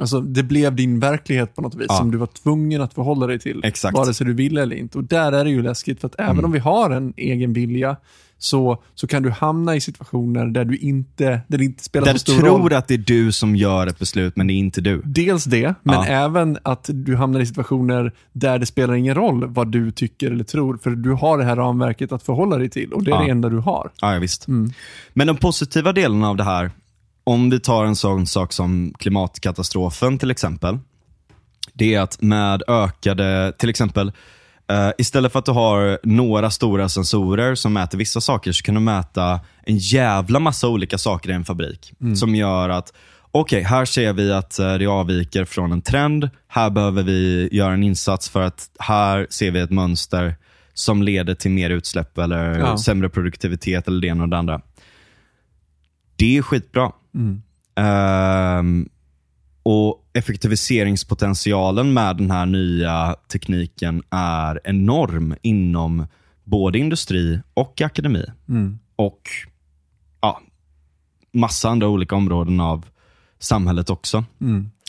[0.01, 1.95] alltså det blev din verklighet på något vis, Ja.
[1.97, 3.61] som du var tvungen att förhålla dig till.
[3.65, 3.97] Exakt.
[3.97, 4.99] Vare sig du ville eller inte.
[4.99, 6.45] Och där är det ju läskigt, för att även Mm.
[6.45, 7.97] om vi har en egen vilja,
[8.39, 12.13] så, så kan du hamna i situationer där du inte, där det inte spelar Där
[12.13, 12.73] så du stor tror roll.
[12.73, 15.03] att det är du som gör ett beslut, men det är inte du.
[15.05, 16.07] Dels det, men Ja.
[16.07, 20.45] även att du hamnar i situationer där det spelar ingen roll vad du tycker eller
[20.45, 23.23] tror, för du har det här ramverket att förhålla dig till och det är Ja.
[23.25, 23.91] det enda du har.
[24.01, 24.47] Ja, ja, visst.
[25.13, 26.71] Men de positiva delarna av det här,
[27.27, 30.79] om vi tar en sån sak som klimatkatastrofen till exempel.
[31.73, 34.13] Det är att med ökade, till exempel,
[34.71, 38.75] eh, istället för att du har några stora sensorer som mäter vissa saker, så kan
[38.75, 41.93] du mäta en jävla massa olika saker i en fabrik.
[42.17, 42.93] Som gör att,
[43.31, 46.31] okej, här ser vi att eh, det avviker från en trend.
[46.49, 50.37] Här behöver vi göra en insats för att här ser vi ett mönster
[50.75, 52.79] som leder till mer utsläpp eller Ja.
[52.79, 54.61] sämre produktivitet eller det ena och det andra.
[56.17, 56.93] Det är skitbra.
[57.75, 58.89] Ehm,
[59.63, 66.07] och effektiviseringspotentialen med den här nya tekniken är enorm inom
[66.45, 68.25] både industri och akademi.
[68.97, 69.21] Och
[70.21, 70.41] ja,
[71.33, 72.87] massa andra olika områden av
[73.39, 74.25] samhället också.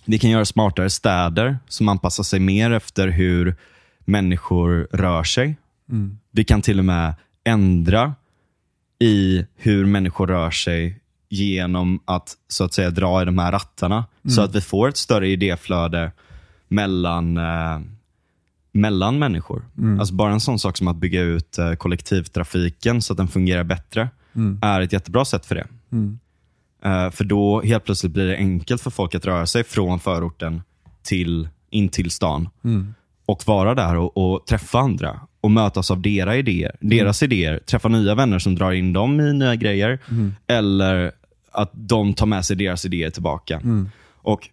[0.05, 3.55] Vi kan göra smartare städer som anpassar sig mer efter hur
[3.99, 5.57] människor rör sig.
[6.31, 7.13] Vi kan till och med
[7.43, 8.15] ändra
[8.99, 10.99] i hur människor rör sig
[11.29, 14.05] genom att så att säga dra i de här rattarna.
[14.29, 16.11] Så att vi får ett större idéflöde
[16.67, 17.79] mellan, eh,
[18.71, 19.65] mellan människor.
[19.99, 23.63] Alltså bara en sån sak som att bygga ut eh, kollektivtrafiken så att den fungerar
[23.63, 24.09] bättre
[24.61, 25.67] är ett jättebra sätt för det.
[26.83, 30.61] Eh, för då helt plötsligt blir det enkelt för folk att röra sig från förorten
[31.03, 32.49] till, in till stan.
[33.25, 36.75] Och vara där och, och träffa andra och mötas av deras idéer.
[36.79, 39.99] Deras idéer, träffa nya vänner som drar in dem i nya grejer.
[40.47, 41.11] Eller
[41.51, 43.61] att de tar med sig deras idéer tillbaka.
[44.15, 44.49] Och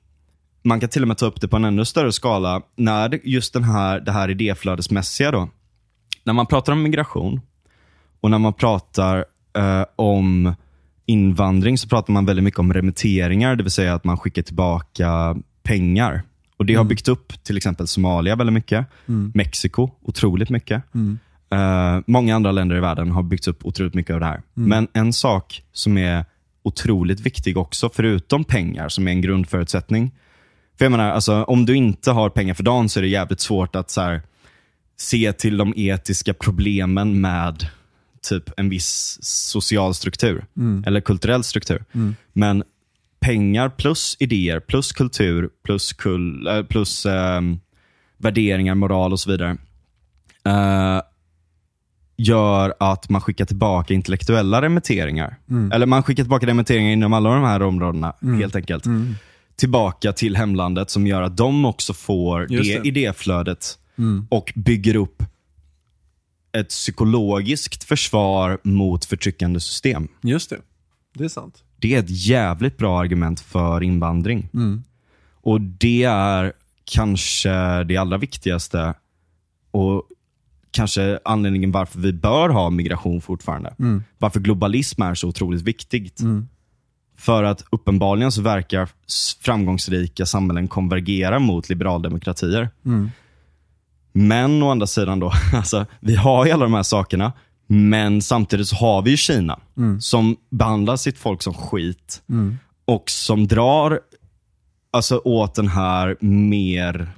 [0.66, 2.62] Man kan till och med ta upp det på en ännu större skala.
[2.76, 5.48] När just den här, det här idéflödesmässiga då.
[6.24, 7.40] När man pratar om migration
[8.20, 9.24] och när man pratar
[9.56, 10.54] eh, om
[11.06, 15.36] invandring så pratar man väldigt mycket om remitteringar, det vill säga att man skickar tillbaka
[15.62, 16.22] pengar.
[16.65, 18.86] Och Det har byggt upp till exempel Somalia väldigt mycket.
[19.35, 20.82] Mexiko otroligt mycket.
[21.51, 24.43] Eh, många andra länder i världen har byggt upp otroligt mycket av det här.
[24.55, 26.24] Men en sak som är
[26.62, 30.11] otroligt viktig också, förutom pengar som är en grundförutsättning.
[30.78, 33.41] För jag menar, alltså, om du inte har pengar för dagen så är det jävligt
[33.41, 34.23] svårt att så här,
[34.97, 37.66] se till de etiska problemen med
[38.28, 40.45] typ en viss social struktur
[40.86, 41.85] eller kulturell struktur.
[42.32, 42.62] Men
[43.24, 47.60] pengar plus idéer plus kultur plus, kul, eh, plus ehm,
[48.16, 49.56] värderingar, moral och så vidare
[50.46, 51.02] eh,
[52.16, 55.36] gör att man skickar tillbaka intellektuella remitteringar.
[55.72, 58.84] Eller man skickar tillbaka remitteringar inom alla de här områdena helt enkelt.
[59.56, 62.88] Tillbaka till hemlandet som gör att de också får Just det det.
[62.88, 63.78] idéflödet
[64.28, 65.22] och bygger upp
[66.56, 70.09] ett psykologiskt försvar mot förtryckande system.
[70.22, 70.59] Just det.
[71.14, 71.64] Det är sant.
[71.85, 74.48] Det är ett jävligt bra argument för invandring.
[75.40, 76.52] Och det är
[76.85, 78.94] kanske det allra viktigaste
[79.70, 80.02] och
[80.70, 83.74] kanske anledningen varför vi bör ha migration fortfarande.
[84.19, 86.20] Varför globalism är så otroligt viktigt.
[87.16, 88.89] För att uppenbarligen så verkar
[89.40, 92.69] framgångsrika samhällen konvergera mot liberaldemokratier.
[94.12, 97.32] Men å andra sidan då, alltså, vi har ju alla de här sakerna,
[97.66, 99.59] men samtidigt så har vi ju Kina
[100.01, 102.23] som behandlar sitt folk som skit
[102.85, 104.01] och som drar
[104.91, 107.09] alltså, åt den här mer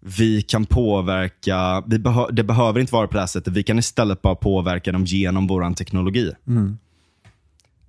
[0.00, 3.78] vi kan påverka, vi behö, det behöver inte vara på det här sättet, vi kan
[3.78, 6.32] istället bara påverka dem genom vår teknologi.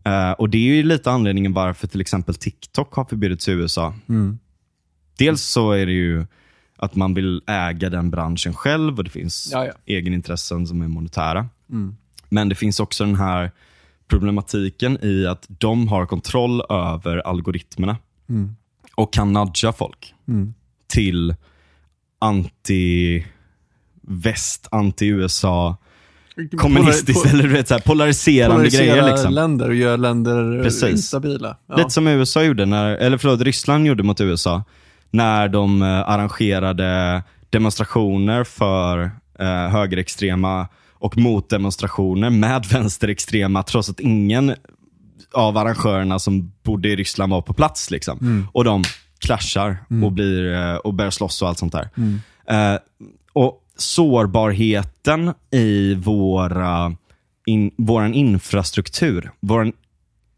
[0.03, 3.93] Eh, och Det är ju lite anledningen varför till exempel TikTok har förbjudits i USA.
[5.17, 6.25] Dels så är det ju
[6.81, 9.71] att man vill äga den branschen själv och det finns Ja, ja.
[9.85, 11.47] egenintressen som är monetära.
[12.29, 13.51] Men det finns också den här
[14.07, 17.97] problematiken i att de har kontroll över algoritmerna
[18.95, 20.13] och kan nudga folk
[20.87, 21.35] till
[22.19, 23.23] anti-väst,
[24.71, 25.77] anti-USA,
[26.57, 29.11] kommunistiskt Polar- eller du vet, så här, polariserande Polarisera grejer.
[29.11, 29.33] Liksom.
[29.33, 30.89] länder och göra länder Precis.
[30.89, 31.57] instabila.
[31.67, 31.75] Ja.
[31.77, 34.63] Lite som USA gjorde, när, eller förlåt, Ryssland gjorde mot USA.
[35.11, 44.55] När de eh, arrangerade demonstrationer för eh, högerextrema och motdemonstrationer med vänsterextrema trots att ingen
[45.33, 47.91] av arrangörerna som bodde i Ryssland var på plats.
[47.91, 48.47] Liksom.
[48.53, 48.83] Och de
[49.19, 51.89] clashar och, blir, eh, och börjar slåss och allt sånt där.
[52.47, 52.79] Eh,
[53.33, 56.95] och sårbarheten i våra
[57.45, 59.71] in, våran infrastruktur, vår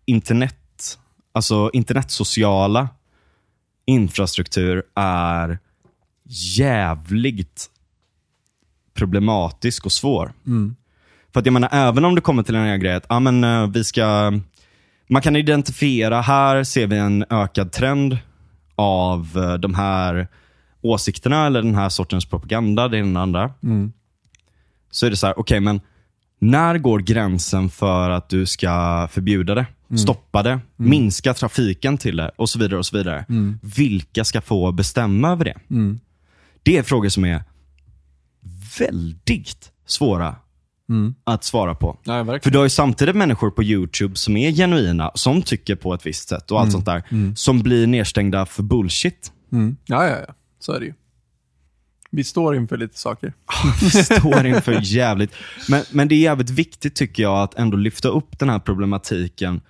[0.06, 0.98] internet,
[1.34, 2.90] alltså internetsociala
[3.86, 5.60] infrastruktur är
[6.58, 7.70] jävligt
[8.94, 10.32] problematisk och svår.
[11.34, 13.44] För att jag menar, även om det kommer till den här grejen att ah, men,
[13.44, 14.34] eh, vi ska,
[15.08, 18.18] man kan identifiera, här ser vi en ökad trend
[18.76, 20.28] av eh, de här
[20.82, 23.54] åsikterna eller den här sortens propaganda, det ena och det andra.
[24.92, 25.82] Så är det så här, okej men
[26.42, 29.66] när går gränsen för att du ska förbjuda det?
[29.98, 30.60] Stoppa det?
[30.76, 32.32] Minska trafiken till det?
[32.36, 32.80] Och så vidare.
[32.80, 33.26] och så vidare.
[33.78, 35.56] Vilka ska få bestämma över det?
[36.64, 37.44] Det är frågor som är
[38.80, 40.36] väldigt svåra
[41.24, 41.98] att svara på.
[42.04, 42.26] Ja.
[42.44, 46.06] För du har ju samtidigt människor på YouTube som är genuina, som tycker på ett
[46.06, 47.04] visst sätt och allt sånt där.
[47.36, 49.32] Som blir nedstängda för bullshit.
[49.52, 49.78] Mm.
[49.86, 50.34] Ja, ja, ja.
[50.60, 50.94] Så är det ju.
[52.14, 53.34] Vi står inför lite saker.
[53.82, 55.34] Vi står inför jävligt.
[55.70, 59.62] Men, men det är jävligt viktigt tycker jag att ändå lyfta upp den här problematiken.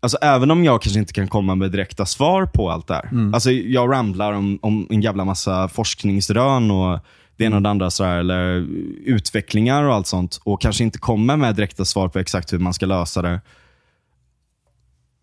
[0.00, 3.34] Alltså även om jag kanske inte kan komma med direkta svar på allt det här.
[3.34, 7.00] Alltså jag ramblar om, om en jävla massa forskningsrön och
[7.36, 8.66] det ena och det andra, sådär, eller
[9.04, 10.40] utvecklingar och allt sånt.
[10.44, 13.40] Och kanske inte kommer med direkta svar på exakt hur man ska lösa det.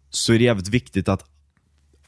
[0.10, 1.26] Så är det jävligt viktigt att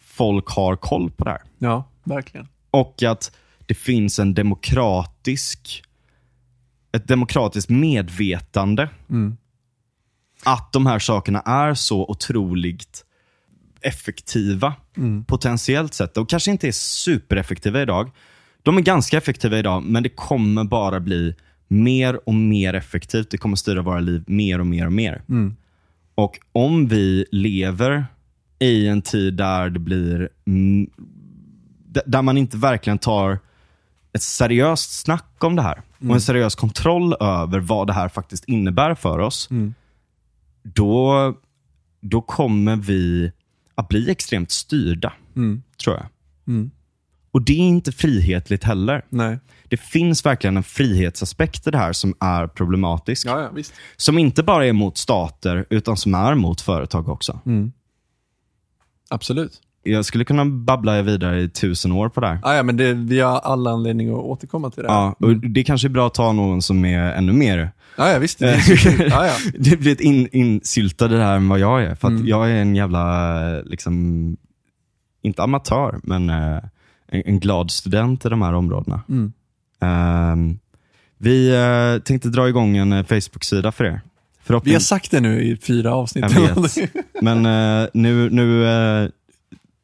[0.01, 1.41] folk har koll på det här.
[1.57, 2.47] Ja, verkligen.
[2.71, 3.31] Och att
[3.65, 5.83] det finns en demokratisk,
[6.91, 8.89] ett demokratiskt medvetande.
[10.43, 13.05] Att de här sakerna är så otroligt
[13.81, 14.73] effektiva
[15.27, 16.17] potentiellt sett.
[16.17, 18.11] Och kanske inte är supereffektiva idag.
[18.63, 21.35] De är ganska effektiva idag, men det kommer bara bli
[21.67, 23.29] mer och mer effektivt.
[23.29, 25.21] Det kommer styra våra liv mer och mer och mer.
[26.15, 28.05] Och om vi lever
[28.59, 30.89] i en tid där det blir mm,
[32.05, 33.39] där man inte verkligen tar
[34.15, 38.45] ett seriöst snack om det här och en seriös kontroll över vad det här faktiskt
[38.45, 39.49] innebär för oss,
[40.63, 41.33] då,
[42.01, 43.31] då kommer vi
[43.75, 45.13] att bli extremt styrda,
[45.83, 46.05] tror jag.
[47.31, 49.05] Och det är inte frihetligt heller.
[49.09, 49.39] Nej.
[49.67, 53.27] Det finns verkligen en frihetsaspekt i det här som är problematisk.
[53.27, 53.63] Ja, ja.
[53.97, 57.39] Som inte bara är mot stater, utan som är mot företag också.
[59.09, 59.61] Absolut.
[59.87, 62.39] Jag skulle kunna babbla vidare i tusen år på det här.
[62.43, 64.95] Ja, ja, men det, vi har alla anledning att återkomma till det här.
[64.97, 67.71] Ja, och det kanske är bra att ta någon som är ännu mer...
[67.97, 68.39] Ja, ja visst.
[68.39, 69.29] Det, är- ja,
[69.59, 71.95] det blir ett in, insyltad i det här än vad jag är.
[71.95, 74.37] För att jag är en jävla, liksom,
[75.21, 76.55] inte amatör, men eh,
[77.07, 79.01] en, en glad student i de här områdena.
[79.81, 80.59] Ehm,
[81.17, 83.89] vi eh, tänkte dra igång en eh, Facebook-sida för er.
[84.47, 86.25] Vi har Förhoppning- sagt det nu i fyra avsnitt.
[86.31, 86.91] Jag vet.
[87.21, 89.09] Men eh, nu, nu eh,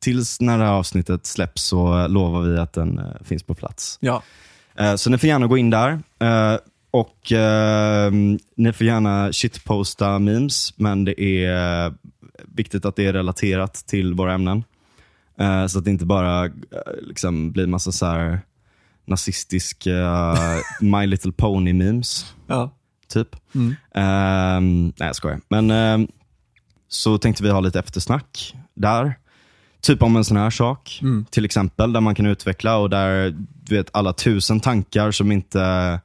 [0.02, 3.98] tills när det här avsnittet släpps så lovar vi att den eh, finns på plats.
[4.02, 4.24] ja.
[4.76, 6.00] Eh, så ni får gärna gå in där.
[6.20, 6.58] Eh,
[6.92, 8.12] och eh,
[8.56, 11.94] Ni får gärna shitposta memes, men det är
[12.46, 14.64] viktigt att det är relaterat till våra ämnen.
[15.40, 16.52] Eh, så att det inte bara eh,
[17.02, 18.42] liksom blir massa så här
[19.06, 22.72] nazistisk eh, My Little Pony memes ja.
[23.08, 23.36] typ.
[23.96, 25.42] Ehm, nej, jag skojar.
[25.50, 26.08] Men
[26.88, 29.16] så tänkte vi ha lite eftersnack där.
[29.82, 33.76] Typ om en sån här sak, till exempel, där man kan utveckla och där du
[33.76, 36.00] vet alla tusen tankar som inte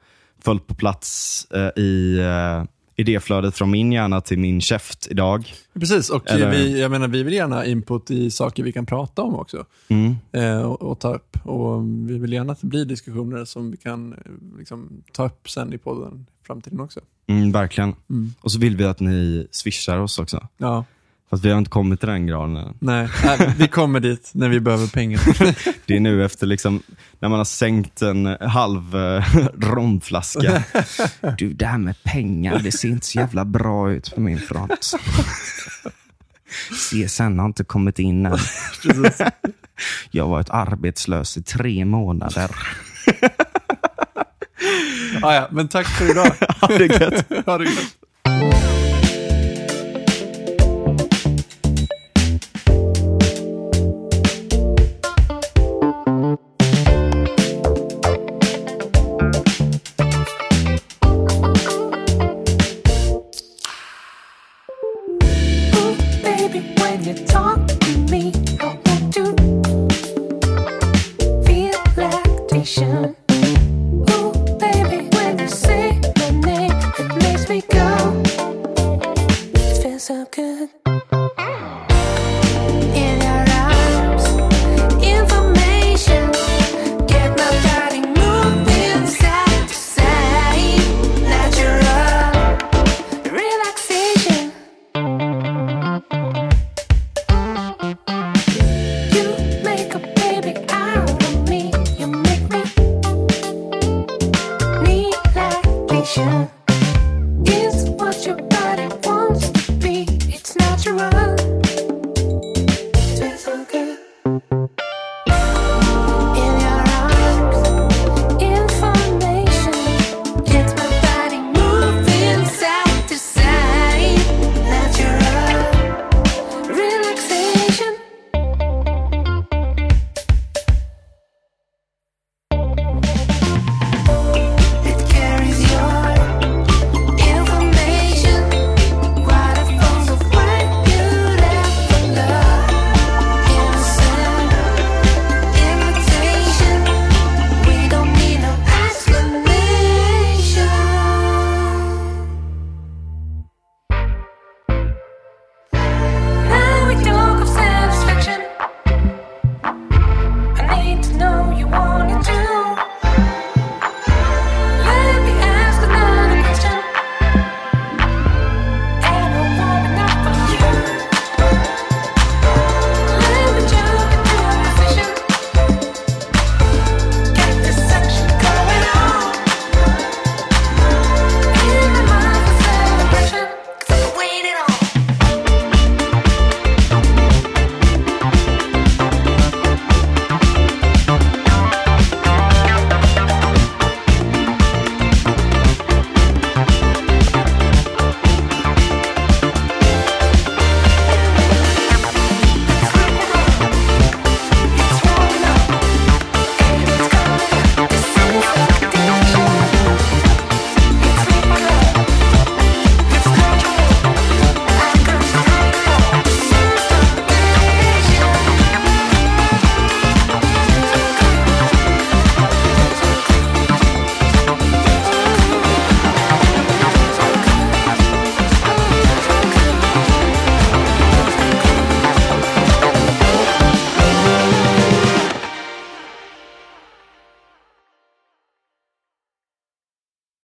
[0.44, 2.65] föll på plats eh, i uh,
[2.97, 5.53] idéflödet från min hjärna till min käft idag.
[5.74, 9.23] Precis, och Eller- vi, jag menar, vi vill gärna input i saker vi kan prata
[9.23, 9.65] om också.
[9.89, 10.16] Mm.
[10.32, 11.36] Eh, och, och ta upp.
[11.47, 14.19] Och vi vill gärna att det blir diskussioner som vi kan eh,
[14.59, 17.01] liksom, ta upp sen i podden i framtiden också.
[17.27, 17.94] Mm, verkligen.
[18.40, 20.48] Och så vill vi att ni swishar oss också.
[20.59, 20.85] Ja,
[21.31, 22.74] Fast vi har inte kommit till den graden än.
[22.78, 25.20] nej, nej, vi kommer dit när vi behöver pengar.
[25.86, 26.82] Det är nu efter liksom,
[27.20, 29.24] när man har sänkt en halv eh,
[29.61, 30.62] romflaska.
[31.39, 34.93] Du, det här med pengar, det ser inte så jävla bra ut på min front.
[36.70, 38.39] CSN har inte kommit in än.
[40.11, 42.51] Jag har varit arbetslös i tre månader.
[45.23, 46.32] ah, ja, men tack för idag.
[46.61, 47.47] Ha det gött.
[47.47, 47.97] ha det gött.